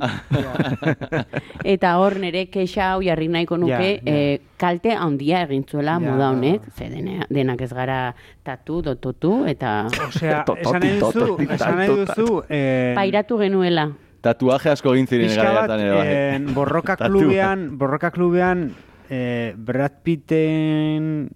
eta 1.73 1.95
hor 1.99 2.17
nere 2.21 2.45
kexa 2.51 2.91
hau 2.93 3.01
jarri 3.03 3.27
nahiko 3.27 3.57
nuke, 3.57 3.99
eh, 4.05 4.39
kalte 4.57 4.93
handia 4.95 5.43
egin 5.47 5.63
zuela 5.67 5.93
Ja. 5.97 5.99
moda 5.99 6.29
honek, 6.31 6.61
ze 6.77 6.89
denak 7.29 7.61
ez 7.61 7.71
gara 7.73 8.15
tatu, 8.43 8.81
dototu, 8.81 9.45
eta 9.47 9.87
Osea, 10.07 10.43
esan 10.61 10.79
nahi 10.81 10.99
duzu, 10.99 11.11
tototi, 11.19 11.47
esan 11.53 11.75
nahi 11.77 11.87
duzu, 11.89 12.43
eh, 12.49 12.93
pairatu 12.95 13.37
genuela. 13.39 13.89
Tatuaje 14.21 14.69
asko 14.69 14.93
egin 14.93 15.07
ziren 15.07 15.31
garaiatan 15.35 15.79
ere 15.79 15.91
bai. 15.95 16.07
en, 16.35 16.53
borroka 16.53 16.97
klubean, 17.07 17.77
borroka 17.77 18.11
klubean, 18.11 18.71
eh, 19.09 19.53
Brad 19.57 20.01
Pitten 20.03 21.29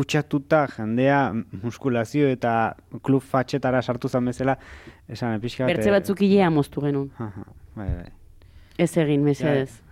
kutsatuta 0.00 0.64
jendea 0.78 1.20
muskulazio 1.62 2.30
eta 2.32 2.54
klub 3.04 3.24
fatxetara 3.34 3.82
sartu 3.82 4.08
zen 4.08 4.32
bezala, 4.32 4.56
esan 5.08 5.36
pixka 5.42 5.66
bat... 5.66 5.74
Bertze 5.74 5.92
eh, 5.92 5.96
batzuk 5.98 6.24
ilea 6.24 6.48
moztu 6.54 6.84
genuen. 6.86 7.10
Aha, 7.20 7.44
bai, 7.76 7.88
bai. 7.98 8.12
Ez 8.80 8.92
egin, 8.96 9.24
mesedez. 9.26 9.82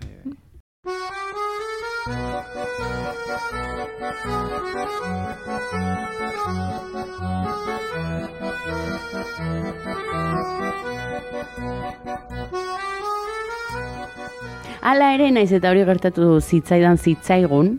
Hala 14.88 15.11
ere, 15.12 15.28
naiz 15.34 15.50
eta 15.52 15.68
hori 15.68 15.84
gertatu 15.84 16.38
zitzaidan 16.40 16.96
zitzaigun, 16.96 17.74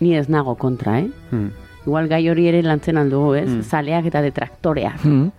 ni 0.00 0.14
ez 0.16 0.28
nago 0.28 0.56
kontra, 0.56 0.98
eh? 1.00 1.10
Hmm. 1.30 1.50
Igual 1.86 2.08
gai 2.08 2.22
hori 2.28 2.48
ere 2.50 2.62
lantzen 2.62 2.98
aldugu, 3.00 3.34
ez? 3.40 3.48
Hmm. 3.48 3.62
Zaleak 3.62 4.10
eta 4.10 4.22
detraktoreak. 4.24 5.04
Hmm. 5.04 5.30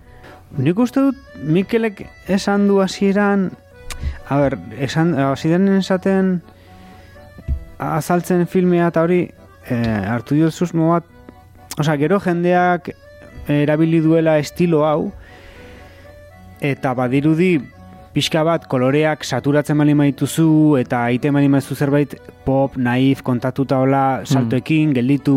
Nik 0.58 0.80
uste 0.84 1.04
dut 1.08 1.44
Mikelek 1.44 2.04
esan 2.28 2.68
du 2.68 2.82
hasieran, 2.84 3.52
a 4.28 4.38
ber, 4.42 4.58
esan 4.80 5.14
hasieran 5.16 5.70
esaten 5.78 6.42
azaltzen 7.82 8.46
filmea 8.48 8.90
eta 8.92 9.06
hori 9.06 9.22
eh, 9.70 10.02
hartu 10.08 10.36
dio 10.36 10.52
susmo 10.52 10.92
bat, 10.92 11.08
osea, 11.80 11.96
gero 11.98 12.20
jendeak 12.20 12.92
erabili 13.48 14.02
duela 14.04 14.38
estilo 14.40 14.84
hau 14.86 15.12
eta 16.62 16.94
badirudi 16.94 17.56
pixka 18.12 18.44
bat 18.44 18.66
koloreak 18.68 19.24
saturatzen 19.24 19.78
bali 19.80 19.94
maituzu 19.96 20.78
eta 20.82 21.06
aite 21.08 21.32
bali 21.32 21.48
maizu 21.52 21.76
zerbait 21.76 22.16
pop, 22.46 22.76
naif, 22.76 23.22
kontatuta 23.24 23.78
hola 23.80 24.04
saltoekin, 24.26 24.92
gelditu, 24.96 25.36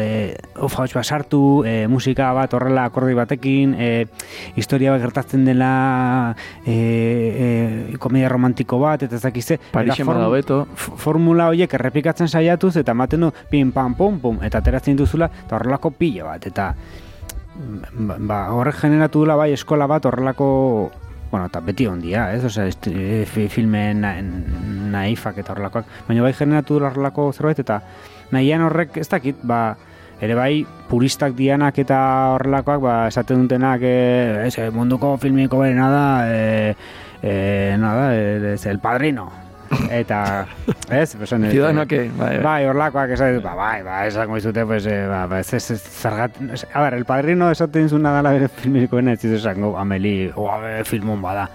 e, 0.00 0.34
of, 0.56 0.74
bat 0.74 0.96
sartu, 1.04 1.62
e, 1.68 1.86
musika 1.86 2.32
bat 2.34 2.54
horrela 2.56 2.86
akordi 2.88 3.14
batekin, 3.14 3.74
e, 3.78 3.90
historia 4.56 4.94
bat 4.94 5.04
gertatzen 5.04 5.44
dela 5.46 6.34
e, 6.64 6.74
e, 6.74 7.96
komedia 8.02 8.32
romantiko 8.32 8.80
bat, 8.82 9.06
eta 9.06 9.20
ez 9.20 9.22
dakize. 9.22 9.60
Parixen 9.72 10.08
bada 10.08 10.26
hobeto. 10.30 10.64
Formula 10.74 11.50
horiek 11.52 11.78
errepikatzen 11.78 12.28
saiatuz, 12.32 12.74
eta 12.80 12.96
ematen 12.96 13.28
du, 13.28 13.32
pim, 13.50 13.70
pam, 13.76 13.94
pum, 13.94 14.18
pum, 14.22 14.40
eta 14.42 14.64
ateratzen 14.64 14.96
dituzula, 14.96 15.30
eta 15.44 15.60
horrelako 15.60 15.92
pilo 16.00 16.30
bat, 16.30 16.48
eta 16.48 16.72
ba, 17.56 18.16
ba, 18.18 18.44
horrek 18.56 18.80
generatu 18.82 19.24
dula 19.24 19.36
bai 19.38 19.52
eskola 19.54 19.86
bat 19.90 20.08
horrelako 20.08 20.48
bueno, 21.30 21.46
eta 21.46 21.60
beti 21.60 21.86
ondia, 21.86 22.32
ez? 22.34 22.44
Osea, 22.44 22.68
e, 22.68 23.24
fi- 23.26 23.48
filme 23.48 23.94
na, 23.94 24.14
naifak 24.92 25.38
eta 25.38 25.52
horrelakoak. 25.52 25.86
Baina 26.08 26.22
bai 26.22 26.32
generatu 26.32 26.74
dula 26.78 26.90
horrelako 26.92 27.32
zerbait, 27.32 27.58
eta 27.58 27.80
nahian 28.30 28.62
horrek 28.62 28.96
ez 29.02 29.08
dakit, 29.08 29.36
ba, 29.42 29.76
ere 30.20 30.34
bai 30.34 30.66
puristak 30.88 31.34
dianak 31.36 31.78
eta 31.78 31.98
horrelakoak, 32.36 32.80
ba, 32.80 32.94
esaten 33.08 33.42
dutenak, 33.46 33.82
e, 33.82 34.46
ez, 34.46 34.54
e, 34.58 34.70
munduko 34.70 35.16
filmiko 35.18 35.58
berena 35.58 35.90
da, 35.90 36.06
e, 36.30 36.76
e, 37.22 37.76
nada, 37.78 38.14
ez, 38.14 38.64
el 38.66 38.78
padrino. 38.78 39.45
Eta, 39.90 40.46
ez? 40.90 41.14
Esan, 41.14 41.44
e, 41.44 41.50
Ciudadanoak, 41.50 41.92
eh, 41.92 42.10
bai, 42.16 42.28
bai. 42.36 42.42
Bai, 42.44 42.58
horlakoak 42.70 43.14
esan, 43.16 43.40
ba, 43.44 43.54
bai, 43.58 43.82
ba, 43.86 44.00
esango 44.06 44.38
izute, 44.38 44.64
pues, 44.66 44.86
eh, 44.86 45.06
ba, 45.10 45.24
ba, 45.30 45.40
ez, 45.40 45.52
ez, 45.54 45.70
ez, 45.76 45.80
zergat, 45.82 46.38
ez, 46.52 46.64
a 46.72 46.82
ber, 46.84 46.98
el 46.98 47.04
padrino 47.08 47.50
esaten 47.50 47.88
zuna 47.88 48.12
dala 48.16 48.34
bere 48.36 48.48
filmikoena, 48.48 49.16
ez 49.16 49.22
zizu 49.22 49.40
esango, 49.40 49.76
ameli, 49.78 50.30
o, 50.34 50.50
a 50.52 50.58
ber, 50.62 50.84
filmon 50.88 51.22
bada. 51.22 51.48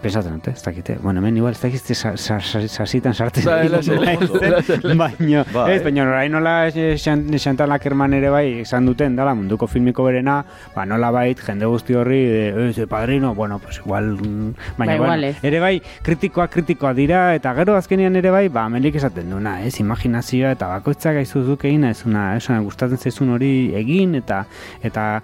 Pensatzen 0.00 0.32
dute, 0.38 0.52
ez 0.56 0.62
dakite. 0.64 0.94
Bueno, 1.02 1.20
hemen 1.20 1.36
igual 1.36 1.52
ez 1.52 1.60
dakite 1.60 1.94
sa- 1.94 2.16
sa- 2.16 2.40
sa- 2.40 2.66
sasitan 2.66 3.12
sartzen. 3.12 3.44
Naizen, 3.44 4.00
lasai. 4.00 4.94
Baina, 4.96 5.42
Bai. 5.52 5.74
ez, 5.74 5.82
baina 5.84 6.06
orain 6.08 6.32
nola 6.32 6.68
eh, 6.68 6.94
Xan- 6.96 7.26
Xantal 7.36 7.70
Ackerman 7.72 8.14
ere 8.16 8.30
bai 8.32 8.60
esan 8.62 8.86
duten, 8.88 9.14
dala, 9.14 9.34
munduko 9.34 9.66
filmiko 9.68 10.02
berena, 10.06 10.38
ba, 10.74 10.86
nola 10.86 11.10
bait, 11.12 11.38
jende 11.44 11.66
guzti 11.68 11.92
horri, 12.00 12.22
de, 12.24 12.70
ez, 12.70 12.80
padrino, 12.88 13.34
bueno, 13.34 13.58
pues 13.58 13.82
igual, 13.84 14.14
mm, 14.16 14.54
baina, 14.78 14.92
Ba, 14.96 15.04
igual 15.04 15.24
ez. 15.24 15.36
ere 15.44 15.60
bai, 15.60 15.82
kritikoak 16.02 16.50
kritikoa 16.50 16.94
dira, 16.94 17.34
eta 17.34 17.52
gero 17.60 17.76
azkenean 17.76 18.16
ere 18.16 18.30
bai, 18.32 18.48
ba, 18.48 18.64
amelik 18.64 18.94
esaten 18.96 19.28
duena, 19.28 19.58
ez, 19.66 19.78
imaginazioa, 19.80 20.52
eta 20.56 20.66
bakoitzak 20.78 21.16
aizuzuk 21.20 21.62
egin, 21.68 21.84
ez 21.84 22.06
una, 22.06 22.36
ez 22.40 22.48
una, 22.48 22.60
gustatzen 22.64 22.96
zaizun 22.96 23.36
hori 23.36 23.74
egin, 23.76 24.14
eta, 24.14 24.46
eta 24.82 25.20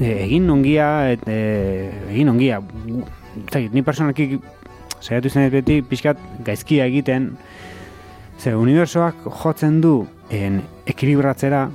egin 0.00 0.48
ongia, 0.48 1.10
et, 1.12 1.28
egin 1.28 2.28
ongia. 2.32 2.62
Ez 3.46 3.52
dakit, 3.52 3.72
ni 3.72 3.82
personalki 3.82 4.40
saiatu 5.00 5.30
izan 5.30 5.46
dut 5.48 5.58
beti 5.58 5.80
pixkat 5.86 6.18
gaizkia 6.46 6.86
egiten, 6.90 7.32
ze 8.40 8.54
unibersoak 8.56 9.24
jotzen 9.42 9.80
du 9.80 9.94
en, 10.30 10.60
ekilibratzera, 10.88 11.68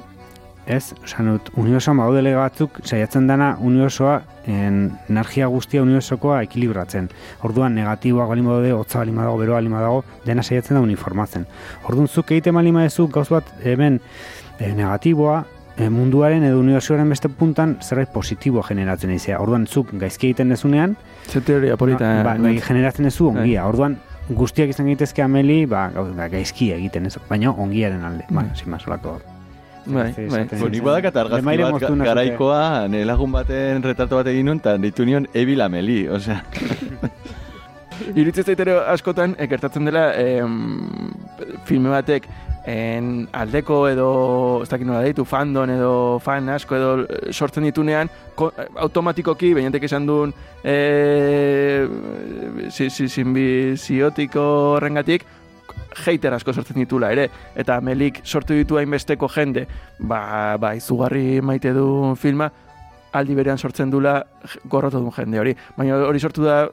ez? 0.65 0.93
Osan 1.03 1.29
dut, 1.29 1.51
unibersoan 1.61 1.99
baudele 2.01 2.33
batzuk 2.37 2.79
saiatzen 2.83 3.27
dana 3.29 3.51
unibersoa 3.61 4.15
en, 4.49 4.79
energia 5.09 5.49
guztia 5.53 5.83
unibersokoa 5.85 6.41
ekilibratzen. 6.47 7.09
Orduan 7.45 7.75
negatiboak 7.77 8.31
balin 8.33 8.49
badaude, 8.49 8.73
hotza 8.73 9.01
balin 9.03 9.19
badago, 9.21 9.41
beroa 9.41 9.59
balin 9.59 9.77
badago, 9.77 10.03
dena 10.25 10.45
saiatzen 10.45 10.79
da 10.79 10.85
uniformatzen. 10.85 11.45
Orduan 11.85 12.09
zuk 12.09 12.33
egiten 12.33 12.57
balin 12.57 12.79
badezu 12.79 13.07
gauz 13.13 13.27
bat 13.33 13.51
hemen 13.63 13.99
e, 14.59 14.71
negatiboa, 14.73 15.43
munduaren 15.91 16.43
edo 16.47 16.59
unibertsuaren 16.61 17.09
beste 17.11 17.27
puntan 17.29 17.77
zerbait 17.83 18.09
positibo 18.13 18.63
generatzen 18.63 19.11
izea. 19.11 19.39
Orduan 19.43 19.67
zuk 19.67 19.91
gaizki 19.99 20.29
egiten 20.31 20.49
dezunean, 20.49 20.95
Ze 21.27 21.41
teoria 21.41 21.75
polita. 21.77 22.23
ba, 22.23 22.37
bai, 22.39 22.59
generatzen 22.63 23.05
ez 23.05 23.17
du 23.17 23.31
Bai. 23.31 23.41
ongia. 23.43 23.67
Orduan 23.67 23.97
guztiak 24.29 24.69
izan 24.69 24.87
gaitezke 24.87 25.21
ameli, 25.21 25.65
ba, 25.65 25.89
ba, 25.93 26.27
gaizki 26.31 26.71
egiten 26.71 27.05
ez, 27.05 27.17
baina 27.29 27.51
ongiaren 27.51 28.03
alde. 28.03 28.25
Ba, 28.29 28.45
sin 28.55 28.71
más, 28.71 28.87
olako. 28.87 29.19
Bai, 29.85 30.13
bai. 30.17 30.45
Bo, 30.57 30.69
nik 30.69 30.81
badakat 30.81 31.15
argazki 31.15 31.57
bat 31.61 32.05
garaikoa, 32.07 32.87
nire 32.89 33.05
lagun 33.05 33.31
baten 33.31 33.83
retrato 33.83 34.15
bat 34.17 34.27
egin 34.31 34.45
nuen, 34.49 34.57
eta 34.63 34.77
ditu 34.81 35.05
nion 35.05 35.27
Ebi 35.33 35.55
Lameli, 35.55 36.07
osea. 36.07 36.41
Iritz 38.15 38.39
ez 38.39 38.49
ere 38.49 38.73
askotan, 38.91 39.35
eh, 39.39 39.47
gertatzen 39.47 39.85
dela 39.87 40.09
em, 40.19 41.11
filme 41.63 41.89
batek 41.93 42.25
en 42.65 43.27
aldeko 43.31 43.83
edo, 43.87 44.09
ez 44.63 44.69
dakit 44.71 44.87
nola 44.87 45.03
deitu, 45.05 45.25
fandon 45.29 45.69
edo 45.69 46.17
fan 46.23 46.49
asko 46.49 46.75
edo 46.75 46.91
eh, 47.03 47.31
sortzen 47.31 47.67
ditunean, 47.67 48.09
ko, 48.35 48.49
eh, 48.57 48.65
automatikoki, 48.87 49.53
bainatek 49.53 49.85
esan 49.85 50.07
duen, 50.09 50.33
e, 50.65 51.85
si, 52.73 52.89
si, 52.89 53.07
simbiziotiko 53.11 54.45
horrengatik, 54.75 55.27
hater 56.05 56.33
asko 56.35 56.53
sortzen 56.53 56.81
ditula 56.81 57.11
ere, 57.13 57.29
eta 57.55 57.77
melik 57.85 58.23
sortu 58.25 58.57
ditu 58.57 58.81
hainbesteko 58.81 59.29
jende, 59.29 59.67
ba, 59.99 60.57
ba 60.57 60.73
izugarri 60.75 61.41
maite 61.45 61.73
du 61.75 62.15
filma, 62.19 62.49
aldi 63.15 63.37
berean 63.37 63.61
sortzen 63.61 63.93
dula 63.93 64.17
gorrotu 64.67 64.99
duen 64.99 65.13
jende 65.15 65.39
hori. 65.39 65.53
Baina 65.77 66.01
hori 66.09 66.19
sortu 66.19 66.43
da 66.43 66.65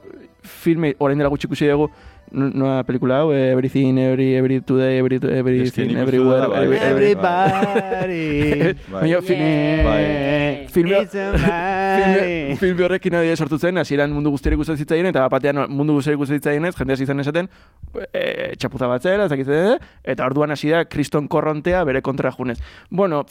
filme, 0.43 0.91
orain 0.99 1.21
dela 1.21 1.31
gutxi 1.31 1.47
ikusi 1.47 1.69
dugu, 1.71 1.87
n- 2.33 2.51
noa 2.59 2.83
pelikula 2.83 3.19
hau, 3.21 3.31
eh, 3.31 3.51
Everything, 3.53 3.97
Every, 3.99 4.33
Every 4.35 4.59
Today, 4.61 4.97
Every, 4.97 5.15
Eske 5.17 5.37
Everything, 5.39 5.95
Everywhere, 5.97 6.47
bai, 6.47 6.63
every, 6.63 6.77
every, 6.77 7.11
Everybody. 7.11 8.73
Baina 8.93 9.21
Bai. 9.21 10.67
filme, 10.73 11.05
filme, 11.07 12.57
filme 12.57 12.83
horrekin 12.87 13.15
adie 13.19 13.35
sortu 13.37 13.59
zen, 13.59 13.77
hasieran 13.77 14.11
mundu 14.11 14.31
guztiari 14.33 14.57
gustatzen 14.59 14.83
zitzaien, 14.85 15.05
eta 15.11 15.27
batean 15.29 15.63
mundu 15.69 15.93
guztiari 15.99 16.17
gustatzen 16.17 16.41
zitzaien 16.41 16.65
ez, 16.65 16.75
jendea 16.77 16.97
izan 17.05 17.19
esaten, 17.23 17.49
e, 18.11 18.55
txapuza 18.57 18.89
bat 18.91 19.01
zera, 19.05 19.27
zer, 19.29 19.79
eta 20.03 20.25
orduan 20.25 20.51
hasi 20.51 20.69
da 20.73 20.83
kriston 20.85 21.27
korrontea 21.27 21.83
bere 21.85 22.01
kontra 22.01 22.31
junez. 22.31 22.57
Bueno, 22.89 23.23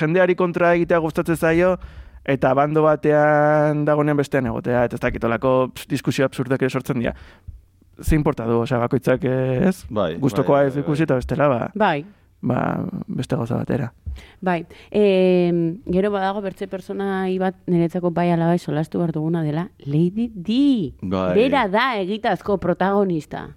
jendeari 0.00 0.34
kontra 0.34 0.74
egitea 0.74 0.98
gustatzen 0.98 1.36
zaio, 1.36 1.76
eta 2.24 2.52
bando 2.54 2.82
batean 2.84 3.84
dagonean 3.86 4.18
bestean 4.20 4.46
egotea, 4.50 4.84
eta 4.88 4.98
ez 4.98 5.00
dakitolako 5.00 5.54
pff, 5.74 5.88
diskusio 5.88 6.26
absurdak 6.26 6.62
ere 6.62 6.70
sortzen 6.70 7.00
dira. 7.00 7.14
Ze 8.02 8.14
importa 8.16 8.46
du, 8.46 8.60
osea, 8.62 8.78
bakoitzak 8.78 9.24
ez, 9.24 9.84
Bai, 9.90 10.14
gustokoa 10.16 10.60
bai, 10.62 10.66
ez 10.68 10.74
bai, 10.74 10.82
ikusi 10.84 11.02
eta 11.04 11.14
bestela, 11.18 11.48
ba, 11.48 11.70
Bai, 11.74 12.04
ba, 12.40 12.60
beste 13.06 13.36
gauza 13.36 13.56
batera. 13.56 13.92
bai. 14.40 14.66
E, 14.90 15.52
gero 15.86 16.10
badago 16.10 16.40
bertze 16.40 16.66
persona 16.66 17.26
bat 17.38 17.54
niretzako 17.66 18.10
bai 18.10 18.30
ala 18.32 18.46
bai 18.46 18.58
solastu 18.58 18.98
behar 18.98 19.12
duguna 19.12 19.42
dela 19.42 19.68
Lady 19.84 20.30
Di. 20.34 20.94
Bai. 21.02 21.34
Bera 21.34 21.68
da 21.68 21.96
egitazko 22.00 22.58
protagonista. 22.58 23.48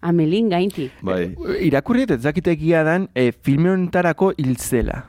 Amelin 0.00 0.48
gaintik. 0.50 0.92
Bai. 1.02 1.34
Irakurri 1.62 2.02
eta 2.02 2.14
ez 2.14 2.22
dakit 2.22 2.46
egia 2.48 2.82
dan, 2.84 3.08
e, 3.14 3.32
filme 3.32 3.70
honetarako 3.70 4.32
hiltzela. 4.36 5.04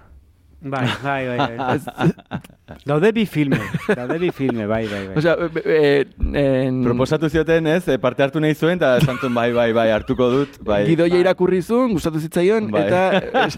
Bai, 0.62 0.88
bai, 1.04 1.28
bai. 1.28 1.58
bai. 1.58 2.12
Daude 2.88 3.12
bi 3.12 3.26
filme, 3.28 3.58
daude 3.92 4.16
bi 4.22 4.30
filme, 4.32 4.66
bai, 4.66 4.86
bai, 4.88 5.02
bai. 5.10 5.18
Osea, 5.20 5.34
e, 5.66 6.06
e, 6.32 6.44
en, 6.64 6.78
Proposatu 6.86 7.28
zioten, 7.30 7.68
ez, 7.68 7.88
eh, 7.92 7.98
parte 8.00 8.24
hartu 8.24 8.40
nahi 8.40 8.56
zuen, 8.56 8.78
eta 8.80 8.94
esan 9.02 9.18
bai, 9.36 9.50
bai, 9.52 9.74
bai, 9.76 9.90
hartuko 9.92 10.30
dut, 10.32 10.56
bai. 10.64 10.86
gidoia 10.88 11.20
irakurri 11.20 11.60
zuen, 11.62 11.92
gustatu 11.92 12.22
zitzaion, 12.24 12.70
Bai. 12.72 12.86
eta 12.88 13.02
es- 13.44 13.58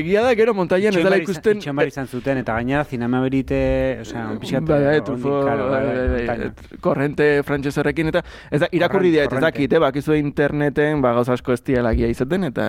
egia 0.00 0.24
da, 0.26 0.34
gero 0.34 0.52
montaian 0.54 0.96
ez 0.98 1.04
dela 1.04 1.16
ikusten... 1.22 1.60
Itxoin 1.62 1.76
bar 1.78 1.86
izan 1.86 2.08
zuten, 2.10 2.40
eta 2.42 2.56
gainera 2.58 2.82
zinema 2.84 3.20
berite, 3.22 3.60
osea, 4.02 4.26
pixkat... 4.42 4.66
Bai, 4.66 4.80
bai, 4.88 4.96
trufo, 5.06 5.36
claro, 5.46 5.70
bai, 5.70 5.84
bai, 5.86 6.26
bai, 6.26 6.50
korrente 6.82 7.30
frantses 7.46 7.76
horrekin, 7.78 8.10
eta 8.10 8.24
ez 8.50 8.64
da, 8.64 8.70
irakurri 8.72 9.12
Korrente, 9.12 9.14
dira, 9.14 9.22
ez 9.22 9.28
korrente. 9.30 9.46
dakit, 9.46 9.72
eh, 9.78 9.82
bakizu 9.86 10.18
interneten, 10.18 11.00
ba, 11.06 11.14
gauza 11.20 11.38
asko 11.38 11.54
ez 11.54 11.62
diela 11.62 11.94
egia 11.94 12.10
izaten, 12.10 12.50
eta 12.50 12.66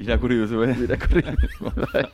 Irakurri 0.00 0.40
duzu, 0.40 0.64
eh? 0.64 0.74
irakurri. 0.88 1.22
bai, 1.92 2.06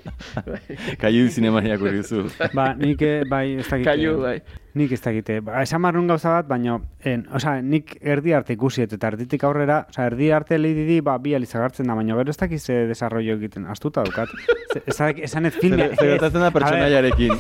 Kaiu 0.98 1.28
zineman 1.30 1.66
irakurri 1.70 2.02
duzu. 2.02 2.26
Ba, 2.56 2.72
nik, 2.74 3.02
eh, 3.02 3.22
bai, 3.28 3.58
ez 3.60 3.68
dakit... 3.68 3.86
Kaiu, 3.86 4.18
bai. 4.22 4.38
Nik 4.74 4.92
ez 4.96 5.00
dakite. 5.04 5.40
Ba, 5.44 5.58
esan 5.62 5.82
marrun 5.84 6.06
gauza 6.08 6.30
bat, 6.38 6.46
baina, 6.48 6.78
en, 7.04 7.26
osea, 7.36 7.58
nik 7.60 7.90
erdi 8.00 8.32
arte 8.32 8.54
ikusiet, 8.56 8.94
eta 8.96 9.10
erditik 9.12 9.42
aurrera, 9.44 9.82
osea, 9.92 10.06
erdi 10.08 10.30
arte 10.32 10.56
Lady 10.56 10.86
Di, 10.88 11.00
ba, 11.04 11.18
bi 11.20 11.34
alizagartzen 11.36 11.90
da, 11.90 11.96
baina 11.98 12.16
gero 12.16 12.32
ez 12.32 12.38
dakiz 12.40 12.62
ze 12.64 12.78
desarrollo 12.88 13.36
egiten, 13.36 13.66
astuta 13.68 14.00
daukat. 14.06 14.32
Ze- 14.72 14.82
Esan, 14.86 15.18
esan 15.28 15.46
ez 15.50 15.54
filme... 15.60 15.90
Zer 15.96 16.14
gertatzen 16.14 16.40
da 16.40 16.50
pertsonaiarekin. 16.56 17.34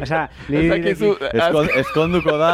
Osea, 0.00 0.22
Ez 0.46 0.52
Lady 0.54 0.68
dakizu, 0.76 1.14
Di... 1.18 1.32
Eskon, 1.40 1.72
eskonduko 1.82 2.36
da, 2.38 2.52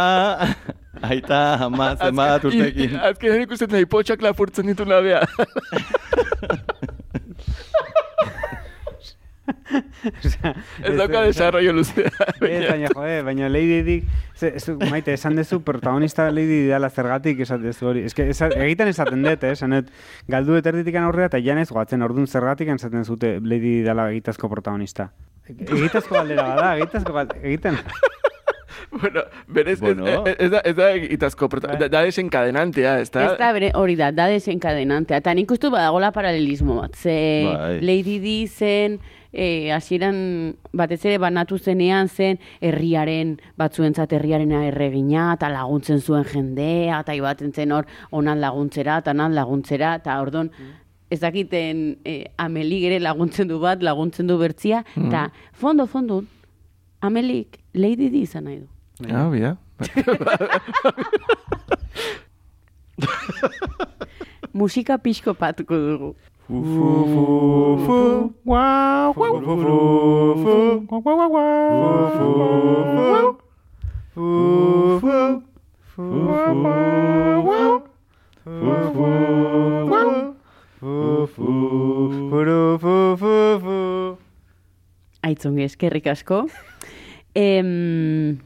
aita, 1.03 1.43
ama, 1.69 1.93
zenbat 2.01 2.49
urtekin. 2.49 2.97
Azkenean 3.13 3.45
ikusten 3.45 3.77
da, 3.77 3.85
ipotxak 3.85 4.25
lapurtzen 4.25 4.73
ditu 4.73 4.89
nabea. 4.89 5.21
Ez 10.85 10.95
dauka 10.99 11.23
desarrollo 11.27 11.73
luzea. 11.73 12.11
Ez, 12.41 12.69
baina, 12.69 12.89
jode, 12.93 13.23
baina 13.27 13.49
Lady 13.49 13.83
Di, 13.87 13.97
ze, 14.37 14.53
ez, 14.57 14.67
maite, 14.91 15.13
esan 15.15 15.37
dezu 15.37 15.61
protagonista 15.63 16.31
Lady 16.31 16.63
Di 16.63 16.71
dela 16.71 16.91
zergatik 16.91 17.41
esaten 17.45 17.67
dezu 17.71 17.89
hori. 17.93 18.05
Ez 18.09 18.15
que, 18.15 18.29
esa, 18.31 18.49
egiten 18.49 18.89
esaten 18.93 19.23
dut, 19.23 19.45
eh, 19.45 19.53
esan 19.57 19.77
dut, 19.79 19.91
galdu 20.29 20.57
dut 20.59 20.67
erditikan 20.73 21.05
aurrera 21.09 21.31
eta 21.33 21.41
janez 21.43 21.69
goatzen 21.71 22.03
ordun 22.03 22.27
zergatik 22.27 22.69
esaten 22.75 23.05
zute 23.05 23.39
Lady 23.41 23.79
Di 23.79 23.83
dela 23.87 24.11
egitazko 24.13 24.49
protagonista. 24.53 25.11
Egitazko 25.49 26.15
galdera 26.15 26.43
bada, 26.55 26.77
egitazko 26.79 27.13
galdera, 27.21 27.41
egiten. 27.43 27.79
Bueno, 28.93 29.23
berez, 29.49 29.81
Bueno. 29.81 30.05
ez, 30.27 30.37
ez, 30.39 30.51
da, 30.51 30.61
ez 30.69 30.75
da 30.77 30.91
egitazko, 30.93 31.49
prota- 31.49 31.79
da, 31.81 31.89
da 31.89 32.03
desencadenantea, 32.05 32.99
ez 33.01 33.11
da? 33.11 33.23
Ez 33.33 33.39
da 33.41 33.49
bere, 33.57 33.71
hori 33.75 33.95
da, 33.97 34.11
da 34.13 34.27
desencadenantea. 34.29 35.17
Eta 35.23 35.33
nik 35.33 35.51
uste 35.55 35.71
badagola 35.73 36.11
paralelismo 36.13 36.77
bat. 36.83 36.95
Ze 37.01 37.15
Bai. 37.47 37.79
Lady 37.81 38.19
Di 38.21 38.37
zen, 38.49 38.99
e, 39.33 39.72
hasieran 39.72 40.57
batez 40.72 41.05
ere 41.07 41.18
banatu 41.18 41.59
zenean 41.59 42.09
zen 42.09 42.39
herriaren, 42.61 43.39
batzuentzat 43.59 44.12
herriarena 44.12 44.66
erregina, 44.68 45.33
eta 45.37 45.51
laguntzen 45.53 46.01
zuen 46.01 46.24
jendea, 46.28 47.01
eta 47.01 47.16
ibaten 47.16 47.53
zen 47.53 47.72
hor 47.72 47.89
onan 48.11 48.41
laguntzera, 48.41 48.99
eta 49.03 49.14
nan 49.16 49.35
laguntzera, 49.35 49.97
eta 50.01 50.20
ordon, 50.22 50.51
ez 51.12 51.20
dakiten 51.20 51.99
e, 52.09 52.33
Amelik 52.41 52.85
ere 52.89 53.01
laguntzen 53.01 53.49
du 53.49 53.59
bat, 53.61 53.83
laguntzen 53.83 54.30
du 54.30 54.39
bertzia, 54.41 54.85
eta 54.97 55.30
fondo, 55.53 55.87
fondo, 55.87 56.22
Amelik 57.03 57.59
Lady 57.74 58.09
Di 58.12 58.22
izan 58.28 58.45
nahi 58.47 58.59
du. 58.61 58.68
Ah, 59.11 59.28
bida. 59.33 59.57
Musika 64.53 64.99
pixko 65.03 65.35
patuko 65.35 65.76
dugu. 65.76 66.14
Aitzongi 85.22 85.62
eskerrik 85.64 86.07
asko. 86.11 86.43
Em, 87.38 88.38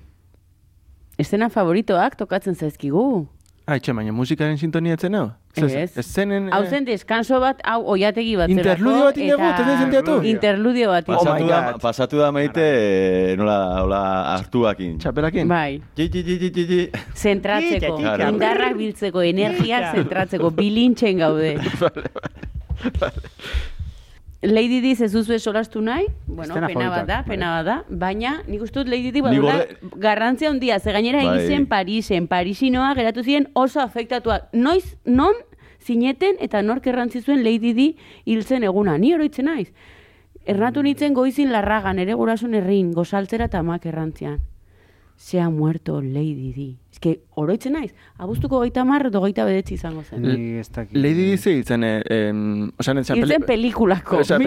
estena 1.18 1.48
favoritoak 1.50 2.18
tokatzen 2.20 2.54
zaizkigu. 2.54 3.26
Ah, 3.66 3.74
itxe, 3.80 3.90
baina 3.98 4.12
musikaren 4.14 4.54
sintonia 4.60 4.94
etzen 4.94 5.16
hau? 5.18 5.24
Ez. 5.58 5.96
Ez 5.98 6.04
zenen... 6.14 6.44
Hau 6.54 6.60
eh, 6.62 6.68
zen 6.70 6.84
deskanso 6.86 7.40
bat, 7.42 7.58
hau 7.66 7.80
oiategi 7.96 8.36
bat 8.38 8.52
Interludio 8.52 9.08
bat 9.08 9.16
indago, 9.18 9.48
eta- 9.48 9.64
ez 9.64 9.66
da 9.66 9.74
sentiatu? 9.80 10.14
Interludio 10.30 10.92
bat. 10.92 11.08
Oh 11.10 11.16
Pasatu 11.16 11.42
my 11.42 11.48
da, 11.50 11.58
pasatu 11.82 12.20
da 12.22 12.28
maite, 12.36 12.62
eh, 12.62 13.32
nola, 13.40 13.56
hola, 13.82 14.02
hartuakin. 14.36 15.00
Txapelakin? 15.02 15.50
Bai, 15.50 15.80
Ji, 15.98 16.06
ji, 16.14 16.22
ji, 16.28 16.36
ji, 16.44 16.52
ji, 16.60 16.66
ji. 16.70 16.78
zentratzeko, 17.24 17.96
indarrak 18.28 18.78
biltzeko, 18.78 19.26
energiak 19.32 19.90
zentratzeko, 19.98 20.52
bilintxen 20.62 21.18
gaude. 21.24 21.56
Lady 24.46 24.80
Di 24.80 24.92
ez 24.92 25.12
duzu 25.12 25.38
solastu 25.38 25.80
nahi, 25.82 26.06
bueno, 26.26 26.42
Estena 26.54 26.66
pena 26.68 26.88
bat 26.90 27.06
da, 27.08 27.22
pena 27.24 27.48
bat 27.56 27.66
da, 27.66 27.76
baina 27.88 28.42
nik 28.46 28.62
uste 28.62 28.78
dut 28.80 28.88
Lady 28.88 29.10
Di 29.10 29.20
badula 29.20 29.56
gorde- 29.58 29.98
garrantzia 30.00 30.50
handia, 30.50 30.78
ze 30.78 30.92
gainera 30.92 31.22
Bai. 31.24 31.38
egin 31.38 31.48
zen 31.48 31.66
Parisen, 31.66 32.26
Parisinoa 32.28 32.94
geratu 32.94 33.22
ziren 33.24 33.48
oso 33.54 33.80
afektatuak. 33.80 34.48
Noiz, 34.52 34.96
non 35.04 35.34
zineten 35.80 36.36
eta 36.40 36.62
nork 36.62 36.86
errantzi 36.86 37.20
zuen 37.22 37.42
Lady 37.44 37.72
Di 37.74 37.96
hiltzen 38.24 38.64
eguna, 38.64 38.96
ni 38.98 39.12
oroitzen 39.14 39.44
naiz. 39.46 39.72
Ernatu 40.46 40.82
nintzen 40.82 41.12
goizin 41.14 41.50
larragan, 41.50 41.98
ere 41.98 42.14
gurasun 42.14 42.54
herrin, 42.54 42.92
gozaltzera 42.92 43.46
eta 43.46 43.58
amak 43.58 43.86
errantzian. 43.86 44.38
Se 45.16 45.40
ha 45.40 45.50
muerto 45.50 46.00
Lady 46.00 46.52
Di. 46.52 46.76
Ez 46.96 47.00
que, 47.04 47.10
oroitzen 47.36 47.74
naiz, 47.76 47.90
abuztuko 48.16 48.62
gaita 48.62 48.80
marro, 48.88 49.10
dogeita 49.12 49.44
bedetzi 49.44 49.74
izango 49.76 50.00
zen. 50.08 50.22
Ni 50.24 50.54
ez 50.62 50.70
dakit. 50.72 50.96
Lady 50.96 51.36
ze 51.36 51.50
hiltzen, 51.52 51.82
eh, 51.84 52.00
em, 52.08 52.70
osan, 52.80 53.02
etxan 53.02 53.18
Hiltzen 53.20 53.42
pelikulako, 53.44 54.16
osea, 54.24 54.38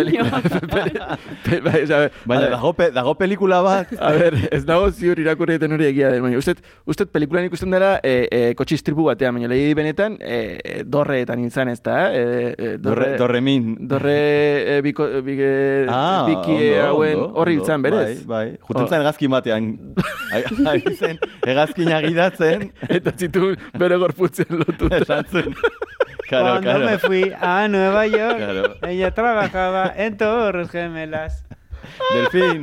Baina 2.26 2.46
a- 2.48 2.50
dago, 2.50 2.72
pe, 2.74 2.88
dago 2.92 3.14
pelikula 3.20 3.62
bat, 3.62 3.92
A 4.02 4.10
ber, 4.18 4.34
ez 4.52 4.64
dago 4.66 4.90
ziur 4.90 5.20
irakurri 5.22 5.54
egiten 5.60 5.76
hori 5.78 5.86
egia 5.92 6.10
den, 6.16 6.24
baina 6.26 6.40
usted, 6.42 6.58
usted 6.90 7.12
pelikulan 7.14 7.46
ikusten 7.52 7.70
dela 7.76 8.00
e, 8.02 8.16
e, 8.32 8.42
kotxistribu 8.58 9.06
batean, 9.12 9.38
baina 9.38 9.52
lehi 9.52 9.76
benetan 9.78 10.18
e, 10.18 10.40
e, 10.58 10.84
dorreetan 10.90 11.46
izan 11.46 11.70
ez 11.70 11.78
da, 11.86 12.00
e, 12.10 12.56
e, 12.58 12.72
dorre, 12.82 13.12
dorremin. 13.22 13.76
dorre 13.94 14.18
e, 14.78 14.82
biko, 14.86 15.06
bige, 15.26 15.52
Ah, 15.90 16.26
biki 16.26 16.58
hauen 16.82 17.22
horri 17.30 17.60
hiltzen 17.60 17.86
berez. 17.86 18.26
Bai, 18.26 18.50
bai. 18.50 18.58
Juten 18.66 18.84
Oh. 18.84 18.88
zen 18.90 19.02
hegazkin 19.04 19.30
batean. 19.38 19.70
Ai- 20.34 20.44
Ari 20.74 20.82
zen. 22.40 22.72
Eta 22.90 23.12
zitu 23.20 23.52
bere 23.78 23.98
gorputzen 24.02 24.48
lotuta. 24.64 24.98
Esan 25.04 25.26
zen. 25.32 25.54
Claro, 26.30 26.62
Cuando 26.62 26.74
me 26.86 26.98
claro. 26.98 27.00
fui 27.08 27.24
a 27.42 27.68
Nueva 27.68 28.06
York, 28.06 28.38
Claro. 28.38 28.76
ella 28.88 29.12
trabajaba 29.16 29.92
en 29.96 30.16
Torres 30.18 30.70
Gemelas. 30.70 31.44
Delfín. 32.14 32.62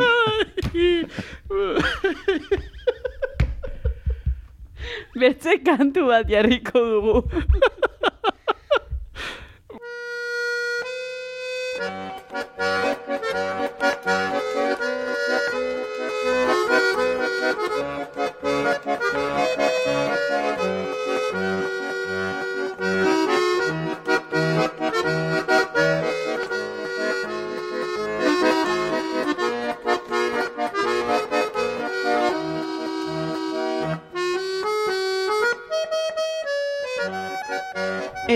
Bertze 5.18 5.57
kantu 5.66 6.07
bat 6.12 6.29
jarriko 6.31 6.79
dugu. 6.93 7.16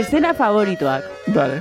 Escena 0.00 0.32
favoritoak. 0.34 1.04
Vale. 1.34 1.60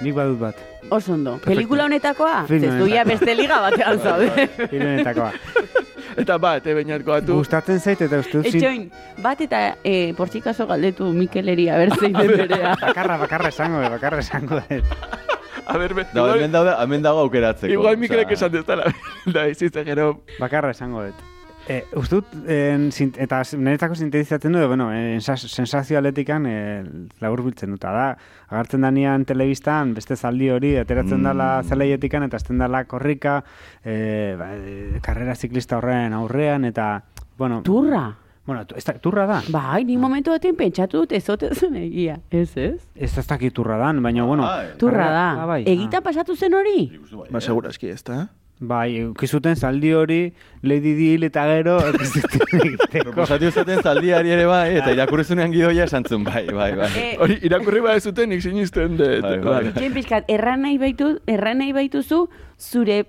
Nik 0.00 0.14
badut 0.16 0.38
bat. 0.40 0.56
Oso 0.90 1.14
ondo. 1.16 1.38
Pelikula 1.44 1.84
honetakoa? 1.88 2.44
Film 2.46 2.62
Zestuia 2.62 3.02
honetakoa. 3.02 3.10
beste 3.12 3.34
liga 3.34 3.60
batean 3.64 3.98
zaude. 4.00 4.48
Irenetakoa. 4.70 5.32
Eta 6.22 6.38
bat, 6.40 6.64
eh, 6.66 6.72
bainatko 6.78 7.12
atu. 7.12 7.34
Gustatzen 7.42 7.80
zait 7.80 8.00
eta 8.00 8.16
uste 8.22 8.38
dut 8.38 8.46
Etxoin, 8.48 8.86
bat 9.20 9.40
eta 9.44 9.58
e, 9.84 10.14
portzikaso 10.16 10.64
galdetu 10.70 11.10
Mikeleri 11.12 11.66
abertzein 11.68 12.14
den 12.16 12.30
berea. 12.38 12.70
Bakarra, 12.80 13.18
bakarra 13.20 13.50
esango, 13.52 13.82
bakarra 13.98 14.22
esango. 14.24 14.62
dut. 14.70 14.94
A 15.66 15.76
ber, 15.76 15.92
be, 15.98 16.04
Da, 16.14 16.22
igual, 16.22 16.72
hemen 16.80 17.02
dago, 17.02 17.20
aukeratzeko. 17.26 17.72
igual 17.74 17.96
Mikelek 17.98 18.30
esan 18.32 18.52
dezala. 18.54 18.86
Da, 19.26 19.48
izitza 19.50 19.82
gero. 19.84 20.22
Bakarra 20.38 20.70
esango 20.70 21.02
dut. 21.08 21.24
E, 21.68 21.80
uste 21.98 22.14
dut, 22.20 22.26
en, 22.46 22.92
sin- 22.94 23.10
eta 23.18 23.40
niretzako 23.58 23.96
sintetizatzen 23.98 24.52
du, 24.54 24.60
bueno, 24.70 24.92
en, 24.94 25.20
sensazio 25.20 25.98
atletikan 25.98 26.46
e, 26.46 26.84
labur 27.20 27.42
biltzen 27.42 27.72
dut. 27.74 27.80
Da, 27.82 28.16
agartzen 28.48 28.84
danean 28.86 29.24
telebistan, 29.26 29.92
beste 29.96 30.14
zaldi 30.16 30.48
hori, 30.54 30.76
ateratzen 30.78 31.18
Mm. 31.18 31.24
dala 31.24 31.48
zelaietik 31.66 32.14
eta 32.14 32.36
azten 32.36 32.58
dala 32.58 32.84
korrika, 32.84 33.42
e, 33.84 34.36
ba, 34.38 34.52
e, 34.54 35.00
karrera 35.02 35.34
ziklista 35.34 35.78
horren 35.78 36.12
aurrean, 36.12 36.64
eta, 36.64 37.02
bueno, 37.36 37.62
Turra. 37.62 38.14
bueno, 38.46 38.64
tu- 38.64 38.76
ez 38.76 38.84
da, 38.84 38.92
turra 38.94 39.26
da. 39.26 39.42
Bai, 39.50 39.84
ni 39.84 39.96
momentu 39.96 40.30
batean 40.30 40.54
pentsatu 40.54 40.98
dut 40.98 41.12
ezote 41.12 41.50
zen 41.52 41.74
egia. 41.74 42.20
Ez, 42.30 42.56
ez? 42.56 42.86
Ez 42.94 43.18
ez 43.18 43.26
dakit 43.26 43.52
turra 43.52 43.76
dan, 43.76 44.00
baina, 44.02 44.22
bueno, 44.24 44.44
Bai. 44.44 44.68
Turra 44.78 45.10
da. 45.10 45.42
Ah, 45.42 45.46
bai. 45.46 45.64
Egita 45.66 46.00
pasatu 46.00 46.36
zen 46.36 46.54
hori? 46.54 46.92
Ba, 47.30 47.40
seguraski 47.40 47.88
ez 47.88 48.04
da. 48.04 48.28
Bai, 48.58 49.04
ukizuten 49.04 49.56
zaldi 49.56 49.90
hori, 49.92 50.20
Lady 50.62 50.94
Dil 50.96 51.24
eta 51.28 51.44
gero, 51.50 51.76
zuten. 52.12 52.76
Proposatu 53.02 53.50
zaten 53.52 53.82
zaldiari 53.82 54.32
ere 54.32 54.46
bai, 54.48 54.76
eta 54.78 54.94
irakurrizunean 54.96 55.52
gidoia 55.52 55.84
esan 55.84 56.04
zuen, 56.08 56.24
bai, 56.24 56.46
bai, 56.48 56.70
bai. 56.78 56.88
Eh, 56.96 57.16
Hori, 57.20 57.36
irakurri 57.44 57.82
ba 57.84 57.94
ez 57.98 58.04
zuten, 58.08 58.30
nik 58.32 58.40
sinisten 58.42 58.96
dut. 58.96 59.20
Bai, 59.22 59.38
bai. 59.44 59.60
Itxoin 59.72 59.92
pixkat, 59.98 60.30
erran 60.32 60.64
nahi, 60.64 60.78
baitu, 60.80 61.18
erran 61.28 61.60
nahi 61.60 61.74
baituzu, 61.76 62.22
zure 62.56 63.02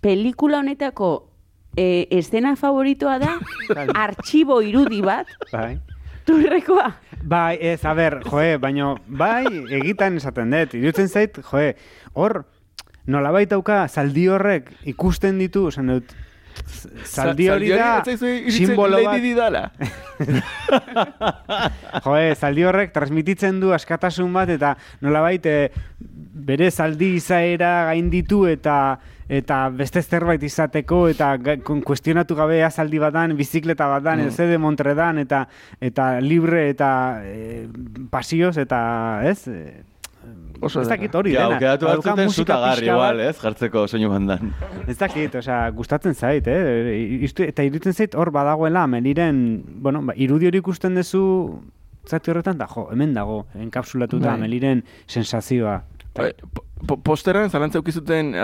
pelikula 0.00 0.62
honetako 0.62 1.10
e, 1.76 2.06
estena 2.16 2.54
favoritoa 2.56 3.18
da, 3.20 3.36
artxibo 4.06 4.62
irudi 4.64 5.02
bat, 5.04 5.28
Bai. 5.52 5.76
turrekoa. 6.24 6.88
Bai, 7.26 7.58
ez, 7.60 7.82
a 7.84 7.92
ber, 7.94 8.20
joe, 8.24 8.56
baino, 8.62 8.94
bai, 9.06 9.44
egitan 9.76 10.16
esaten 10.16 10.52
dut, 10.56 10.76
irutzen 10.78 11.08
zait, 11.12 11.36
joe, 11.50 11.74
hor, 12.14 12.44
nolabait 13.06 13.50
dauka, 13.50 13.86
zaldi 13.88 14.28
horrek 14.28 14.70
ikusten 14.92 15.38
ditu, 15.38 15.68
esan 15.72 15.92
dut, 15.94 16.14
zaldi 17.04 17.48
hori 17.52 17.70
da, 17.70 18.02
simbolo 18.50 19.00
bat, 19.04 19.20
Di 19.22 19.32
dala. 19.36 19.64
joe, 22.04 22.34
zaldi 22.34 22.64
horrek 22.66 22.94
transmititzen 22.94 23.60
du 23.60 23.72
askatasun 23.76 24.32
bat, 24.34 24.52
eta 24.56 24.74
nolabait, 25.04 25.46
e, 25.46 25.68
bere 26.46 26.70
zaldi 26.70 27.14
izaera 27.20 27.90
gainditu 27.90 28.46
eta 28.50 28.78
eta 29.26 29.64
beste 29.74 29.98
zerbait 30.06 30.42
izateko 30.46 31.00
eta 31.10 31.32
kuestionatu 31.64 32.36
gabe 32.38 32.60
zaldi 32.70 33.00
badan, 33.02 33.34
bizikleta 33.36 33.88
badan, 33.90 34.22
mm. 34.28 34.36
de 34.36 34.58
Montredan 34.58 35.18
eta 35.18 35.48
eta 35.80 36.20
libre 36.20 36.68
eta 36.70 36.90
e, 37.24 37.66
pasioz 38.10 38.56
eta 38.62 38.78
ez 39.26 39.48
e, 39.48 39.82
Oso 40.60 40.80
ez 40.80 40.88
dakit 40.88 41.14
hori 41.14 41.32
Ja, 41.34 41.42
dena. 41.44 41.54
aukeratu 41.56 41.86
batzuten 41.86 42.24
musika 42.30 42.54
zutagarri, 42.54 42.86
igual, 42.86 43.16
bat. 43.18 43.26
ez, 43.30 43.36
jartzeko 43.42 43.86
soinu 43.88 44.08
bandan. 44.10 44.52
Ez 44.88 44.96
dakit, 44.98 45.34
osea, 45.34 45.70
gustatzen 45.70 46.14
zait, 46.14 46.46
eh? 46.48 47.20
Istu, 47.28 47.42
eta 47.42 47.62
iruditzen 47.66 47.92
zait 47.92 48.14
hor 48.14 48.30
badagoela 48.32 48.86
Meliren, 48.86 49.62
bueno, 49.66 50.00
ba, 50.02 50.12
irudi 50.16 50.46
hori 50.48 50.58
ikusten 50.58 50.94
duzu 50.96 51.60
zati 52.08 52.30
horretan, 52.30 52.56
da, 52.58 52.66
jo, 52.70 52.88
hemen 52.92 53.12
dago, 53.14 53.46
enkapsulatuta 53.54 54.30
Bai. 54.32 54.40
Meliren 54.40 54.84
sensazioa. 55.06 55.82
Bai, 56.16 56.32
po- 56.54 56.64
po- 56.86 56.96
Posteran 57.02 57.50
zalantza 57.50 57.78
ukizuten 57.78 58.34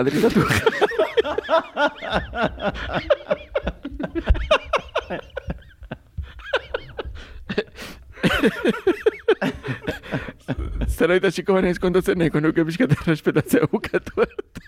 adritatu. 10.52 10.90
Zerbait 10.98 11.24
hasiko 11.30 11.56
banaiz 11.58 11.78
kontatzen 11.82 12.18
nahiko 12.18 12.40
nuke 12.44 12.64
pixkat 12.68 12.94
respetatzea 13.06 13.66
bukatu 13.72 14.24
arte. 14.26 14.62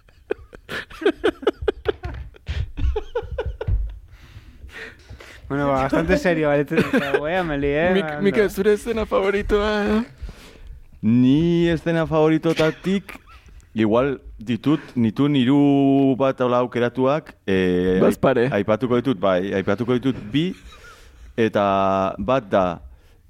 Bueno, 5.49 5.69
ba, 5.69 5.83
bastante 5.83 6.17
serio, 6.17 6.49
baletzen 6.49 6.81
wea, 7.21 7.43
Meli, 7.45 7.67
eh? 7.69 7.91
Mik, 7.93 8.05
Ba, 8.05 8.21
Mikel, 8.21 8.43
ondo. 8.49 8.55
zure 8.55 8.73
escena 8.73 9.05
favoritoa... 9.07 10.05
Ni 11.05 11.69
estena 11.69 12.07
favoritotatik, 12.09 13.13
igual 13.77 14.23
ditut, 14.41 14.81
nitu 14.97 15.27
niru 15.29 16.17
bat 16.17 16.41
hola 16.41 16.63
aukeratuak, 16.65 17.35
e, 17.45 17.99
Bazpare. 18.01 18.47
aipatuko 18.57 18.97
ditut, 18.97 19.21
bai, 19.21 19.53
aipatuko 19.53 19.99
ditut 19.99 20.17
bi, 20.33 20.55
eta 21.37 22.15
bat 22.17 22.49
da, 22.49 22.65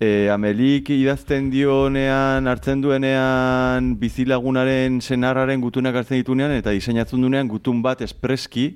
e, 0.00 0.28
Amelik 0.32 0.90
idazten 0.94 1.50
dionean, 1.52 2.48
hartzen 2.50 2.82
duenean, 2.82 3.94
bizilagunaren 4.00 5.00
senarraren 5.02 5.62
gutunak 5.62 5.96
hartzen 6.00 6.20
ditunean, 6.20 6.54
eta 6.58 6.74
diseinatzen 6.74 7.20
duenean 7.22 7.48
gutun 7.48 7.82
bat 7.84 8.02
espreski, 8.04 8.72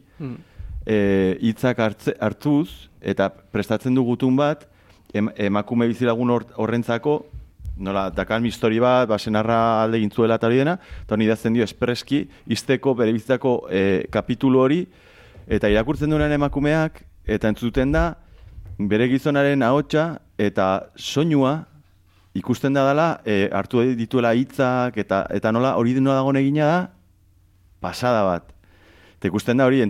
e, 0.86 1.38
hitzak 1.40 1.78
hartze, 1.78 2.14
hartuz, 2.20 2.88
eta 3.00 3.28
prestatzen 3.30 3.94
du 3.94 4.04
gutun 4.06 4.36
bat, 4.38 4.66
em, 5.12 5.30
emakume 5.36 5.88
bizilagun 5.88 6.30
hor- 6.30 6.52
horrentzako, 6.56 7.18
nola, 7.78 8.08
dakan 8.10 8.46
histori 8.46 8.80
bat, 8.82 9.08
ba, 9.08 9.18
senarra 9.18 9.82
alde 9.82 10.00
gintzuela 10.02 10.34
eta 10.38 10.48
hori 10.48 10.58
dena, 10.58 10.78
eta 11.04 11.14
honi 11.14 11.28
idazten 11.28 11.54
dio 11.54 11.64
espreski, 11.64 12.24
izteko, 12.50 12.94
bere 12.98 13.12
bizitzako 13.14 13.68
e, 13.70 14.06
kapitulu 14.10 14.64
hori, 14.64 14.80
eta 15.46 15.70
irakurtzen 15.70 16.10
duenean 16.10 16.32
emakumeak, 16.32 17.04
eta 17.26 17.48
entzuten 17.48 17.92
da, 17.92 18.16
bere 18.78 19.08
gizonaren 19.10 19.62
ahotsa 19.62 20.20
eta 20.38 20.88
soinua 20.96 21.66
ikusten 22.38 22.76
da 22.76 22.84
dela, 22.86 23.08
e, 23.26 23.48
hartu 23.52 23.82
dituela 23.98 24.32
hitzak, 24.36 24.96
eta, 25.02 25.24
eta 25.34 25.52
nola, 25.52 25.74
hori 25.80 25.96
nola 25.98 26.20
dagoen 26.20 26.38
egina 26.40 26.68
da, 26.68 26.78
pasada 27.82 28.22
bat. 28.26 28.52
Eta 29.18 29.30
ikusten 29.30 29.58
da 29.58 29.66
hori, 29.66 29.82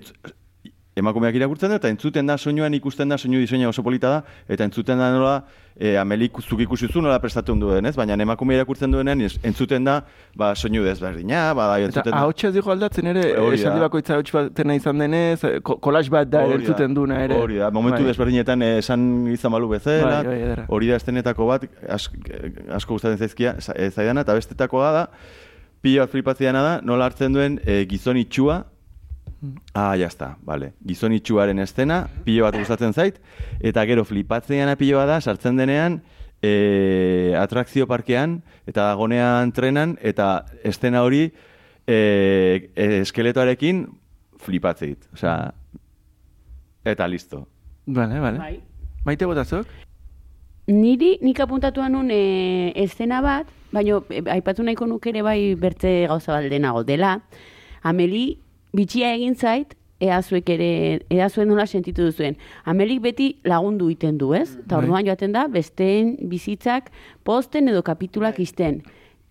emakumeak 0.98 1.34
irakurtzen 1.38 1.70
da, 1.72 1.76
eta 1.80 1.88
entzuten 1.92 2.26
da 2.26 2.36
soinuan 2.38 2.74
ikusten 2.74 3.08
da, 3.08 3.16
soinu 3.18 3.38
diseina 3.40 3.68
oso 3.70 3.82
polita 3.86 4.10
da, 4.10 4.18
eta 4.48 4.64
entzuten 4.66 4.98
da 4.98 5.10
nola, 5.14 5.34
e, 5.78 5.92
amelik 5.96 6.40
zuk 6.42 6.60
ikusi 6.64 6.88
zu 6.90 7.00
nola 7.02 7.18
prestatu 7.22 7.54
duen, 7.58 7.86
ez? 7.86 7.94
Baina 7.96 8.16
emakume 8.18 8.54
irakurtzen 8.56 8.90
duenean, 8.90 9.20
entzuten 9.46 9.84
da, 9.86 10.00
ba, 10.36 10.52
soinu 10.58 10.82
desberdina, 10.84 11.54
ba, 11.54 11.68
Eta 11.78 11.86
entzuten 11.86 12.12
da. 12.12 12.22
ahotsa 12.24 12.50
digo 12.52 12.70
aldatzen 12.74 13.06
ere, 13.12 13.22
da. 13.34 13.46
esaldi 13.54 13.80
bakoitza 13.86 14.14
ahots 14.18 14.32
batena 14.34 14.74
izan 14.74 14.98
denez, 14.98 15.44
eh, 15.44 15.60
ko- 15.62 15.78
kolage 15.78 16.10
bat 16.10 16.28
da 16.28 16.42
ere 16.44 16.54
Hori 16.54 16.64
da, 16.64 16.68
entzuten 16.72 16.94
duna 16.94 17.22
ere. 17.24 17.34
Hori 17.38 17.56
da, 17.62 17.70
momentu 17.70 18.02
Bai. 18.02 18.10
desberdinetan 18.12 18.62
eh, 18.62 18.78
esan 18.78 19.26
izan 19.32 19.52
balu 19.52 19.68
bezala, 19.68 20.22
Bai, 20.24 20.40
bai, 20.54 20.64
hori 20.68 20.88
da 20.88 20.96
estenetako 20.96 21.46
bat, 21.46 21.68
ask, 21.88 22.14
asko 22.74 22.94
gustatzen 22.98 23.18
zaizkia, 23.18 23.54
za- 23.60 23.74
eh, 23.76 23.90
zaidana, 23.90 24.26
eta 24.26 24.34
bestetakoa 24.34 24.90
da, 24.92 25.06
pila 25.80 26.02
bat 26.06 26.10
flipatziana 26.10 26.62
da, 26.62 26.80
nola 26.82 27.06
hartzen 27.06 27.32
duen 27.32 27.60
e, 27.64 27.84
gizon 27.86 28.16
itxua, 28.18 28.64
Ah, 29.74 29.96
ya 29.96 30.06
está, 30.06 30.36
vale. 30.42 30.72
Gizon 30.86 31.14
itxuaren 31.14 31.58
estena, 31.62 32.08
pilo 32.24 32.44
bat 32.44 32.56
gustatzen 32.58 32.92
zait, 32.92 33.20
eta 33.60 33.84
gero 33.86 34.04
flipatzeana 34.04 34.74
pilo 34.80 34.98
bat 34.98 35.12
da, 35.12 35.20
sartzen 35.20 35.60
denean, 35.60 36.00
e, 36.42 37.34
atrakzio 37.38 37.86
parkean, 37.86 38.40
eta 38.66 38.88
dagonean 38.90 39.52
trenan, 39.54 39.96
eta 40.02 40.46
estena 40.66 41.04
hori 41.06 41.28
e, 41.86 41.98
e, 42.74 42.88
eskeletoarekin 43.02 43.84
flipatzeit. 44.42 45.06
Osea, 45.14 45.52
eta 46.84 47.06
listo. 47.06 47.46
Vale, 47.86 48.18
vale. 48.20 48.38
Bai. 48.38 48.56
Maite 49.06 49.28
botazok? 49.28 49.70
Niri, 50.68 51.14
nik 51.24 51.38
apuntatuan 51.40 51.94
nun 51.94 52.10
e, 52.12 52.74
estena 52.76 53.22
bat, 53.24 53.48
baina 53.72 54.02
e, 54.10 54.20
aipatu 54.34 54.66
nahiko 54.66 54.90
nuke 54.90 55.14
ere 55.14 55.22
bai 55.24 55.54
bertze 55.54 56.10
gauza 56.10 56.34
bat 56.34 56.50
denago 56.50 56.82
dela. 56.84 57.20
Ameli, 57.86 58.26
bitxia 58.78 59.10
egin 59.16 59.34
zait, 59.34 59.74
ea 59.98 60.20
zuek 60.22 60.48
ere, 60.54 60.68
ea 61.10 61.26
zuen 61.28 61.48
nola 61.50 61.64
sentitu 61.66 62.04
duzuen. 62.06 62.36
Amelik 62.70 63.00
beti 63.02 63.32
lagundu 63.48 63.88
iten 63.90 64.18
du, 64.20 64.30
ez? 64.38 64.52
Eta 64.60 64.76
Bai. 64.76 64.84
orduan 64.84 65.08
joaten 65.08 65.34
da, 65.34 65.48
besteen 65.50 66.14
bizitzak 66.30 66.92
posten 67.26 67.68
edo 67.72 67.82
kapitulak 67.82 68.38
izten. 68.38 68.82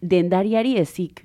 Dendariari 0.02 0.76
ezik. 0.82 1.24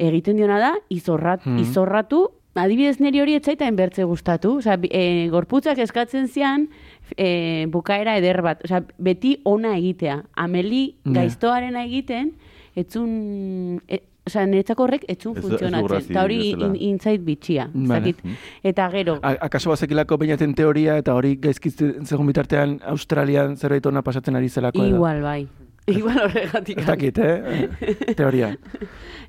Egiten 0.00 0.36
diona 0.40 0.58
da, 0.58 0.72
izorrat, 0.90 1.44
Mhm. 1.46 1.58
izorratu, 1.62 2.24
adibidez 2.58 2.98
niri 3.00 3.20
hori 3.22 3.34
etzaita 3.38 3.70
bertze 3.70 4.02
gustatu. 4.04 4.56
Osea, 4.58 4.76
bi- 4.76 4.90
e, 4.90 5.28
gorputzak 5.30 5.78
eskatzen 5.78 6.26
zian, 6.28 6.68
e, 7.16 7.66
bukaera 7.70 8.16
eder 8.18 8.42
bat. 8.42 8.64
Osea, 8.64 8.82
beti 8.98 9.38
ona 9.44 9.76
egitea. 9.78 10.24
Ameli 10.34 10.96
gaiztoarena 11.04 11.84
egiten, 11.84 12.32
etzun... 12.74 13.80
E, 13.88 14.00
Osea, 14.26 14.44
niretzako 14.46 14.84
horrek 14.84 15.04
etzun 15.08 15.36
Ez- 15.38 15.42
funtzionatzen. 15.42 16.10
Eta 16.10 16.22
hori 16.24 16.50
in, 16.52 16.74
intzait 16.76 17.22
bitxia. 17.24 17.68
Vale. 17.72 18.12
Zakit. 18.12 18.18
Eta 18.62 18.90
gero, 18.92 19.18
A- 19.22 19.36
Akaso 19.48 19.70
bazekilako 19.70 20.18
bainaten 20.18 20.54
teoria 20.54 20.98
eta 21.00 21.14
hori 21.14 21.36
gaizkitzen 21.40 22.04
zegoen 22.06 22.26
bitartean 22.28 22.78
Australian 22.84 23.56
zerbait 23.56 23.86
ona 23.86 24.02
pasatzen 24.02 24.36
ari 24.36 24.48
zelako 24.48 24.84
igual 24.84 25.22
bai. 25.22 25.48
Igual 25.90 26.18
horregatik. 26.22 26.78
Ez 26.78 26.86
dakit, 26.86 27.18
eh? 27.18 27.68
Teoria. 28.18 28.52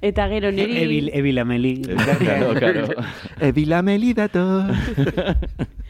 Eta 0.01 0.27
gero 0.29 0.51
niri... 0.51 0.75
Ebil, 0.83 1.09
ebil 1.13 1.39
ameli. 1.41 1.71
Claro, 2.19 2.51
claro. 2.53 2.87
Ebila 3.49 3.81
meli 3.81 4.13
dator. 4.13 4.69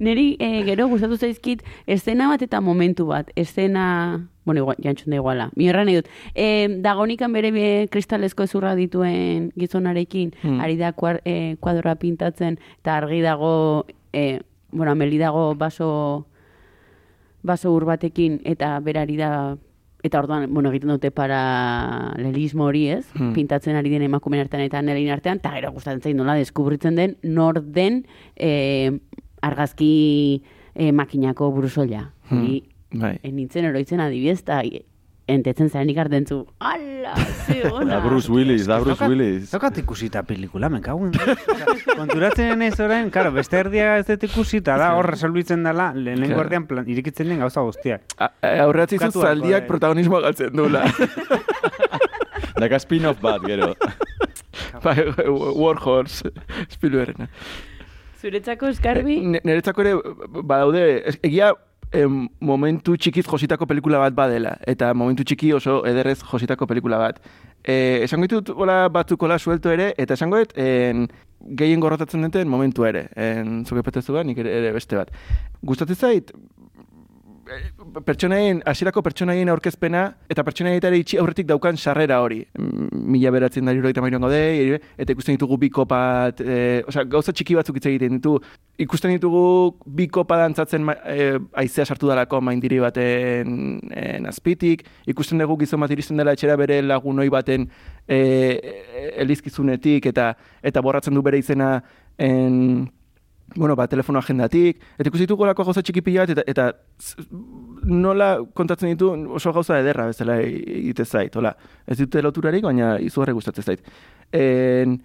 Neri 0.00 0.36
eh, 0.40 0.62
gero 0.64 0.88
gustatu 0.88 1.18
zaizkit 1.20 1.62
escena 1.86 2.30
bat 2.30 2.40
eta 2.42 2.62
momentu 2.64 3.04
bat. 3.10 3.28
Escena, 3.36 4.28
bueno, 4.48 4.62
igual, 4.62 4.78
jantzun 4.82 5.12
da 5.12 5.18
iguala. 5.20 5.50
Mi 5.54 5.66
nahi 5.66 5.98
dut. 5.98 6.08
E, 6.34 6.68
dagonikan 6.80 7.32
bere 7.36 7.50
be, 7.52 7.66
kristalezko 7.92 8.48
ezurra 8.48 8.74
dituen 8.74 9.52
gizonarekin, 9.60 10.32
Hmm. 10.42 10.60
ari 10.60 10.76
da 10.76 10.92
kuar, 10.92 11.20
eh, 11.24 11.56
kuadroa 11.60 11.96
pintatzen, 11.96 12.58
eta 12.80 12.96
argi 12.96 13.20
dago, 13.20 13.86
eh, 14.12 14.40
bueno, 14.72 14.92
ameli 14.92 15.18
dago 15.18 15.54
baso, 15.54 16.26
baso 17.42 17.72
ur 17.72 17.84
batekin, 17.84 18.40
eta 18.44 18.80
berari 18.80 19.16
da 19.16 19.58
Eta 20.02 20.18
orduan, 20.18 20.46
bueno, 20.48 20.70
egiten 20.70 20.88
dute 20.88 21.10
paralelismo 21.10 22.64
hori, 22.64 22.86
ez? 22.88 23.04
Hmm. 23.12 23.34
Pintatzen 23.34 23.76
ari 23.76 23.90
den 23.90 24.00
emakumeen 24.06 24.40
artean 24.46 24.62
eta 24.64 24.80
nelin 24.80 25.10
artean, 25.12 25.42
eta 25.42 25.50
gero 25.52 25.72
gustatzen 25.74 26.00
zain 26.00 26.16
nola 26.16 26.38
deskubritzen 26.38 26.96
den 26.96 27.16
nor 27.22 27.60
den 27.60 28.06
eh, 28.36 28.98
argazki 29.42 30.42
eh, 30.74 30.92
makinako 30.92 31.50
burusoila. 31.52 32.10
Hmm. 32.30 32.42
Ni 32.44 32.62
Bai. 32.92 33.18
nintzen 33.22 33.66
oroitzen 33.70 34.00
adibidez, 34.00 34.40
eta 34.42 34.62
entetzen 35.30 35.68
zaren 35.70 35.88
ikardentzu. 35.92 36.40
Ala, 36.58 37.12
ze 37.46 37.60
ona! 37.70 37.94
Da 37.94 38.00
Bruce 38.02 38.26
Willis, 38.32 38.64
da 38.66 38.80
Bruce 38.82 39.06
Willis. 39.06 39.50
Zokat 39.52 39.78
ikusita 39.78 40.24
pelikula, 40.26 40.68
me 40.68 40.80
cago 40.82 41.06
en... 41.06 41.12
Konturatzen 42.00 42.62
ez 42.66 42.74
orain, 42.82 43.10
karo, 43.14 43.30
beste 43.36 43.60
erdia 43.60 43.92
ez 44.00 44.06
dut 44.08 44.24
ikusita 44.26 44.74
da, 44.80 44.88
hor 44.98 45.06
resolbitzen 45.12 45.62
dela, 45.62 45.92
lehenengo 45.94 46.34
Claro. 46.34 46.46
erdian 46.48 46.66
plan, 46.66 46.88
irikitzen 46.90 47.28
den 47.30 47.38
gauza 47.44 47.62
guztiak. 47.62 48.02
A- 48.18 48.32
a- 48.42 48.54
Aurreratzi 48.64 48.98
zu 48.98 49.04
Bukatu 49.04 49.20
beharko 49.20 49.28
zaldiak 49.40 49.62
eh. 49.62 49.68
protagonismoa 49.70 50.20
galtzen 50.26 50.56
duela. 50.56 50.84
Daka 52.60 52.78
spin-off 52.82 53.20
bat, 53.22 53.40
gero. 53.46 53.70
Bai, 54.82 54.96
Warhorse, 55.28 56.32
Spielbergena. 56.74 57.28
Zuretzako 58.20 58.68
eskarbi, 58.68 59.20
Ne- 59.24 59.40
Niretzako 59.44 59.82
ere 59.82 59.94
badaude, 60.44 60.82
egia 61.24 61.52
em, 61.92 62.28
momentu 62.40 62.96
txikiz 62.96 63.24
jositako 63.26 63.66
pelikula 63.66 63.98
bat 64.02 64.14
badela, 64.14 64.56
eta 64.68 64.92
momentu 64.94 65.24
txiki 65.24 65.52
oso 65.56 65.80
ederrez 65.88 66.20
jositako 66.22 66.66
pelikula 66.70 66.98
bat. 66.98 67.18
E, 67.64 68.02
esango 68.04 68.28
ditut 68.28 68.52
hola 68.54 68.88
batzukola 68.92 69.38
suelto 69.38 69.72
ere, 69.72 69.94
eta 69.98 70.14
esango 70.14 70.38
dut 70.38 70.52
en, 70.56 71.08
gehien 71.56 71.80
gorrotatzen 71.80 72.22
duten 72.22 72.48
momentu 72.48 72.84
ere. 72.84 73.08
En, 73.16 73.64
zuke 73.64 73.82
petezu 73.82 74.12
nik 74.24 74.38
ere, 74.38 74.52
ere 74.60 74.72
beste 74.76 74.96
bat. 74.96 75.10
Gustatzen 75.62 75.96
zait, 75.96 76.30
eh, 76.30 76.59
pertsonaien, 78.04 78.60
hasierako 78.66 79.02
pertsonaien 79.02 79.48
aurkezpena, 79.52 80.02
eta 80.30 80.44
pertsonaien 80.46 80.84
ere 80.86 80.98
itxi 81.00 81.18
aurretik 81.20 81.48
daukan 81.48 81.76
sarrera 81.76 82.20
hori. 82.22 82.40
Mm, 82.58 83.00
Mila 83.10 83.32
beratzen 83.34 83.66
da 83.66 83.74
irurogeita 83.74 84.02
mairuan 84.04 84.24
gaude, 84.26 84.78
eta 84.98 85.14
ikusten 85.14 85.36
ditugu 85.36 85.58
bi 85.60 85.70
kopat, 85.74 86.40
e, 86.40 86.58
osea, 86.88 87.04
gauza 87.10 87.34
txiki 87.34 87.56
batzuk 87.58 87.80
hitz 87.80 87.86
egiten 87.90 88.18
ditu. 88.18 88.36
Ikusten 88.80 89.14
ditugu 89.16 89.42
bi 89.86 90.06
kopa 90.12 90.38
dantzatzen 90.42 90.86
e, 90.90 91.18
aizea 91.64 91.86
sartu 91.86 92.10
dalako 92.10 92.40
maindiri 92.44 92.80
baten 92.82 93.80
en, 93.90 94.30
azpitik, 94.30 94.86
ikusten 95.10 95.42
dugu 95.42 95.58
gizon 95.64 95.82
bat 95.82 95.90
iristen 95.94 96.20
dela 96.20 96.36
etxera 96.36 96.56
bere 96.60 96.80
lagunoi 96.86 97.28
baten 97.32 97.68
e, 98.06 98.16
e, 98.16 99.10
elizkizunetik, 99.24 100.06
eta, 100.12 100.32
eta 100.62 100.82
borratzen 100.84 101.14
du 101.14 101.22
bere 101.26 101.42
izena 101.42 101.76
en, 102.18 102.88
bueno, 103.56 103.76
ba, 103.76 103.86
telefono 103.88 104.18
agendatik, 104.18 104.80
eta 104.98 105.08
ikusi 105.08 105.26
ditugu 105.26 105.44
olako 105.46 105.64
gauza 105.68 105.82
txiki 105.82 106.02
pila 106.06 106.24
eta, 106.28 106.44
eta 106.46 106.68
nola 107.82 108.30
kontatzen 108.54 108.92
ditu 108.92 109.10
oso 109.36 109.52
gauza 109.52 109.80
ederra 109.80 110.06
bezala 110.10 110.38
egite 110.44 111.04
zait, 111.04 111.36
hola. 111.36 111.54
Ez 111.86 111.98
dute 111.98 112.22
loturarik, 112.22 112.64
baina 112.64 112.96
izugarri 113.02 113.34
gustatzen 113.34 113.66
zait. 113.66 113.92
En, 114.32 114.98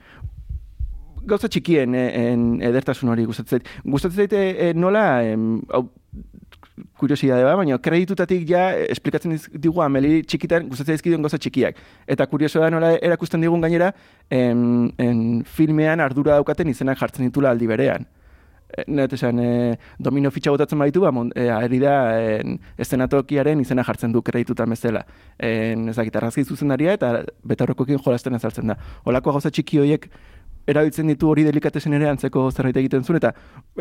gauza 1.25 1.49
txikien 1.49 1.95
eh, 1.97 2.07
en, 2.31 2.47
edertasun 2.69 3.09
hori 3.13 3.25
gustatzen 3.25 3.59
zait. 3.59 3.75
Gustatzen 3.83 4.25
zait 4.25 4.35
eh, 4.37 4.73
nola, 4.77 5.05
em, 5.25 5.61
hau, 5.73 5.87
kuriosidade 6.99 7.43
bat, 7.47 7.55
baina 7.59 7.77
kreditutatik 7.81 8.43
ja 8.49 8.67
eh, 8.75 8.89
esplikatzen 8.93 9.37
digu 9.61 9.81
ameli 9.83 10.19
txikitan 10.27 10.67
gustatzen 10.69 10.99
dizkiduen 10.99 11.25
gauza 11.25 11.39
txikiak. 11.41 11.79
Eta 12.07 12.27
kurioso 12.31 12.61
da 12.61 12.69
nola 12.73 12.93
erakusten 12.99 13.41
digun 13.43 13.63
gainera, 13.63 13.91
en, 14.29 14.91
en 15.01 15.25
filmean 15.57 16.03
ardura 16.03 16.37
daukaten 16.37 16.69
izenak 16.69 16.99
jartzen 17.01 17.25
ditula 17.29 17.55
aldi 17.55 17.71
berean. 17.71 18.07
E, 18.75 18.85
Net 18.91 19.13
esan, 19.13 19.39
e, 19.39 19.77
domino 19.99 20.31
fitxa 20.31 20.51
botatzen 20.51 20.79
baditu, 20.79 21.01
ba, 21.01 21.11
mon, 21.15 21.31
e, 21.35 21.47
ari 21.49 21.79
da 21.79 21.95
en, 22.19 22.59
eszenatokiaren 22.77 23.61
izena 23.63 23.83
jartzen 23.87 24.11
du 24.11 24.21
kreditutan 24.21 24.69
bezala. 24.69 25.05
En, 25.39 25.89
ez 25.89 25.95
dakit, 25.95 26.15
argazki 26.15 26.43
zuzendaria 26.43 26.95
eta 26.99 27.11
betaurrekoekin 27.43 28.01
jolasten 28.03 28.35
ezartzen 28.35 28.73
da. 28.73 28.79
Olako 29.05 29.37
gauza 29.37 29.51
txiki 29.51 29.79
horiek 29.79 30.09
erabiltzen 30.67 31.07
ditu 31.11 31.29
hori 31.29 31.45
delikatesen 31.45 31.93
ere 31.93 32.09
antzeko 32.09 32.49
zerbait 32.51 32.79
egiten 32.81 33.05
zuen, 33.05 33.19
eta 33.21 33.33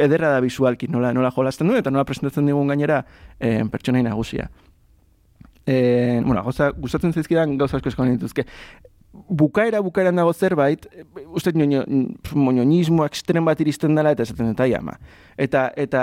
ederra 0.06 0.34
da 0.34 0.42
bisualki 0.44 0.88
nola, 0.92 1.14
nola 1.16 1.32
jolasten 1.32 1.70
duen, 1.70 1.80
eta 1.80 1.92
nola 1.92 2.04
presentatzen 2.08 2.46
digun 2.46 2.68
gainera 2.68 3.02
en, 3.40 3.72
pertsonai 3.72 4.04
nagusia. 4.04 4.50
E, 5.64 6.20
bueno, 6.24 6.42
gauza, 6.44 6.70
gustatzen 6.76 7.14
zaizkidan 7.16 7.56
gauza 7.56 7.78
asko 7.78 7.88
eskoan 7.88 8.12
dituzke. 8.18 8.44
Bukaera, 9.14 9.80
bukaeran 9.80 10.16
dago 10.18 10.32
zerbait, 10.34 10.86
e, 10.90 11.04
uste 11.30 11.52
nio, 11.54 11.84
moñonismo 12.34 13.04
ekstrem 13.06 13.44
bat 13.46 13.60
iristen 13.62 13.94
dela, 13.94 14.10
eta 14.14 14.26
esaten 14.26 14.50
dut, 14.50 14.60
ai 14.64 14.74
ama. 14.74 14.96
Eta, 15.38 15.68
eta, 15.76 16.02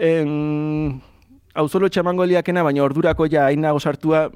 en, 0.00 1.00
auzolo 1.54 1.88
txamango 1.88 2.26
liakena, 2.26 2.64
baina 2.66 2.82
ordurako 2.84 3.28
ja 3.30 3.46
hain 3.46 3.62
nago 3.62 3.80
sartua, 3.80 4.26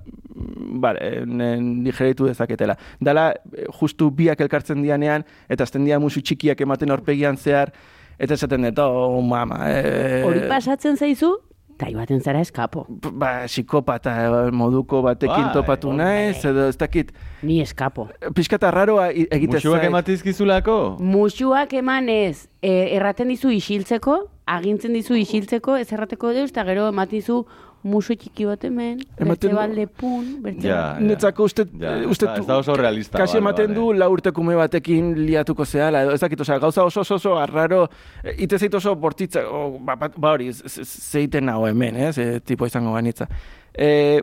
en, 1.00 1.82
digeritu 1.84 2.30
dezaketela. 2.30 2.76
Dala, 3.00 3.32
justu 3.80 4.10
biak 4.14 4.40
elkartzen 4.46 4.82
dianean, 4.84 5.26
eta 5.48 5.66
azten 5.66 5.84
dia 5.84 5.98
musu 6.02 6.22
txikiak 6.22 6.60
ematen 6.62 6.94
aurpegian 6.94 7.36
zehar, 7.36 7.74
eta 8.18 8.38
esaten 8.38 8.70
dut, 8.70 8.80
oh, 8.86 9.20
mama, 9.20 9.64
eh, 9.70 10.22
hori 10.24 10.46
pasatzen 10.48 10.96
zaizu, 10.96 11.34
Tai 11.76 11.90
baten 11.94 12.20
zara 12.24 12.40
eskapo. 12.40 12.86
ba, 12.88 13.44
psikopata 13.46 14.48
moduko 14.52 15.02
batekin 15.04 15.44
Bai, 15.44 15.52
topatu 15.52 15.92
naiz, 15.92 16.42
edo 16.44 16.68
ez 16.68 16.76
dakit, 16.80 17.12
Ni 17.42 17.60
eskapo. 17.60 18.08
pixkata 18.34 18.70
raroa 18.70 19.10
i- 19.12 19.26
egite 19.30 19.56
Musuak 19.60 19.84
ematizkizulako? 19.84 20.96
Musuak 21.00 21.72
emanez, 21.74 22.48
e, 22.62 22.96
erraten 22.96 23.28
dizu 23.28 23.50
isiltzeko, 23.50 24.28
agintzen 24.46 24.92
dizu 24.94 25.14
isiltzeko, 25.20 25.76
ez 25.76 25.92
errateko 25.92 26.32
deuz, 26.32 26.50
eta 26.50 26.64
gero 26.64 26.88
ematen 26.88 27.18
dizu 27.18 27.44
musu 27.86 28.16
txiki 28.18 28.44
bat 28.48 28.64
hemen, 28.66 28.98
Ematen 29.16 29.28
bertze 29.30 29.52
balde 29.56 29.86
pun, 29.86 30.26
bertze 30.44 30.66
Ja, 30.66 30.76
ja. 30.96 31.00
Netzako 31.00 31.46
uste, 31.48 31.66
Ja, 31.80 31.94
uste 32.10 32.26
ez 32.26 32.32
da- 32.32 32.38
ez 32.42 32.46
da 32.46 32.58
oso 32.58 32.74
realista, 32.76 33.18
Kasi 33.18 33.38
ematen 33.38 33.72
du 33.74 33.92
lau 33.94 34.10
urtekume 34.12 34.56
batekin 34.58 35.14
liatuko 35.26 35.64
zehala, 35.64 36.02
edo 36.02 36.12
ez 36.12 36.20
dakit, 36.20 36.40
osea, 36.40 36.58
gauza 36.58 36.84
oso 36.84 37.00
oso 37.00 37.14
oso 37.20 37.36
arraro, 37.38 37.88
e, 38.22 38.34
ite 38.44 38.58
zait 38.58 38.74
oso 38.74 38.94
bortitza, 38.96 39.46
o, 39.48 39.78
ba, 39.80 39.94
ba, 39.96 40.10
ba 40.16 40.32
hori, 40.36 40.50
zeiten 40.52 41.46
nago 41.46 41.66
hemen, 41.68 41.96
ez, 41.96 42.18
e, 42.18 42.40
tipo 42.40 42.66
izango 42.66 42.92
banitza. 42.92 43.28
E, 43.72 44.22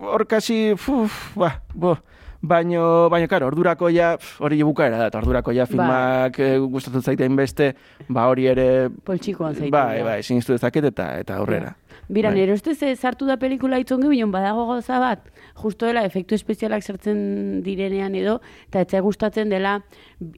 hor 0.00 0.26
kasi, 0.26 0.74
fuf, 0.76 1.36
ba, 1.36 1.60
bo, 1.74 1.96
Baino, 2.44 3.08
baino, 3.08 3.28
karo, 3.30 3.46
ordurako 3.46 3.86
ja, 3.94 4.16
hori 4.42 4.56
bukaera 4.66 4.96
da, 4.98 5.06
eta 5.12 5.20
ordurako 5.20 5.52
ja 5.54 5.62
filmak 5.64 6.40
e, 6.42 6.56
gustatu 6.58 6.98
zaitein 7.00 7.36
beste, 7.38 7.68
ba 8.10 8.24
hori 8.26 8.48
ere, 8.50 8.88
poltsikoan 9.06 9.54
zaitu. 9.54 9.70
bai, 9.70 10.02
bai, 10.02 10.16
sinistu 10.26 10.50
dezaket 10.56 10.88
eta 10.90 11.06
eta 11.20 11.36
aurrera. 11.38 11.76
Bira, 12.08 12.30
Bai. 12.30 12.40
nire 12.40 12.52
ustez 12.52 12.82
eh, 12.82 12.96
sartu 12.96 13.26
da 13.26 13.36
pelikula 13.38 13.78
itzongi 13.80 14.08
bion 14.10 14.32
badago 14.32 14.66
gauza 14.66 14.98
bat, 15.00 15.28
justo 15.62 15.86
dela 15.86 16.02
efektu 16.04 16.34
espezialak 16.34 16.82
sartzen 16.82 17.62
direnean 17.62 18.14
edo, 18.18 18.40
eta 18.68 18.82
etxe 18.84 19.00
gustatzen 19.00 19.52
dela 19.52 19.78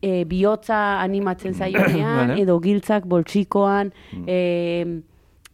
e, 0.02 0.24
bihotza 0.28 1.00
animatzen 1.00 1.54
zaionean, 1.60 2.28
Vale. 2.28 2.38
edo 2.42 2.58
giltzak 2.60 3.08
boltsikoan, 3.10 3.92
e, 4.26 5.00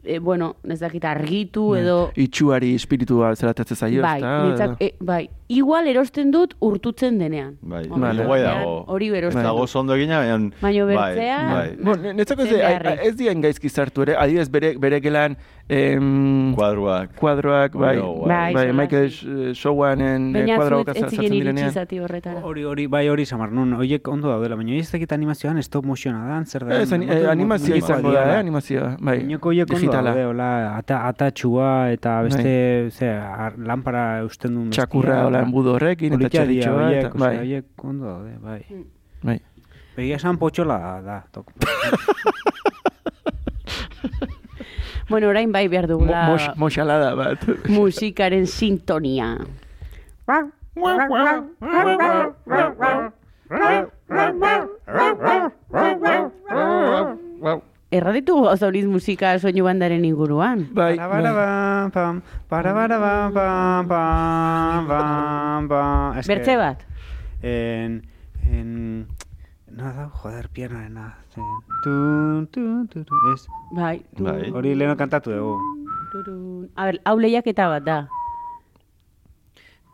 e, 0.05 0.18
bueno, 0.18 0.57
ez 0.64 0.80
dakit 0.80 1.05
argitu 1.05 1.74
edo... 1.76 2.11
Itxuari 2.16 2.74
espiritua 2.74 3.34
zelatatzen 3.36 3.76
zaio, 3.76 4.03
Bai, 4.03 4.16
ezta? 4.18 4.34
nintzak, 4.46 4.76
e, 4.80 4.94
bai, 5.01 5.28
igual 5.48 5.86
erosten 5.90 6.30
dut 6.30 6.55
urtutzen 6.61 7.18
denean. 7.18 7.57
Bai, 7.61 7.86
Vale. 7.88 8.24
guai 8.24 8.40
dago. 8.42 8.84
Hori 8.88 9.09
Ez 9.09 9.14
erosten 9.22 9.42
dago 9.42 9.66
zondo 9.66 9.94
egina, 9.94 10.20
baina... 10.20 10.51
Baina 10.61 10.84
bai, 10.84 10.96
bertzea- 10.96 11.40
Bai, 11.51 11.96
ne- 12.03 12.14
netzako 12.14 12.44
beharrik. 12.44 13.01
ez 13.05 13.16
dien 13.16 13.40
gaizki 13.42 13.68
sartu 13.68 14.03
ere, 14.03 14.16
adibidez 14.16 14.48
bere, 14.51 14.74
bere 14.78 15.01
gelan 15.01 15.36
em, 15.68 16.55
Kuadruak. 16.55 17.14
kuadroak, 17.16 17.74
bai, 17.74 17.96
Bai, 18.26 18.55
bai, 18.55 18.72
Michael 18.72 19.55
Showanen 19.55 20.32
kuadroak 20.57 20.88
ez 20.94 20.96
iritsi 21.03 21.28
direnean. 21.30 21.72
Hori, 22.42 22.64
hori, 22.64 22.86
bai 22.86 23.09
hori 23.09 23.26
samar, 23.26 23.51
nun, 23.53 23.72
oiek 23.78 24.07
ondo 24.09 24.28
daudela, 24.30 24.57
baina 24.57 24.74
ez 24.78 24.90
dakit 24.92 25.12
animazioan 25.12 25.61
stop 25.62 25.84
motiona 25.84 26.24
da, 26.28 26.40
zer 26.44 26.64
da. 26.66 26.80
Ez, 26.82 26.92
eh, 26.92 27.26
animazioa 27.30 27.76
izango 27.76 28.12
da, 28.14 28.38
animazioa, 28.38 28.96
bai, 29.01 29.20
Inoko 29.24 29.48
oiek 29.53 29.68
ondo 29.74 29.89
digitala. 29.91 30.11
daude, 30.14 30.24
hola, 30.30 30.76
ata, 30.76 31.09
atatxua 31.09 31.91
eta 31.93 32.22
beste, 32.22 32.91
ze, 32.91 33.09
ar- 33.11 33.59
lanpara 33.59 34.24
usten 34.24 34.55
duen. 34.55 34.70
Txakurra 34.70 35.26
hola 35.26 35.41
enbudo 35.43 35.74
horrekin, 35.74 36.14
eta 36.20 36.28
txerritxoa, 36.28 36.86
horiek, 36.86 37.14
bai, 37.18 37.36
horiek 37.38 37.84
ondo 37.84 38.07
daude, 38.07 38.38
bai. 38.41 38.64
bai. 39.22 39.41
Egia 39.97 40.16
esan 40.16 40.38
potxola 40.38 41.01
da, 41.05 41.22
tok. 41.32 41.51
Bueno, 45.11 45.26
orain 45.26 45.51
bai 45.51 45.66
behar 45.66 45.88
Mo, 45.88 45.97
dugula 45.99 46.20
mos, 46.28 46.45
moxalada 46.55 47.16
bat. 47.18 47.41
musikaren 47.66 48.47
sintonia. 48.47 49.38
Erraditu 57.91 58.36
gauza 58.45 58.68
horiz 58.68 58.86
musika 58.86 59.32
soinu 59.43 59.64
bandaren 59.66 60.05
inguruan. 60.05 60.68
Bai, 60.72 60.95
Para 60.97 61.09
bai. 61.09 61.91
pam, 61.91 62.22
para 62.49 62.70
pam, 62.72 63.32
pam, 63.34 63.86
pam, 64.86 65.68
pam. 65.68 66.18
Es 66.18 66.26
que- 66.26 66.34
Bertze 66.34 66.57
bat. 66.57 66.78
En, 67.43 68.03
en, 68.53 69.09
nada, 69.72 70.09
joder, 70.09 70.49
pianoena. 70.51 71.18
Tu, 71.34 71.43
tu, 72.53 72.86
tu, 72.86 73.05
tu, 73.05 73.14
ez. 73.34 73.47
Bai. 73.72 74.05
Bai. 74.18 74.51
Hori 74.55 74.74
leheno 74.76 74.97
kantatu 74.97 75.30
dugu. 75.32 75.59
turun. 76.12 76.70
A 76.76 76.84
ber, 76.86 77.01
hau 77.05 77.18
lehiaketa 77.18 77.68
bat 77.68 77.84
da. 77.84 77.99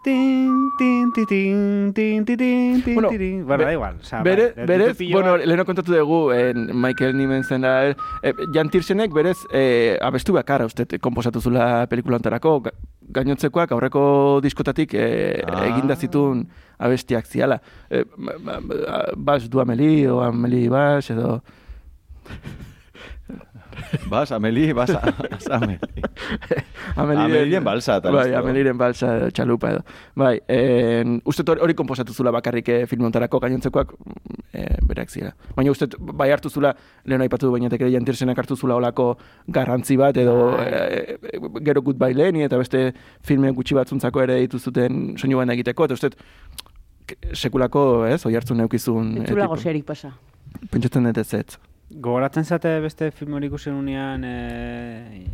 Tin, 0.07 0.71
tin, 0.79 1.11
tin, 1.11 1.27
tin, 1.27 2.25
tin, 2.25 2.37
tin, 2.37 2.95
Bueno, 2.95 3.09
tin. 3.09 3.45
Bueno, 3.45 3.65
da 3.65 3.73
igual. 3.73 3.97
Osa, 4.01 4.23
Bere, 4.23 4.53
bai, 4.55 4.67
berez, 4.67 4.97
pilo 4.97 5.19
bueno, 5.19 5.37
leheno 5.37 5.65
kontatu 5.65 5.93
dugu, 5.93 6.31
en 6.31 6.71
Michael 6.81 7.17
Nimensen 7.17 7.63
da, 7.63 7.91
e, 7.91 7.97
Jan 8.55 8.71
Tirsenek 8.71 9.11
berez 9.13 9.37
e, 9.53 9.99
abestu 10.01 10.33
bakarra 10.33 10.65
uste 10.71 10.87
komposatu 11.03 11.41
zula 11.41 11.89
pelikula 11.91 12.21
ontarako, 12.21 12.61
Ga- 12.69 12.73
gainontzekoak 13.19 13.73
aurreko 13.75 14.39
diskotatik 14.47 14.95
e, 14.95 15.43
Ah. 15.43 15.65
eginda 15.67 15.97
zitun 15.97 16.47
abestiak 16.79 17.27
ziala. 17.27 17.59
E, 17.91 18.05
ma- 18.17 18.61
bas 19.17 19.51
du 19.51 19.59
Ameli, 19.61 20.07
o 20.07 20.21
Ameli 20.23 20.69
bas, 20.69 21.11
edo... 21.11 21.41
Bas, 24.11 24.33
Ameli, 24.33 24.73
bas, 24.73 24.91
bas 24.93 25.49
Ameli. 25.57 25.79
Ameliren 26.97 27.65
balsa, 27.65 27.99
eta 28.01 28.11
Bai. 28.11 28.33
Ameliren 28.35 28.79
balsa 28.79 29.31
txalupa 29.31 29.73
edo. 29.75 29.85
Bai, 30.15 30.39
en, 30.49 31.21
uste 31.25 31.45
hori 31.53 31.75
komposatu 31.75 32.15
zula 32.15 32.33
bakarrik 32.35 32.69
eh, 32.69 32.87
film 32.91 33.09
ontarako 33.09 33.41
gainontzekoak 33.45 33.93
eh, 34.53 34.77
berak 34.89 35.11
zira. 35.11 35.33
Baina 35.57 35.75
uste 35.75 35.89
bai 35.99 36.31
hartu 36.33 36.51
zula, 36.51 36.73
lehen 37.05 37.25
aipatu 37.25 37.49
du 37.49 37.53
bainatek 37.55 37.87
ere 37.87 37.93
jantirzenak 37.95 38.39
hartu 38.39 38.57
zula 38.57 38.79
olako 38.81 39.11
garrantzi 39.49 39.99
bat 40.01 40.17
edo 40.17 40.37
eh, 40.63 41.19
eh, 41.21 41.41
gero 41.67 41.83
gut 41.83 41.99
bai 41.99 42.13
leheni 42.15 42.47
eta 42.47 42.59
beste 42.61 42.93
filme 43.27 43.53
gutxi 43.53 43.77
batzuntzako 43.79 44.25
ere 44.25 44.41
dituzuten 44.47 45.15
soinu 45.19 45.43
banda 45.43 45.57
egiteko, 45.57 45.87
eta 45.87 45.99
uste 45.99 46.13
sekulako, 47.37 48.07
ez, 48.11 48.25
oi 48.27 48.35
hartzun 48.35 48.59
neukizun. 48.63 49.17
Ez 49.23 49.31
zula 49.31 49.49
pasa. 49.87 50.13
Pentsatzen 50.73 51.11
dut 51.11 51.19
ez 51.23 51.33
ez. 51.35 51.59
Gogoratzen 51.91 52.45
zate 52.45 52.81
beste 52.83 53.11
film 53.15 53.37
hori 53.39 53.47
ikusi 53.47 53.71
nunean 53.71 54.25
eh, 54.27 55.27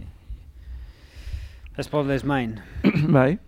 Spotless 1.81 2.25
Mind. 2.29 2.61
bai, 3.17 3.39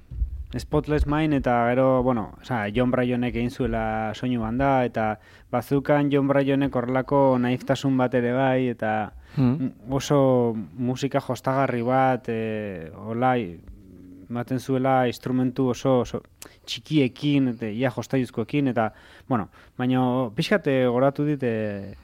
Spotless 0.56 1.06
Mind 1.06 1.34
eta 1.36 1.58
gero, 1.68 2.02
bueno, 2.02 2.30
oza, 2.40 2.62
John 2.72 2.90
Bryanek 2.90 3.36
egin 3.36 3.50
zuela 3.50 4.14
soinu 4.14 4.40
banda 4.40 4.84
eta 4.86 5.18
bazukan 5.52 6.08
John 6.10 6.28
Bryanek 6.30 6.74
horrelako 6.74 7.36
naiftasun 7.42 7.98
bat 8.00 8.14
ere 8.14 8.32
bai 8.32 8.68
eta 8.72 8.94
Mm. 9.36 9.90
oso 9.90 10.54
musika 10.78 11.18
jostagarri 11.20 11.82
bat, 11.82 12.28
e, 12.28 12.90
hola, 12.94 13.34
ematen 14.34 14.58
zuela 14.60 15.06
instrumentu 15.06 15.68
oso, 15.70 16.00
oso 16.02 16.20
txikiekin, 16.66 17.52
eta 17.54 17.70
ia 17.70 17.92
jostaizkoekin, 17.94 18.72
eta, 18.72 18.88
bueno, 19.30 19.48
baina 19.78 20.02
pixkate 20.34 20.74
goratu 20.90 21.26
dit 21.28 21.42
e, 21.46 21.54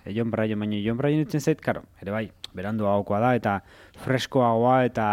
e, 0.05 0.15
John 0.15 0.31
Bryan, 0.31 0.63
baina 0.63 0.79
John 0.85 1.01
Bryan 1.01 1.25
itzen 1.27 1.43
zait, 1.43 1.61
karo, 1.65 1.83
ere 2.03 2.15
bai, 2.15 2.29
berandu 2.57 2.87
haukoa 2.91 3.21
da, 3.23 3.35
eta 3.39 3.57
freskoagoa, 4.05 4.77
eta 4.87 5.09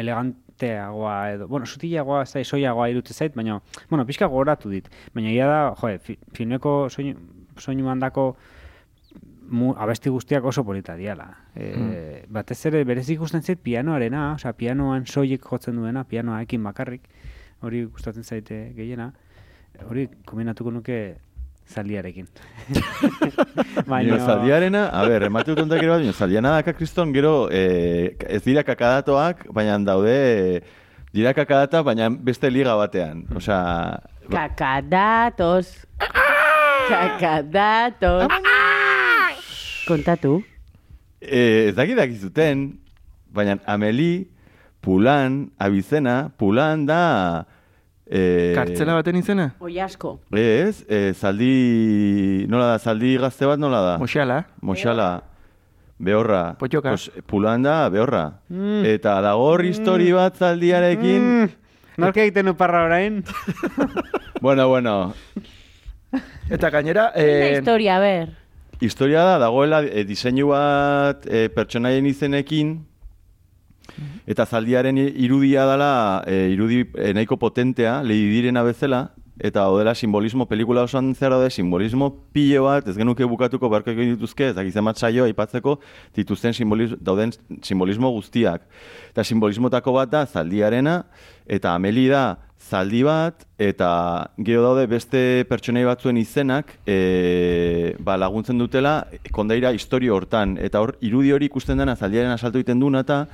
eleganteagoa, 0.00 1.16
edo, 1.36 1.50
bueno, 1.52 1.68
sutilagoa, 1.68 2.24
da, 2.24 2.44
soiagoa 2.44 2.88
irute 2.94 3.14
zait, 3.14 3.36
baina, 3.36 3.60
bueno, 3.90 4.08
pixka 4.08 4.30
goratu 4.32 4.72
dit, 4.72 4.88
baina 5.14 5.34
ia 5.34 5.50
da, 5.50 5.60
jo, 5.76 5.92
fi, 6.08 6.18
filmeko 6.38 6.76
soinu, 6.88 7.18
soinu 7.60 7.84
mandako 7.84 8.32
mu, 9.52 9.74
abesti 9.78 10.10
guztiak 10.10 10.44
oso 10.48 10.64
polita 10.64 10.96
diala. 10.96 11.28
E, 11.54 12.24
Batez 12.32 12.58
ere, 12.70 12.84
berez 12.88 13.06
ikusten 13.12 13.42
zait 13.44 13.60
pianoarena, 13.62 14.32
osea, 14.38 14.52
pianoan 14.56 15.06
soilik 15.06 15.44
jotzen 15.44 15.76
duena, 15.76 16.04
pianoaekin 16.08 16.62
bakarrik, 16.64 17.04
hori 17.62 17.84
gustatzen 17.84 18.24
zaite 18.24 18.72
gehiena, 18.76 19.10
hori 19.88 20.08
kombinatuko 20.26 20.72
nuke 20.74 20.98
zaldiarekin. 21.72 22.26
Baina 23.90 24.18
zaldiarena, 24.18 24.86
a 24.92 25.04
ber, 25.08 25.28
emate 25.28 25.52
dut 25.52 25.62
ontak 25.64 25.82
ere 25.82 25.92
bat, 25.92 26.00
baina 26.02 26.12
zaldiana 26.16 26.54
daka 26.58 26.74
kriston 26.76 27.12
gero 27.14 27.48
eh, 27.52 28.16
ez 28.28 28.42
dira 28.44 28.64
kakadatoak, 28.66 29.46
baina 29.54 29.78
daude 29.86 30.16
eh, 30.56 30.62
dira 31.14 31.32
kakadata, 31.36 31.82
baina 31.86 32.08
beste 32.10 32.50
liga 32.50 32.74
batean. 32.80 33.24
Osea, 33.36 33.60
ba- 34.28 34.48
Kakadatos. 34.48 35.76
Kakadatos. 36.92 38.26
Kontatu. 39.86 40.42
eh, 41.20 41.68
ez 41.70 41.74
dakit 41.74 41.96
dakizuten, 41.96 42.78
baina 43.32 43.58
Ameli, 43.66 44.28
Pulan, 44.82 45.50
Abizena, 45.58 46.30
Pulan 46.36 46.86
da... 46.86 47.46
Eh, 48.12 48.52
kartzela 48.54 48.94
baten 48.98 49.16
izena? 49.16 49.52
Oi 49.62 49.78
asko. 49.80 50.18
Ez, 50.36 50.82
eh, 50.88 51.12
zaldi, 51.14 52.46
nola 52.50 52.72
da, 52.74 52.78
zaldi 52.82 53.14
gazte 53.16 53.46
bat 53.46 53.58
nola 53.62 53.80
da? 53.80 53.92
Moxala. 54.02 54.42
Moxala, 54.60 55.22
behorra. 55.98 56.42
Pottoka. 56.58 56.90
Pues, 56.92 57.06
pulan 57.30 57.62
da, 57.64 57.88
behorra. 57.88 58.24
Eta 58.84 59.20
dago 59.24 59.46
hor 59.54 59.64
histori 59.64 60.10
bat 60.12 60.36
zaldiarekin. 60.36 61.22
Mm, 61.46 61.48
Nork 62.02 62.16
egiten 62.16 62.46
du 62.50 62.54
parra 62.58 62.84
orain? 62.90 63.22
Bueno, 64.42 64.66
bueno, 64.66 65.14
Eta 66.50 66.68
gainera... 66.70 67.12
Eh, 67.14 67.52
Eh, 67.54 67.58
historia, 67.58 67.96
a 67.96 68.00
ber. 68.00 68.28
Historia 68.82 69.22
da, 69.24 69.38
dagoela 69.46 69.82
eh, 69.86 70.04
diseinu 70.04 70.50
bat 70.50 71.26
eh, 71.30 71.48
pertsonaien 71.54 72.06
izenekin, 72.06 72.80
Eta 74.26 74.46
zaldiaren 74.46 74.98
irudia 74.98 75.64
dela, 75.66 76.22
e, 76.26 76.52
irudi 76.54 76.84
e, 76.94 77.10
nahiko 77.16 77.36
potentea, 77.36 77.98
lehi 78.06 78.28
direna 78.30 78.62
bezala, 78.62 79.02
eta 79.42 79.64
odela 79.72 79.94
simbolismo, 79.98 80.46
pelikula 80.46 80.84
osoan 80.86 81.10
zehar 81.16 81.34
daude, 81.34 81.50
simbolismo 81.50 82.10
pile 82.32 82.60
bat, 82.62 82.86
ez 82.88 82.94
genuke 82.96 83.26
bukatuko 83.26 83.70
barko 83.72 83.90
egin 83.90 84.14
dituzke, 84.14 84.52
ez 84.52 84.56
dakiz 84.56 84.76
emat 84.78 85.00
saio 85.00 85.26
aipatzeko, 85.26 85.78
dituzten 86.14 86.54
simbolismo, 86.54 87.00
dauden 87.02 87.34
simbolismo 87.64 88.12
guztiak. 88.14 88.64
Eta 89.10 89.26
simbolismotako 89.26 89.96
bat 89.98 90.12
da 90.12 90.24
zaldiarena, 90.26 91.00
eta 91.46 91.74
ameli 91.74 92.06
da 92.12 92.36
zaldi 92.62 93.02
bat, 93.04 93.44
eta 93.60 93.88
gero 94.46 94.62
daude 94.64 94.86
beste 94.90 95.44
pertsonei 95.50 95.84
batzuen 95.86 96.18
izenak 96.20 96.76
e, 96.86 97.94
ba, 98.00 98.16
laguntzen 98.20 98.60
dutela 98.60 99.02
kondaira 99.34 99.72
historio 99.74 100.16
hortan. 100.16 100.56
Eta 100.62 100.82
hor, 100.82 100.96
irudi 101.04 101.32
hori 101.34 101.50
ikusten 101.50 101.82
dena 101.82 101.96
zaldiaren 101.96 102.32
asalto 102.32 102.60
egiten 102.60 102.80
duna 102.82 103.02
eta 103.06 103.24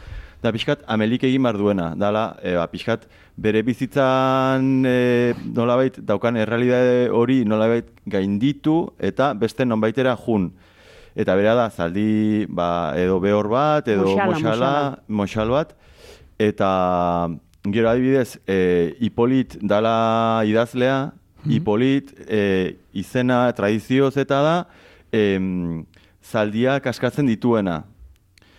da 0.43 0.53
pixkat 0.55 0.85
amelik 0.87 1.27
egin 1.29 1.45
behar 1.47 1.59
duena. 1.61 1.89
Dala, 1.99 2.25
e, 2.43 2.55
ba, 2.59 2.67
pixkat 2.73 3.09
bere 3.39 3.63
bizitzan 3.67 4.87
e, 4.87 5.35
nolabait 5.55 5.99
daukan 5.99 6.39
errealidade 6.39 7.09
hori 7.15 7.43
nolabait 7.45 7.91
gainditu 8.07 8.81
eta 8.99 9.33
beste 9.35 9.67
nonbaitera 9.67 10.17
jun. 10.17 10.53
Eta 11.19 11.35
bera 11.35 11.57
da, 11.59 11.69
zaldi 11.71 12.47
ba, 12.47 12.95
edo 12.99 13.19
behor 13.21 13.51
bat, 13.51 13.89
edo 13.91 14.07
Moxala, 14.07 14.31
moxala, 14.31 14.55
moxala. 14.55 15.15
moxal 15.21 15.55
bat, 15.57 15.77
eta 16.39 16.71
gero 17.73 17.89
adibidez, 17.91 18.39
e, 18.47 18.95
Hipolit 19.01 19.57
dala 19.63 20.43
idazlea, 20.47 21.13
Hipolit 21.49 22.13
e, 22.29 22.77
izena 22.93 23.53
tradizioz 23.55 24.17
eta 24.17 24.41
da, 24.43 24.57
em, 25.13 25.85
zaldiak 26.23 26.87
askatzen 26.87 27.27
dituena. 27.27 27.85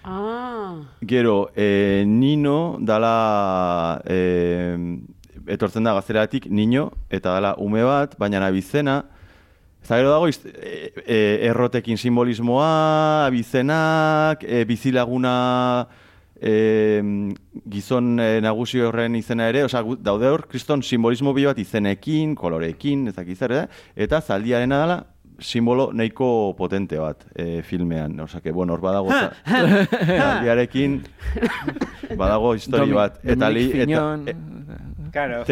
Ah, 0.03 0.79
Gero, 1.01 1.49
e, 1.55 2.03
Nino 2.07 2.77
dala 2.79 4.01
e, 4.07 4.77
etortzen 5.47 5.83
da 5.83 5.93
gazteratik 5.93 6.47
Nino, 6.49 6.91
eta 7.09 7.33
dala 7.35 7.55
ume 7.59 7.83
bat, 7.83 8.17
baina 8.17 8.45
abizena, 8.47 9.03
Eta 9.79 9.95
gero 9.95 10.09
dago, 10.11 10.27
iz- 10.27 10.43
e, 10.45 10.91
e, 11.07 11.17
errotekin 11.47 11.95
simbolismoa, 11.97 13.25
abizenak, 13.27 14.43
e, 14.43 14.65
bizilaguna 14.67 15.87
e, 16.41 17.01
gizon 17.69 18.19
e, 18.19 18.39
nagusi 18.41 18.79
horren 18.81 19.15
izena 19.15 19.49
ere, 19.49 19.63
osea, 19.67 19.83
daude 19.99 20.27
hor, 20.27 20.47
kriston 20.47 20.81
simbolismo 20.83 21.33
bi 21.33 21.45
bat 21.45 21.57
izenekin, 21.59 22.35
kolorekin, 22.35 23.07
ez 23.11 23.15
dakit 23.15 23.37
zer, 23.37 23.51
eh? 23.51 23.65
eta 23.95 24.21
zaldiarena 24.21 24.81
dela, 24.81 24.99
simbolo 25.39 25.91
nahiko 25.93 26.53
potente 26.57 26.97
bat 26.99 27.21
e, 27.35 27.61
filmean. 27.63 28.17
Osea, 28.19 28.41
que, 28.41 28.51
bueno, 28.51 28.73
hor 28.73 28.81
badago 28.81 29.09
za- 29.11 29.31
zaldiarekin 29.45 31.01
badago 32.17 32.53
histori 32.55 32.85
Domi- 32.89 32.93
bat. 32.97 33.19
Eta, 33.23 33.49
li, 33.49 33.69
eta, 33.81 34.19
e- 34.27 34.35
Claro. 35.11 35.43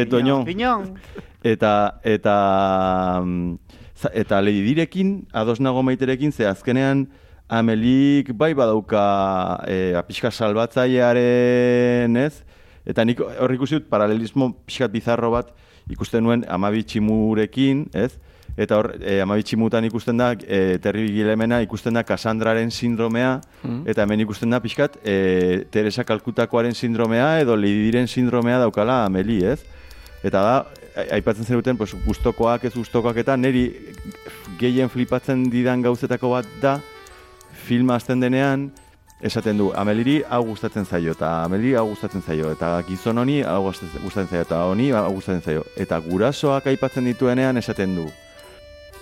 Piñón. 0.45 0.99
eta 1.43 1.99
eta 2.03 3.21
mm, 3.25 3.55
za- 3.95 4.11
eta 4.13 4.41
leidirekin 4.41 5.27
ados 5.33 5.59
nago 5.59 5.81
maiterekin 5.81 6.31
ze 6.31 6.45
azkenean 6.45 7.07
Amelik 7.47 8.33
bai 8.35 8.51
badauka 8.53 9.63
e, 9.71 9.95
pixka 10.07 10.31
salbatzailearen, 10.31 12.17
ez? 12.19 12.41
Eta 12.87 13.05
nik 13.07 13.21
hor 13.23 13.53
ikusi 13.55 13.77
dut 13.77 13.85
paralelismo 13.91 14.49
pixkat 14.67 14.91
bizarro 14.91 15.31
bat 15.31 15.53
ikusten 15.87 16.25
nuen 16.25 16.43
Amabi 16.51 16.83
Tximurekin, 16.83 17.85
ez? 17.95 18.17
Eta 18.59 18.81
hor, 18.81 18.89
e, 18.99 19.21
Amabi 19.23 19.45
Tximutan 19.47 19.87
ikusten 19.87 20.19
da, 20.19 20.33
e, 20.43 20.75
Terry 20.83 21.05
Gilemena 21.13 21.61
ikusten 21.63 21.95
da 21.95 22.03
Cassandraren 22.03 22.71
sindromea, 22.71 23.37
eta 23.87 24.03
hemen 24.03 24.25
ikusten 24.25 24.51
da 24.51 24.59
pixkat 24.59 24.99
e, 25.05 25.63
Teresa 25.71 26.03
Kalkutakoaren 26.03 26.75
sindromea 26.75 27.39
edo 27.39 27.55
Leidiren 27.55 28.11
sindromea 28.11 28.59
daukala 28.59 29.05
Ameli, 29.05 29.39
ez? 29.45 29.61
Eta 30.25 30.43
da, 30.43 30.57
aipatzen 31.15 31.45
zenuten, 31.45 31.77
pues, 31.77 31.93
gustokoak 32.03 32.67
ez 32.67 32.73
gustokoak 32.75 33.23
eta 33.23 33.37
niri 33.37 33.69
gehien 34.59 34.89
flipatzen 34.89 35.47
didan 35.53 35.85
gauzetako 35.85 36.35
bat 36.35 36.53
da, 36.59 36.79
filma 37.67 37.97
hasten 37.99 38.21
denean, 38.23 38.69
esaten 39.21 39.57
du, 39.59 39.71
Ameliri 39.75 40.21
hau 40.29 40.43
gustatzen 40.47 40.85
zaio, 40.85 41.11
eta 41.17 41.43
Ameliri 41.43 41.75
hau 41.75 41.87
gustatzen 41.89 42.23
zaio, 42.23 42.51
eta 42.53 42.69
gizon 42.87 43.19
honi 43.19 43.41
hau 43.41 43.61
gustatzen 43.65 44.29
zaio, 44.29 44.45
eta 44.45 44.61
honi 44.69 44.91
hau 44.95 45.11
gustatzen 45.11 45.43
zaio. 45.43 45.65
Eta 45.75 45.99
gurasoak 46.05 46.69
aipatzen 46.71 47.09
dituenean 47.09 47.59
esaten 47.59 47.95
du, 47.97 48.07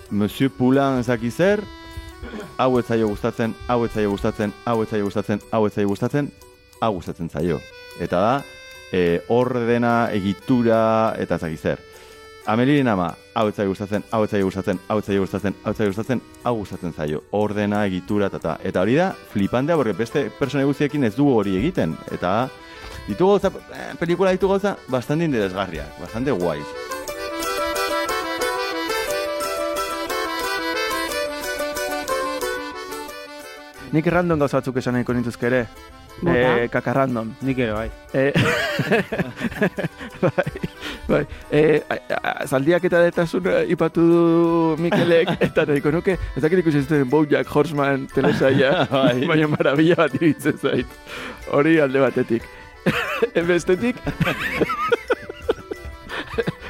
Monsieur 0.10 0.52
Poulain 0.54 1.00
ez 1.00 1.08
daki 1.08 1.32
zer, 1.32 1.64
hau 2.58 2.72
ez 2.80 2.86
zaio 2.86 3.10
gustatzen, 3.10 3.56
hau 3.68 3.84
ez 3.86 3.92
zaio 3.94 4.12
gustatzen, 4.14 4.54
hau 4.66 4.82
ez 4.84 4.90
zaio 4.90 5.06
gustatzen, 5.10 5.42
hau 5.52 5.66
ez 5.66 5.74
zaio 5.74 5.90
gustatzen, 5.90 6.32
hau 6.82 6.94
gustatzen 6.98 7.30
zaio. 7.30 7.60
Eta 8.02 8.22
da, 8.22 8.36
e, 8.92 9.22
ordena, 9.30 10.10
egitura, 10.14 11.14
eta 11.20 11.38
ez 11.38 11.46
daki 11.46 11.58
zer. 11.58 11.82
Ameliren 12.46 12.88
ama, 12.92 13.08
hau 13.34 13.48
ez 13.50 13.56
zaio 13.58 13.72
gustatzen, 13.72 14.04
hau 14.14 14.20
ez 14.24 14.30
zaio 14.30 14.46
gustatzen, 14.46 14.80
hau 14.88 15.00
ez 15.00 15.06
zaio 15.08 15.24
gustatzen, 15.24 15.56
hau 15.64 15.72
ez 15.74 15.78
zaio 15.80 15.90
gustatzen, 15.90 16.22
hau 16.44 16.54
gustatzen 16.60 16.94
zaio. 16.94 17.24
Ordena, 17.34 17.80
egitura, 17.90 18.30
eta 18.30 18.42
ta. 18.44 18.58
Eta 18.62 18.84
hori 18.86 18.98
da, 19.00 19.12
flipantea, 19.32 19.78
porque 19.80 19.98
beste 19.98 20.28
persona 20.40 20.66
guztiekin 20.70 21.10
ez 21.10 21.16
dugu 21.16 21.40
hori 21.40 21.58
egiten. 21.58 21.98
Eta 22.14 22.36
ditu 23.08 23.32
gauza, 23.34 23.50
eh, 23.74 23.94
pelikula 23.98 24.36
ditu 24.38 24.52
gauza, 24.52 24.78
bastante 24.94 25.26
interesgarriak, 25.26 25.98
bastante 26.02 26.38
guais. 26.38 26.95
Nik 33.94 34.08
random 34.12 34.40
gauza 34.40 34.58
batzuk 34.60 34.78
esan 34.82 34.94
nahiko 34.98 35.14
nituzke 35.14 35.48
ere. 35.48 35.66
Bota. 36.22 36.34
Eh, 36.64 36.68
kakarrandom. 36.72 37.34
Nik 37.44 37.58
ere, 37.60 37.74
bai. 37.76 37.90
Eh, 38.16 38.32
bai, 40.22 40.46
bai. 41.10 41.22
Eh, 41.52 41.82
a- 41.92 42.20
a- 42.22 42.46
zaldiak 42.48 42.86
eta 42.88 43.02
detasun 43.04 43.50
ipatu 43.68 44.06
du 44.08 44.22
Mikelek, 44.80 45.34
eta 45.50 45.66
nahiko 45.68 45.92
nuke, 45.92 46.16
ez 46.36 46.44
dakit 46.44 46.64
ikusi 46.64 46.86
zuten 46.86 47.10
Bojack 47.12 47.48
Horseman 47.52 48.08
telesaia, 48.14 48.86
Bai. 48.92 49.26
baina 49.28 49.48
marabila 49.52 49.96
bat 50.06 50.16
iruditzen 50.16 50.58
zait. 50.58 50.88
Hori 51.52 51.78
alde 51.84 52.00
batetik. 52.00 52.48
Bestetik, 53.48 53.98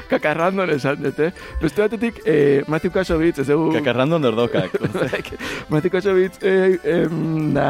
kakarrandon 0.12 0.70
esan 0.74 1.02
dut, 1.02 1.18
eh? 1.20 1.32
Beste 1.62 1.82
batetik, 1.84 2.20
eh, 2.24 2.62
Matthew 2.68 2.92
Kasovitz, 2.94 3.38
ez 3.42 3.48
dugu... 3.48 3.72
Kakarrandon 3.78 4.22
dordokak. 4.22 4.74
Matthew 5.72 5.90
Kasovitz, 5.90 6.38
eh, 6.42 6.78
em, 6.84 7.52
da... 7.54 7.68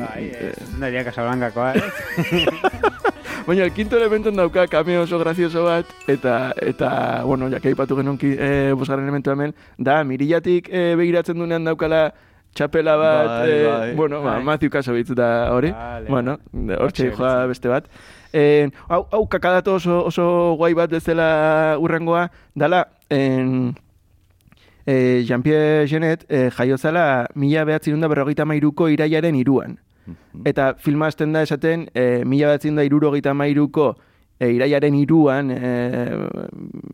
Bai, 0.00 0.28
eh, 0.30 0.52
ez. 0.52 0.70
Naria 0.78 1.04
Casablancakoa, 1.04 1.74
eh? 1.74 2.46
Baina, 3.46 3.64
el 3.64 3.72
quinto 3.76 3.98
elementon 3.98 4.36
dauka 4.36 4.66
cameo 4.72 5.02
oso 5.02 5.18
gracioso 5.20 5.64
bat, 5.66 5.84
eta, 6.08 6.54
eta 6.64 7.22
bueno, 7.28 7.50
jake 7.52 7.74
aipatu 7.74 7.98
genuen 7.98 8.16
ki, 8.16 8.30
e, 8.40 8.48
bosgarren 8.72 9.04
elementu 9.04 9.34
hemen, 9.34 9.52
da, 9.76 9.98
mirillatik 10.08 10.70
e, 10.72 10.94
begiratzen 10.96 11.36
dunean 11.36 11.68
daukala 11.68 12.06
txapela 12.56 12.94
bat, 12.96 13.28
Bai, 13.28 13.50
eh, 13.50 13.66
bai. 13.68 13.94
bueno, 13.98 14.22
ba, 14.22 14.38
Bai. 14.38 14.44
Matthew 14.48 14.70
Kasovitz 14.70 15.10
da 15.12 15.52
hori, 15.52 15.74
Vale, 15.76 16.08
bueno, 16.08 16.38
hortxe 16.54 16.78
Hortxe 16.80 17.10
joa 17.18 17.34
beste 17.50 17.68
bat. 17.68 17.90
En, 18.34 18.72
hau, 18.90 19.04
hau 19.14 19.22
kakadatu 19.30 19.76
oso, 19.78 20.00
oso 20.10 20.24
guai 20.58 20.72
bat 20.74 20.90
bezala 20.90 21.76
urrengoa, 21.78 22.24
dala, 22.58 22.80
en, 23.14 23.74
e, 24.86 25.22
Jean-Pierre 25.24 25.86
Genet 25.86 26.24
e, 26.28 26.48
jaio 26.50 26.76
zala 26.76 27.28
mila 27.38 27.62
behatzen 27.64 28.00
da 28.02 28.08
berrogeita 28.10 28.44
mairuko 28.44 28.88
iraiaren 28.90 29.36
iruan. 29.38 29.78
Eta 30.44 30.74
filma 30.76 31.06
hasten 31.08 31.32
da 31.32 31.44
esaten, 31.46 31.86
e, 31.94 32.24
mila 32.28 32.50
behatzen 32.50 32.74
da 32.76 32.82
irurogeita 32.84 33.32
mairuko 33.38 33.92
e, 34.40 34.50
iraiaren 34.52 34.98
iruan, 34.98 35.52
e, 35.54 35.70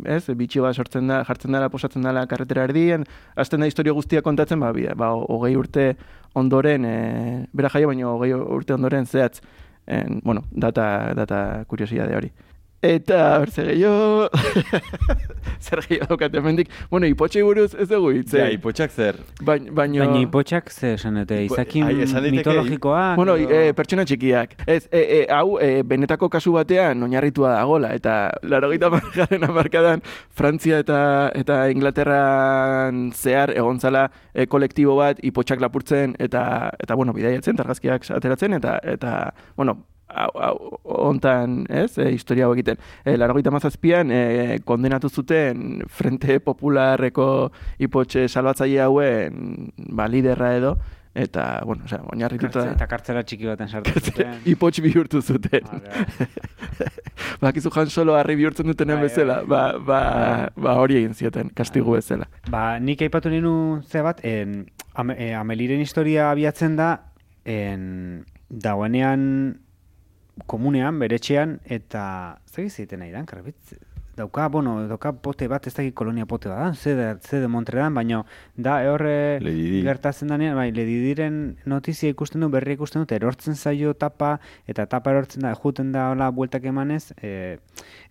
ez, 0.05 0.23
bitxi 0.37 0.61
bat 0.63 0.77
sortzen 0.77 1.09
da, 1.11 1.23
jartzen 1.27 1.57
dela, 1.57 1.71
posatzen 1.73 2.05
dela 2.07 2.27
karretera 2.31 2.69
erdien, 2.69 3.09
hasten 3.35 3.65
da 3.65 3.67
historia 3.71 3.97
guztia 3.97 4.23
kontatzen, 4.23 4.61
ba, 4.61 4.71
bi- 4.77 4.87
ba, 4.95 5.09
hogei 5.17 5.57
urte 5.59 5.95
ondoren, 6.39 6.85
e, 6.85 6.95
bera 7.57 7.73
jaio, 7.73 7.89
baina 7.91 8.13
hogei 8.13 8.31
urte 8.37 8.77
ondoren 8.77 9.09
zehatz, 9.09 9.41
en, 9.91 10.21
bueno, 10.23 10.45
data, 10.51 11.13
data 11.15 11.65
kuriosidade 11.67 12.17
hori. 12.17 12.33
Eta, 12.81 13.39
berze 13.43 13.61
gehiago, 13.69 14.31
zer 15.65 15.83
gehiago 15.85 16.07
daukat 16.15 16.33
hemendik. 16.39 16.71
Bueno, 16.89 17.05
ipotxei 17.13 17.43
buruz 17.45 17.75
ez 17.75 17.85
dugu 17.91 18.15
hitz, 18.17 18.31
Ja, 18.33 18.47
eh? 18.47 18.55
ipotxak 18.57 18.95
zer. 18.97 19.19
Bain, 19.45 19.67
baino... 19.77 20.01
Baina 20.01 20.23
ipotxak 20.25 20.71
ze 20.73 20.95
esan 20.95 21.19
dute, 21.21 21.43
Ipo- 21.45 21.59
izakin 21.61 22.33
mitologikoak. 22.39 23.17
Bueno, 23.21 23.35
e, 23.37 23.75
pertsona 23.77 24.07
txikiak. 24.09 24.55
Ez, 24.65 24.87
e, 24.89 25.03
e, 25.03 25.21
hau, 25.29 25.59
e, 25.61 25.83
benetako 25.85 26.31
kasu 26.33 26.55
batean 26.57 27.05
oinarritua 27.05 27.53
dagola, 27.59 27.93
eta 28.01 28.17
larogeita 28.49 28.89
markaren 28.97 29.45
amarkadan 29.51 30.01
Frantzia 30.33 30.81
eta 30.81 31.03
eta 31.37 31.61
Inglaterran 31.75 33.11
zehar 33.13 33.53
egon 33.61 33.77
zala 33.81 34.07
e, 34.33 34.47
kolektibo 34.49 34.97
bat 34.97 35.21
ipotxak 35.21 35.61
lapurtzen 35.61 36.17
eta, 36.19 36.71
eta 36.81 36.97
bueno, 36.97 37.13
bidaiatzen, 37.13 37.61
targazkiak 37.61 38.09
ateratzen, 38.17 38.57
eta, 38.57 38.79
eta 38.97 39.35
bueno, 39.57 39.83
hau, 40.15 40.31
hau, 40.35 40.55
ontan, 41.11 41.65
ez, 41.69 41.99
e, 41.99 42.11
historia 42.15 42.47
hau 42.47 42.55
egiten. 42.55 42.81
E, 43.05 43.17
larogeita 43.17 43.53
mazazpian, 43.55 44.11
e, 44.11 44.61
kondenatu 44.67 45.11
zuten 45.11 45.83
Frente 45.89 46.41
Popularreko 46.45 47.51
ipotxe 47.79 48.29
salbatzaile 48.29 48.81
hauen, 48.87 49.71
ba, 49.91 50.09
liderra 50.09 50.55
edo, 50.57 50.79
Eta, 51.15 51.63
bueno, 51.67 51.83
osea, 51.85 52.05
oinarrituta... 52.07 52.63
Eta 52.71 52.87
kartzela 52.87 53.25
txiki 53.27 53.49
baten 53.49 53.67
sartu 53.69 53.99
zuten. 53.99 54.37
Ipotx 54.53 54.79
bihurtu 54.85 55.19
zuten. 55.21 55.67
Vale, 55.67 56.29
Bakizu 57.43 57.73
jan 57.75 57.91
solo 57.91 58.15
harri 58.15 58.37
bihurtzen 58.39 58.71
dutenen 58.71 59.01
Bai, 59.01 59.09
bezala, 59.09 59.41
ba, 59.43 59.63
ba, 59.87 60.01
ba 60.55 60.77
hori 60.79 61.01
egin 61.01 61.17
zioten, 61.19 61.51
kastigu 61.57 61.97
bezala. 61.97 62.29
Ba, 62.51 62.79
nik 62.79 63.03
aipatu 63.03 63.33
ninu 63.33 63.53
ze 63.91 64.05
bat, 64.07 64.23
en, 64.23 64.63
ame, 64.95 65.19
e, 65.19 65.33
Ameliren 65.35 65.83
historia 65.83 66.31
abiatzen 66.31 66.79
da, 66.79 66.93
en, 67.43 68.23
dagoenean 68.49 69.25
komunean, 70.47 70.99
beretxean, 70.99 71.59
eta 71.65 72.39
zer 72.47 72.65
egiten 72.65 73.05
nahi 73.05 73.13
dan, 73.13 73.27
karbitz? 73.27 73.79
Dauka, 74.21 74.49
bueno, 74.49 74.75
dauka 74.91 75.13
pote 75.23 75.47
bat, 75.49 75.65
ez 75.67 75.73
dakit 75.73 75.95
kolonia 75.97 76.27
pote 76.29 76.51
bat 76.51 76.59
da, 76.59 76.73
ze 76.75 76.93
de, 76.99 77.07
ze 77.25 77.39
de 77.41 77.49
Montrealan, 77.49 77.95
baina 77.95 78.25
da 78.57 78.75
horre 78.91 79.39
Di. 79.41 79.81
gertatzen 79.87 80.29
danean, 80.29 80.57
bai, 80.59 80.67
Lady 80.77 80.99
Diren 81.01 81.39
notizia 81.65 82.11
ikusten 82.13 82.43
du, 82.45 82.51
berri 82.53 82.75
ikusten 82.77 83.01
dut, 83.01 83.15
erortzen 83.17 83.55
zaio 83.55 83.95
tapa, 83.95 84.35
eta 84.69 84.85
tapa 84.91 85.15
erortzen 85.15 85.47
da, 85.47 85.55
juten 85.55 85.93
da 85.95 86.11
hola 86.11 86.29
bueltak 86.37 86.67
emanez, 86.69 87.15
e, 87.23 87.61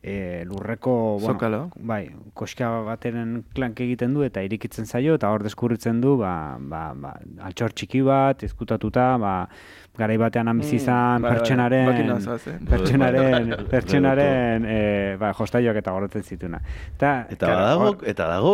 e, 0.01 0.15
lurreko, 0.49 1.19
bueno, 1.19 1.35
Zokalo. 1.35 1.61
bai, 1.75 2.07
koska 2.33 2.71
bateren 2.87 3.43
klank 3.53 3.83
egiten 3.85 4.15
du 4.15 4.23
eta 4.25 4.41
irikitzen 4.41 4.87
zaio 4.87 5.19
eta 5.19 5.29
hor 5.29 5.43
deskurritzen 5.43 6.01
du 6.01 6.15
ba, 6.23 6.57
ba, 6.59 6.87
ba, 6.95 7.13
altxor 7.51 7.75
txiki 7.75 8.01
bat, 8.07 8.47
ezkutatuta, 8.47 9.11
ba, 9.21 9.35
garai 9.97 10.15
batean 10.17 10.47
han 10.47 10.59
bizi 10.61 10.75
izan 10.77 11.21
bai, 11.21 11.31
bai, 11.31 11.37
pertsonaren 11.39 11.89
pertsonaren 12.69 13.49
Bai, 13.55 13.65
pertsonaren 13.71 14.65
eh, 14.67 15.17
ba, 15.19 15.33
jostaioak 15.33 15.75
eta 15.81 15.91
gorrotzen 15.91 16.23
zituna. 16.23 16.61
Eta, 16.95 17.25
Eta 17.29 17.45
claro, 17.45 17.59
badago, 17.59 17.89
hor- 17.89 18.07
eta 18.07 18.27
dago... 18.29 18.53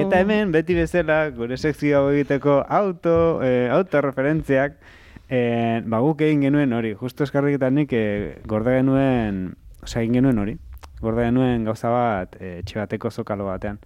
Eta 0.00 0.20
hemen, 0.24 0.50
beti 0.52 0.74
bezala, 0.74 1.28
gure 1.36 1.56
sekzio 1.56 1.98
hau 2.00 2.10
egiteko 2.10 2.64
auto, 2.68 3.14
eh, 3.46 3.68
autoreferentziak, 3.70 4.74
eh, 5.28 5.80
ba, 5.86 6.00
guk 6.02 6.20
egin 6.26 6.42
genuen 6.48 6.72
hori, 6.72 6.94
justo 6.98 7.22
eskarriketan 7.24 7.74
nik 7.78 7.92
eh, 7.94 8.40
gorde 8.50 8.74
genuen, 8.80 9.54
osea, 9.82 10.02
egin 10.02 10.18
genuen 10.18 10.38
hori, 10.42 10.56
gorde 11.00 11.28
genuen 11.30 11.64
gauza 11.64 11.90
bat, 11.94 12.34
eh, 12.40 12.58
etxe 12.64 12.80
bateko 12.82 13.10
zokalo 13.10 13.46
batean. 13.52 13.78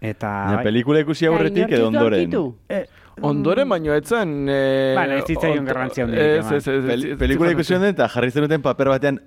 Eta, 0.00 0.28
Baina 0.28 0.56
bai, 0.58 0.64
pelikula 0.68 1.00
ikusi 1.06 1.24
aurretik 1.26 1.70
edo 1.72 1.86
ondoren. 1.88 2.34
eh, 2.68 2.84
Ondoren 3.22 3.68
baino 3.68 3.94
etzan... 3.96 4.48
Eh, 4.48 4.92
Baina, 4.96 5.16
ez 5.22 5.24
zitzaion 5.30 5.64
garrantzia 5.64 6.04
handirik 6.04 6.42
Ez, 6.42 6.50
ez, 6.52 6.66
ez. 6.68 6.84
Pel- 6.84 7.06
ez- 7.12 7.18
pelikula 7.18 7.48
ez- 7.50 7.56
ikusi 7.56 7.74
honen 7.74 7.94
eta 7.94 8.08
jarri 8.12 8.30
zenuten 8.30 8.60
paper 8.62 8.88
batean 8.92 9.20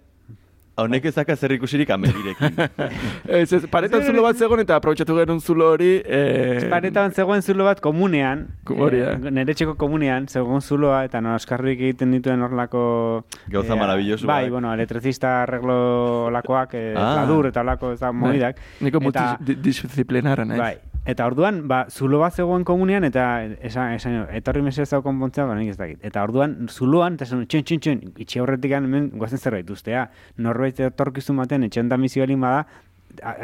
honek 0.79 1.03
ezaka 1.09 1.35
zer 1.35 1.51
ikusirik 1.51 1.89
amelirekin. 1.91 2.53
Ez, 3.27 3.51
ez, 3.51 3.65
paretan 3.67 3.99
zulo 4.07 4.21
bat 4.23 4.37
zegoen 4.39 4.61
eta 4.63 4.77
aprobetxatu 4.79 5.17
genuen 5.17 5.41
zulo 5.43 5.65
hori... 5.73 5.89
Eh, 6.05 6.69
Paretan 6.71 7.11
zegoen 7.11 7.41
zulo 7.43 7.65
bat 7.67 7.81
komunean, 7.83 8.45
Ko- 8.63 8.77
hori 8.85 9.01
da. 9.03 9.09
eh, 9.17 9.33
nire 9.35 9.53
txeko 9.59 9.73
komunean, 9.75 10.29
zegoen 10.31 10.61
zuloa, 10.63 11.01
eta 11.09 11.19
no, 11.19 11.33
eskarrik 11.35 11.81
egiten 11.83 12.13
dituen 12.15 12.39
horlako... 12.47 13.25
Gauza 13.51 13.75
maravilloso 13.75 14.25
Bai, 14.29 14.45
bat. 14.45 14.51
bueno, 14.55 14.71
elektrizista 14.73 15.41
arreglo 15.43 16.29
lakoak, 16.31 16.77
eh, 16.79 16.93
Ah. 16.95 17.09
ladur 17.25 17.47
eta 17.51 17.59
olako 17.67 17.91
ez 17.91 17.99
da 17.99 18.13
moidak. 18.15 18.55
Niko 18.79 19.01
Eta- 19.09 19.33
multidisciplinara, 19.41 20.45
nahi. 20.45 20.59
Bai, 20.63 20.75
eta 21.09 21.25
orduan, 21.29 21.63
ba, 21.67 21.83
zulo 21.89 22.19
bat 22.21 22.35
zegoen 22.35 22.65
komunean, 22.67 23.05
eta 23.07 23.25
esan, 23.65 23.95
esan, 23.97 24.19
etorri 24.37 24.61
mesez 24.65 24.87
hau 24.93 25.01
konpontzea, 25.05 25.47
ba, 25.49 25.55
nik 25.57 25.73
ez 25.73 25.79
dakit. 25.79 26.03
Eta 26.05 26.23
orduan, 26.25 26.55
zuloan, 26.69 27.17
eta 27.17 27.25
esan, 27.27 27.45
txun, 27.49 27.65
txun, 27.65 27.81
txun, 27.85 28.03
itxi 28.25 28.43
aurretik 28.43 28.75
hemen 28.77 29.09
guazen 29.17 29.41
zerbait 29.41 29.69
ustea. 29.73 30.07
Norbait 30.37 30.79
etorkizun 30.89 31.41
batean, 31.41 31.65
etxean 31.67 31.89
da 31.89 31.97
balin 31.97 32.45
bada, 32.45 32.65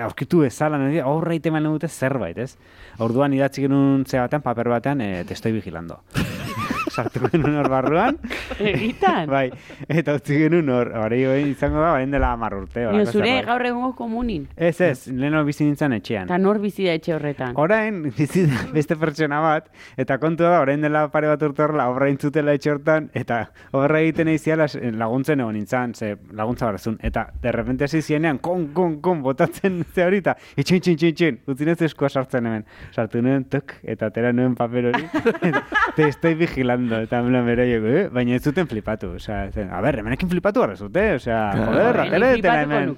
aurkitu 0.06 0.44
ezala, 0.46 0.78
nahi, 0.78 1.02
horra 1.02 1.36
ite 1.36 1.50
dute 1.50 1.88
zerbait, 1.88 2.38
ez? 2.38 2.56
Orduan 3.00 3.34
idatzi 3.34 3.62
genuen 3.62 4.06
ze 4.06 4.20
batean, 4.20 4.42
paper 4.42 4.70
batean, 4.70 5.02
e, 5.02 5.24
te 5.26 5.34
estoy 5.34 5.52
vigilando. 5.52 6.02
Sartu 6.96 7.28
genuen 7.28 7.58
hor 7.60 7.70
barruan, 7.70 8.18
Egitan. 8.72 9.28
bai, 9.30 9.50
eta 9.88 10.16
utzi 10.16 10.38
genuen 10.40 10.70
hor, 10.72 10.92
hori 11.04 11.22
izango 11.50 11.82
da, 11.82 11.92
baren 11.96 12.14
dela 12.16 12.32
hamar 12.34 12.56
urte. 12.56 12.86
Nio, 12.92 13.06
zure 13.12 13.34
gaur 13.46 13.66
egungo 13.68 13.92
komunin. 13.98 14.48
Ez, 14.56 14.80
ez, 14.82 15.08
leheno 15.12 15.44
bizi 15.48 15.68
nintzen 15.68 15.96
etxean. 15.98 16.30
Eta 16.30 16.38
nor 16.42 16.60
bizi 16.64 16.88
da 16.88 16.96
etxe 16.96 17.16
horretan. 17.18 17.56
Orain, 17.60 18.02
bizi 18.16 18.46
da 18.48 18.62
beste 18.74 18.98
pertsona 19.00 19.42
bat, 19.44 19.68
eta 20.00 20.18
kontua 20.22 20.54
da, 20.56 20.62
orain 20.64 20.84
dela 20.86 21.06
pare 21.12 21.30
bat 21.32 21.44
urte 21.48 21.66
horrela, 21.66 21.90
obra 21.92 22.10
intzutela 22.12 22.56
etxe 22.56 22.72
hortan, 22.74 23.10
eta 23.18 23.42
horra 23.76 24.02
egiten 24.04 24.32
eiziala 24.32 24.68
laguntzen 24.96 25.44
egon 25.44 25.58
nintzen, 25.60 25.96
ze 25.96 26.14
laguntza 26.32 26.70
barazun. 26.70 26.98
Eta, 27.04 27.28
de 27.42 27.52
repente 27.52 27.90
hasi 27.90 28.02
zienean, 28.02 28.40
kon, 28.40 28.68
kon, 28.74 29.00
kon, 29.02 29.22
botatzen 29.26 29.84
ze 29.96 30.06
horita, 30.06 30.38
itxin, 30.56 30.80
txin, 30.80 30.98
txin, 31.02 31.16
txin, 31.16 31.42
utzinez 31.52 31.80
eskua 31.90 32.10
sartzen 32.10 32.48
hemen. 32.48 32.66
Sartu 32.96 33.22
nuen, 33.26 33.46
tuk, 33.52 33.76
eta 33.84 34.12
atera 34.12 34.32
nuen 34.34 34.56
paper 34.56 34.92
hori, 34.94 35.06
te 35.98 36.08
estoy 36.08 36.36
vigilando, 36.40 36.85
eta 36.94 37.22
mela 37.24 37.42
bero 37.42 37.64
jogo, 37.66 37.88
eh? 37.88 38.08
baina 38.14 38.36
ez 38.36 38.44
zuten 38.44 38.68
flipatu, 38.68 39.14
osea, 39.16 39.52
zen, 39.52 39.70
a 39.74 39.82
ber, 39.82 40.00
hemenekin 40.00 40.30
flipatu 40.30 40.60
gara 40.62 40.76
zute, 40.76 41.16
osea, 41.16 41.52
Claro. 41.54 41.72
joder, 41.72 42.00
atera 42.06 42.28
detela 42.32 42.62
hemen. 42.62 42.98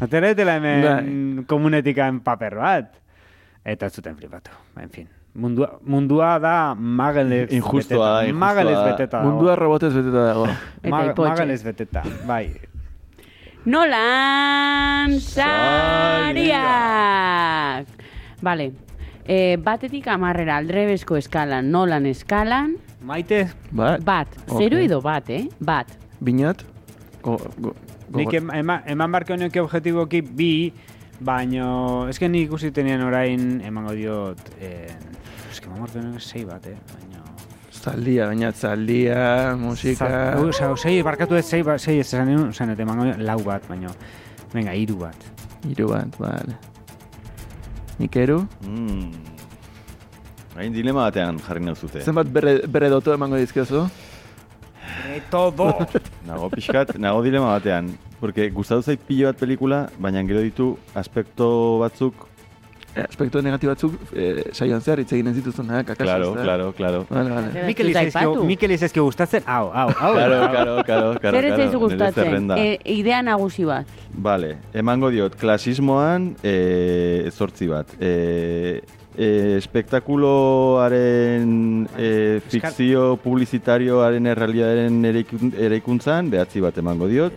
Atera 0.00 0.26
detela 0.28 0.56
hemen 0.56 0.82
Bai. 0.84 1.44
komunetikan 1.46 2.20
paper 2.20 2.54
bat. 2.56 2.92
Eta 3.64 3.86
ez 3.86 3.92
zuten 3.94 4.16
flipatu. 4.16 4.50
Ba, 4.74 4.82
En 4.82 4.90
fin. 4.90 5.08
Mundua, 5.34 5.78
mundua 5.82 6.38
da 6.38 6.74
magelez 6.74 7.50
Injustua 7.52 7.72
da, 7.72 8.20
beteta. 8.20 8.28
injustua 8.28 8.38
Magelez 8.38 8.76
da. 8.76 8.84
beteta 8.84 9.16
dago. 9.18 9.30
Mundua 9.30 9.56
robotez 9.56 9.94
beteta 9.94 10.24
dago. 10.26 10.46
Eta 10.82 10.90
Mag-. 10.90 11.16
Magelez 11.18 11.62
beteta, 11.64 12.02
bai. 12.26 12.50
Nolan 13.64 15.20
sariak! 16.52 17.86
Vale. 18.42 18.72
E, 19.24 19.56
batetik 19.62 20.08
amarrera 20.10 20.56
aldrebesko 20.58 21.16
eskalan, 21.16 21.70
nolan 21.70 22.06
eskalan, 22.10 22.72
Maite, 23.02 23.48
Ba, 23.70 23.96
bat. 23.98 24.28
Ok. 24.48 24.58
Zero 24.62 24.78
edo 24.78 25.00
bat, 25.02 25.28
eh? 25.30 25.48
Bat. 25.60 25.88
binat, 26.22 26.62
go, 27.22 27.36
go, 27.58 27.72
nik 28.14 28.28
gogor- 28.28 28.34
em- 28.38 28.50
ema, 28.60 28.76
eman 28.86 29.10
barko 29.12 29.34
nioke 29.36 29.58
objetiboki 29.60 30.20
bi, 30.22 30.72
baino, 31.20 32.06
eske 32.08 32.28
nik 32.28 32.46
ikusi 32.46 32.70
tenean 32.70 33.02
orain 33.02 33.60
emango 33.66 33.90
diot, 33.98 34.38
eh, 34.60 34.94
eske 35.50 35.66
eman 35.66 35.80
barko 35.82 35.98
nioke 35.98 36.20
sei 36.22 36.44
bat, 36.44 36.64
eh, 36.66 36.76
baino... 36.94 37.24
Zaldia, 37.72 38.28
baina 38.30 38.52
zaldia, 38.52 39.56
musika... 39.58 40.06
Za- 40.06 40.38
Osa, 40.46 40.76
sei, 40.76 41.02
barkatu 41.02 41.34
ez, 41.34 41.44
sei, 41.48 41.62
ba- 41.66 41.74
ez 41.74 41.88
esan 41.88 42.30
nuen, 42.30 42.50
esan, 42.54 42.70
eta 42.70 42.82
emango 42.86 43.08
lau 43.18 43.40
bat, 43.42 43.66
baino, 43.66 43.90
venga, 44.54 44.74
hiru 44.78 45.00
bat. 45.02 45.16
Hiru 45.66 45.88
bat, 45.90 46.14
bale. 46.22 46.54
Nikeru? 47.98 48.44
Mm. 48.62 49.10
Hain 50.56 50.72
dilema 50.74 51.06
batean 51.08 51.38
jarri 51.40 51.64
nauzute. 51.64 52.02
Zenbat 52.04 52.28
bere, 52.32 52.58
bere 52.68 52.90
doto 52.92 53.14
emango 53.14 53.36
dizkiozu? 53.40 53.86
todo! 55.30 55.86
Nago 56.28 56.50
pixkat, 56.52 56.96
nago 57.00 57.22
dilema 57.24 57.54
batean. 57.54 57.88
Porque 58.20 58.50
gustatu 58.50 58.82
zait 58.82 59.00
pilo 59.06 59.30
bat 59.30 59.38
pelikula, 59.40 59.86
baina 59.98 60.22
gero 60.28 60.42
ditu 60.44 60.76
aspekto 60.94 61.48
batzuk, 61.82 62.28
Eh, 62.92 63.00
aspektu 63.08 63.40
negatibo 63.40 63.72
batzuk 63.72 63.94
eh, 64.12 64.50
saioan 64.52 64.82
zehar 64.84 65.00
hitz 65.00 65.14
eginen 65.16 65.32
zituzunak, 65.32 65.86
akaso. 65.94 66.04
claro, 66.04 66.26
ezta? 66.32 66.42
claro, 66.44 66.66
claro. 66.76 66.98
Vale, 67.08 67.30
vale. 67.30 67.62
Mikel 67.64 67.88
Ez 67.88 67.96
aipatu. 67.96 68.44
Mikel 68.44 68.74
izazkio 68.76 69.04
gustatzen, 69.06 69.46
hau, 69.46 69.70
hau, 69.72 69.86
hau. 69.96 70.10
Claro, 70.12 70.40
claro, 70.50 70.74
claro, 70.84 71.14
claro. 71.22 71.38
Zer 71.40 71.60
ez 71.60 71.74
gustatzen? 71.74 72.50
E, 72.58 72.66
idea 72.92 73.22
nagusi 73.22 73.64
bat. 73.64 73.88
Vale, 74.12 74.58
emango 74.74 75.08
diot, 75.08 75.38
klasismoan 75.40 76.34
e, 76.44 77.30
zortzi 77.32 77.70
bat. 77.72 77.96
E, 77.98 78.82
e, 79.16 79.56
espektakuloaren 79.58 81.88
e, 81.96 82.40
fikzio 82.48 83.16
publizitarioaren 83.22 84.26
errealidaren 84.32 85.02
eraikun- 85.04 85.54
eraikuntzan, 85.58 86.30
behatzi 86.32 86.60
bat 86.64 86.78
emango 86.78 87.08
diot. 87.10 87.32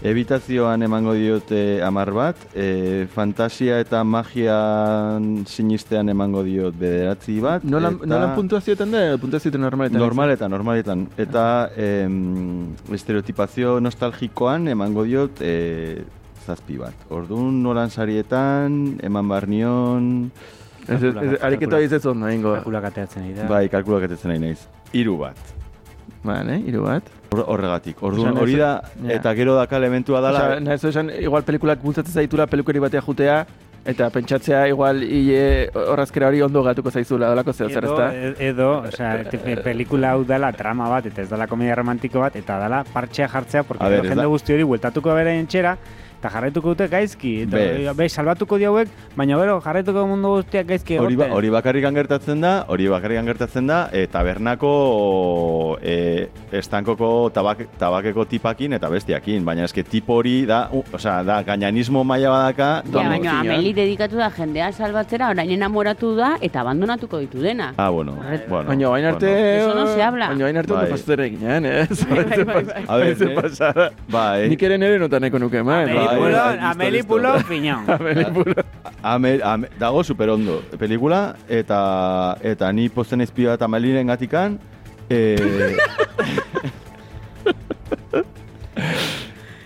Ebitazioan 0.00 0.80
emango 0.80 1.12
diot 1.12 1.50
e, 1.52 1.82
amar 1.84 2.08
bat, 2.16 2.36
e, 2.56 3.04
fantasia 3.12 3.76
eta 3.82 4.00
magian 4.04 5.42
sinistean 5.44 6.08
emango 6.08 6.40
diot 6.46 6.72
bederatzi 6.80 7.36
bat. 7.44 7.64
Nolan, 7.68 7.98
eta- 8.00 8.06
nolan 8.08 8.32
puntuazioetan 8.38 8.90
da, 8.96 9.02
puntuazioetan 9.20 9.60
normaletan? 9.60 10.00
Normaletan, 10.00 10.50
normaletan. 10.50 11.02
Eta 11.20 11.44
em, 11.76 12.72
estereotipazio 12.96 13.76
nostalgikoan 13.84 14.68
emango 14.72 15.04
diot 15.04 15.42
e, 15.44 16.00
zazpi 16.46 16.78
bat. 16.80 16.96
Orduan 17.12 17.60
nolan 17.62 17.90
sarietan, 17.92 18.96
eman 19.04 19.28
barnion, 19.28 20.30
Ez, 20.90 21.02
ez, 21.02 21.14
ez, 21.14 21.38
ariketa 21.42 21.76
hori 21.76 21.88
ez 21.94 22.06
ondo 22.06 22.28
egingo. 22.28 22.52
Kalkulak 22.58 22.84
ateatzen 22.90 23.22
ari 23.24 23.34
da. 23.38 23.46
bai, 23.48 23.68
kalkulak 23.72 24.08
etetzen 24.10 24.32
nahi 24.34 24.40
naiz. 24.42 24.58
Hiru 24.92 25.16
bat. 25.22 25.36
Vale, 26.24 26.58
hiru 26.66 26.82
bat. 26.84 27.06
Hor- 27.30 27.46
Horregatik. 27.46 28.02
Orduan 28.02 28.36
hori 28.36 28.56
da, 28.58 28.82
eta 29.08 29.32
gero 29.38 29.54
daka 29.56 29.76
elementua 29.78 30.20
dala, 30.20 30.44
Osa, 30.50 30.60
nahi 30.60 30.88
esan, 30.90 31.10
igual 31.22 31.44
pelikulak 31.46 31.80
bultzatzen 31.82 32.12
zaitula 32.24 32.46
pelikari 32.50 32.82
batea 32.82 33.00
jutea, 33.06 33.36
eta 33.86 34.10
pentsatzea 34.12 34.66
igual 34.68 35.00
hile 35.02 35.70
horrazkera 35.72 36.28
hori 36.28 36.42
ondo 36.44 36.62
gatuko 36.66 36.90
zaizula, 36.90 37.30
dolako 37.32 37.52
zeo 37.54 37.70
zer, 37.70 37.84
Edo, 37.84 37.94
ezta? 37.94 38.08
e- 38.14 38.48
edo, 38.50 38.68
osea, 38.90 39.62
pelikula 39.64 40.10
hau 40.12 40.24
dela 40.28 40.52
trama 40.52 40.88
bat, 40.90 41.06
eta 41.06 41.22
ez 41.22 41.30
dela 41.30 41.46
komedia 41.46 41.78
romantiko 41.80 42.20
bat, 42.20 42.36
eta 42.36 42.58
dela 42.60 42.82
partxea 42.92 43.28
jartzea, 43.28 43.62
porque 43.62 43.86
ez 43.96 44.02
jende 44.10 44.26
guzti 44.26 44.52
hori 44.52 44.62
bueltatuko 44.74 45.14
bere 45.14 45.38
entxera, 45.38 45.78
eta 46.20 46.30
jarraituko 46.34 46.74
dute 46.74 46.88
gaizki. 46.92 47.32
Eta, 47.46 47.56
Bez. 47.56 47.96
be, 47.96 48.08
salbatuko 48.08 48.58
diauek, 48.60 48.92
baina 49.16 49.38
bero, 49.40 49.56
jarraituko 49.64 50.04
mundu 50.06 50.34
guztiak 50.36 50.68
gaizki 50.68 50.98
Hori, 51.00 51.16
ba, 51.16 51.30
hori 51.32 51.50
bakarrik 51.50 51.86
gertatzen 51.96 52.44
da, 52.44 52.52
hori 52.68 52.88
bakarrik 52.92 53.24
gertatzen 53.24 53.66
da, 53.66 53.80
e, 53.92 54.04
tabernako 54.06 55.78
e, 55.80 56.28
estankoko 56.60 57.30
tabak, 57.34 57.64
tabakeko 57.80 58.26
tipakin 58.28 58.76
eta 58.76 58.90
bestiakin, 58.92 59.44
baina 59.44 59.64
eske 59.64 59.82
tipo 59.82 60.20
hori 60.20 60.44
da, 60.48 60.66
u, 60.76 60.84
osea, 60.92 61.22
da 61.24 61.40
gaianismo 61.46 62.04
maila 62.04 62.30
badaka, 62.36 62.70
Ja, 62.90 63.08
baina. 63.08 63.38
Ameli 63.40 63.72
dedikatu 63.74 64.18
da 64.20 64.28
jendea 64.34 64.70
salbatzera, 64.72 65.30
orain 65.32 65.50
enamoratu 65.54 66.12
da 66.18 66.34
eta 66.44 66.60
abandonatuko 66.64 67.20
ditu 67.22 67.40
dena. 67.42 67.70
Ah, 67.76 67.88
bueno, 67.90 68.16
bueno. 68.48 68.68
Baina 68.68 68.90
bain 68.92 69.06
arte... 69.12 69.30
Eso 69.60 69.74
no 69.74 69.86
se 69.86 70.02
habla. 70.02 70.28
Baina 70.28 70.44
bain 70.44 70.56
arte 70.60 70.72
ondo 70.72 70.84
Bai. 70.84 70.92
pasatera 70.92 71.26
eginean, 71.26 71.66
eh? 71.66 71.86
Bai, 72.10 72.24
bai, 72.24 72.44
bai, 72.44 72.64
bai. 72.64 73.10
Eh? 73.70 73.88
Bai. 74.10 74.48
Nik 74.48 74.62
ere 74.66 74.76
nire 74.80 74.98
notan 74.98 75.24
eko 75.28 75.38
nuke, 75.38 75.62
man. 75.62 75.88
Ameli 76.10 76.22
Pulo, 76.22 76.42
bai, 76.42 76.52
listo, 76.52 76.66
Ameli 76.70 76.90
listo. 76.96 77.08
Pulo, 77.08 77.30
piñón. 77.48 77.82
Ameli 77.90 78.24
Pulo. 78.24 78.54
Ame, 79.02 79.40
ame, 79.42 79.68
dago 79.78 80.04
superondo 80.04 80.60
pelikula 80.78 81.34
eta 81.48 82.36
eta 82.42 82.72
ni 82.72 82.88
posten 82.88 83.18
naiz 83.18 83.30
pila 83.32 83.54
eta 83.54 83.68
Meliren 83.68 84.06
gatikan 84.06 84.58
eh 85.08 85.76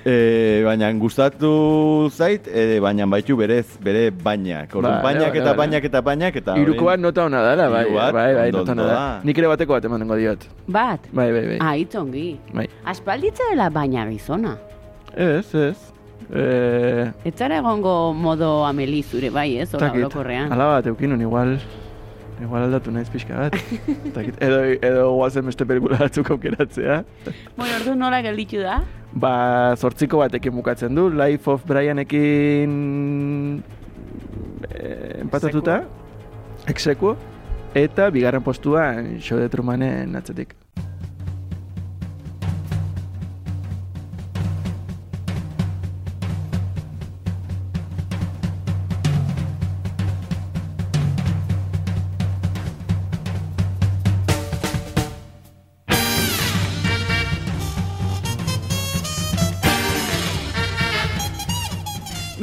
Eh, 0.05 0.61
baina 0.67 0.91
gustatu 1.01 2.11
zait, 2.13 2.45
eh, 2.53 2.77
baina 2.79 3.07
baitu 3.09 3.37
berez, 3.41 3.79
bere 3.81 4.11
bainak. 4.13 4.69
Orduan, 4.77 4.99
Bai, 5.01 5.15
bainak 5.15 5.31
bai, 5.33 5.41
eta 5.41 5.49
bai. 5.55 5.57
bainak 5.63 5.85
eta 5.89 6.01
bainak 6.05 6.37
eta... 6.37 6.53
Orain- 6.61 7.01
nota 7.01 7.25
hona 7.25 7.41
dela, 7.41 7.71
bai, 7.73 7.85
bat, 7.89 8.13
bai, 8.13 8.35
bai, 8.37 8.51
nota 8.53 8.73
hona 8.73 8.83
ondo 8.83 8.93
da. 8.93 9.21
Nik 9.25 9.39
ere 9.41 9.49
bateko 9.49 9.73
bat 9.73 9.85
emango 9.89 10.19
diot. 10.21 10.45
Bat? 10.69 11.09
Bai, 11.11 11.33
bai, 11.33 11.45
bai. 11.47 11.59
Ah, 11.65 11.73
itzongi. 11.81 12.27
Bai. 12.53 12.69
Aspalditza 12.85 13.49
dela 13.55 13.71
baina 13.73 14.05
gizona. 14.11 14.59
Ez, 15.17 15.55
ez. 15.55 15.94
Eh, 16.33 17.11
Ez 17.25 17.35
zara 17.37 17.59
egongo 17.59 18.13
modo 18.15 18.65
Ameli 18.67 19.03
zure 19.03 19.31
bai, 19.31 19.59
ez? 19.59 19.75
Hora 19.75 19.89
Takit. 19.89 20.05
orokorrean. 20.05 20.53
Ala 20.53 20.67
bat 20.77 20.87
eukinun, 20.87 21.21
igual... 21.21 21.59
Igual 22.43 22.65
aldatu 22.67 22.91
naiz 22.91 23.07
pixka 23.13 23.37
bat. 23.45 23.55
Takit. 24.17 24.41
Edo, 24.43 24.57
edo 24.83 25.05
guazen 25.15 25.47
beste 25.47 25.65
pelikula 25.65 26.01
batzuk 26.01 26.33
aukeratzea. 26.35 26.97
Bueno, 27.57 27.77
ordu 27.79 27.95
nola 27.95 28.19
gelditu 28.27 28.59
da? 28.65 28.81
Ba, 29.15 29.77
zortziko 29.79 30.19
batekin 30.19 30.53
bukatzen 30.57 30.95
du, 30.99 31.07
Life 31.15 31.47
of 31.51 31.63
Brianekin 31.69 32.75
eh, 34.75 35.21
empatatuta, 35.23 35.85
exekuo, 36.67 37.15
eta 37.79 38.09
bigarren 38.11 38.43
postuan 38.43 39.15
Show 39.23 39.39
de 39.39 39.49
Trumanen 39.49 40.17
atzetik. 40.19 40.57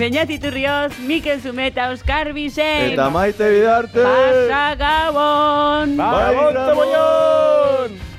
Beñat 0.02 0.32
Iturrioz, 0.32 0.98
Mikel 0.98 1.40
Zumeta, 1.42 1.92
Oskar 1.92 2.34
Bizek, 2.34 2.94
Eta 2.98 3.12
maite 3.14 3.46
bidarte! 3.54 4.02
Pasa 4.02 4.74
Gabon! 4.74 5.94
Bai, 5.96 6.34
Gabon, 6.34 6.56
Ramon! 6.58 8.11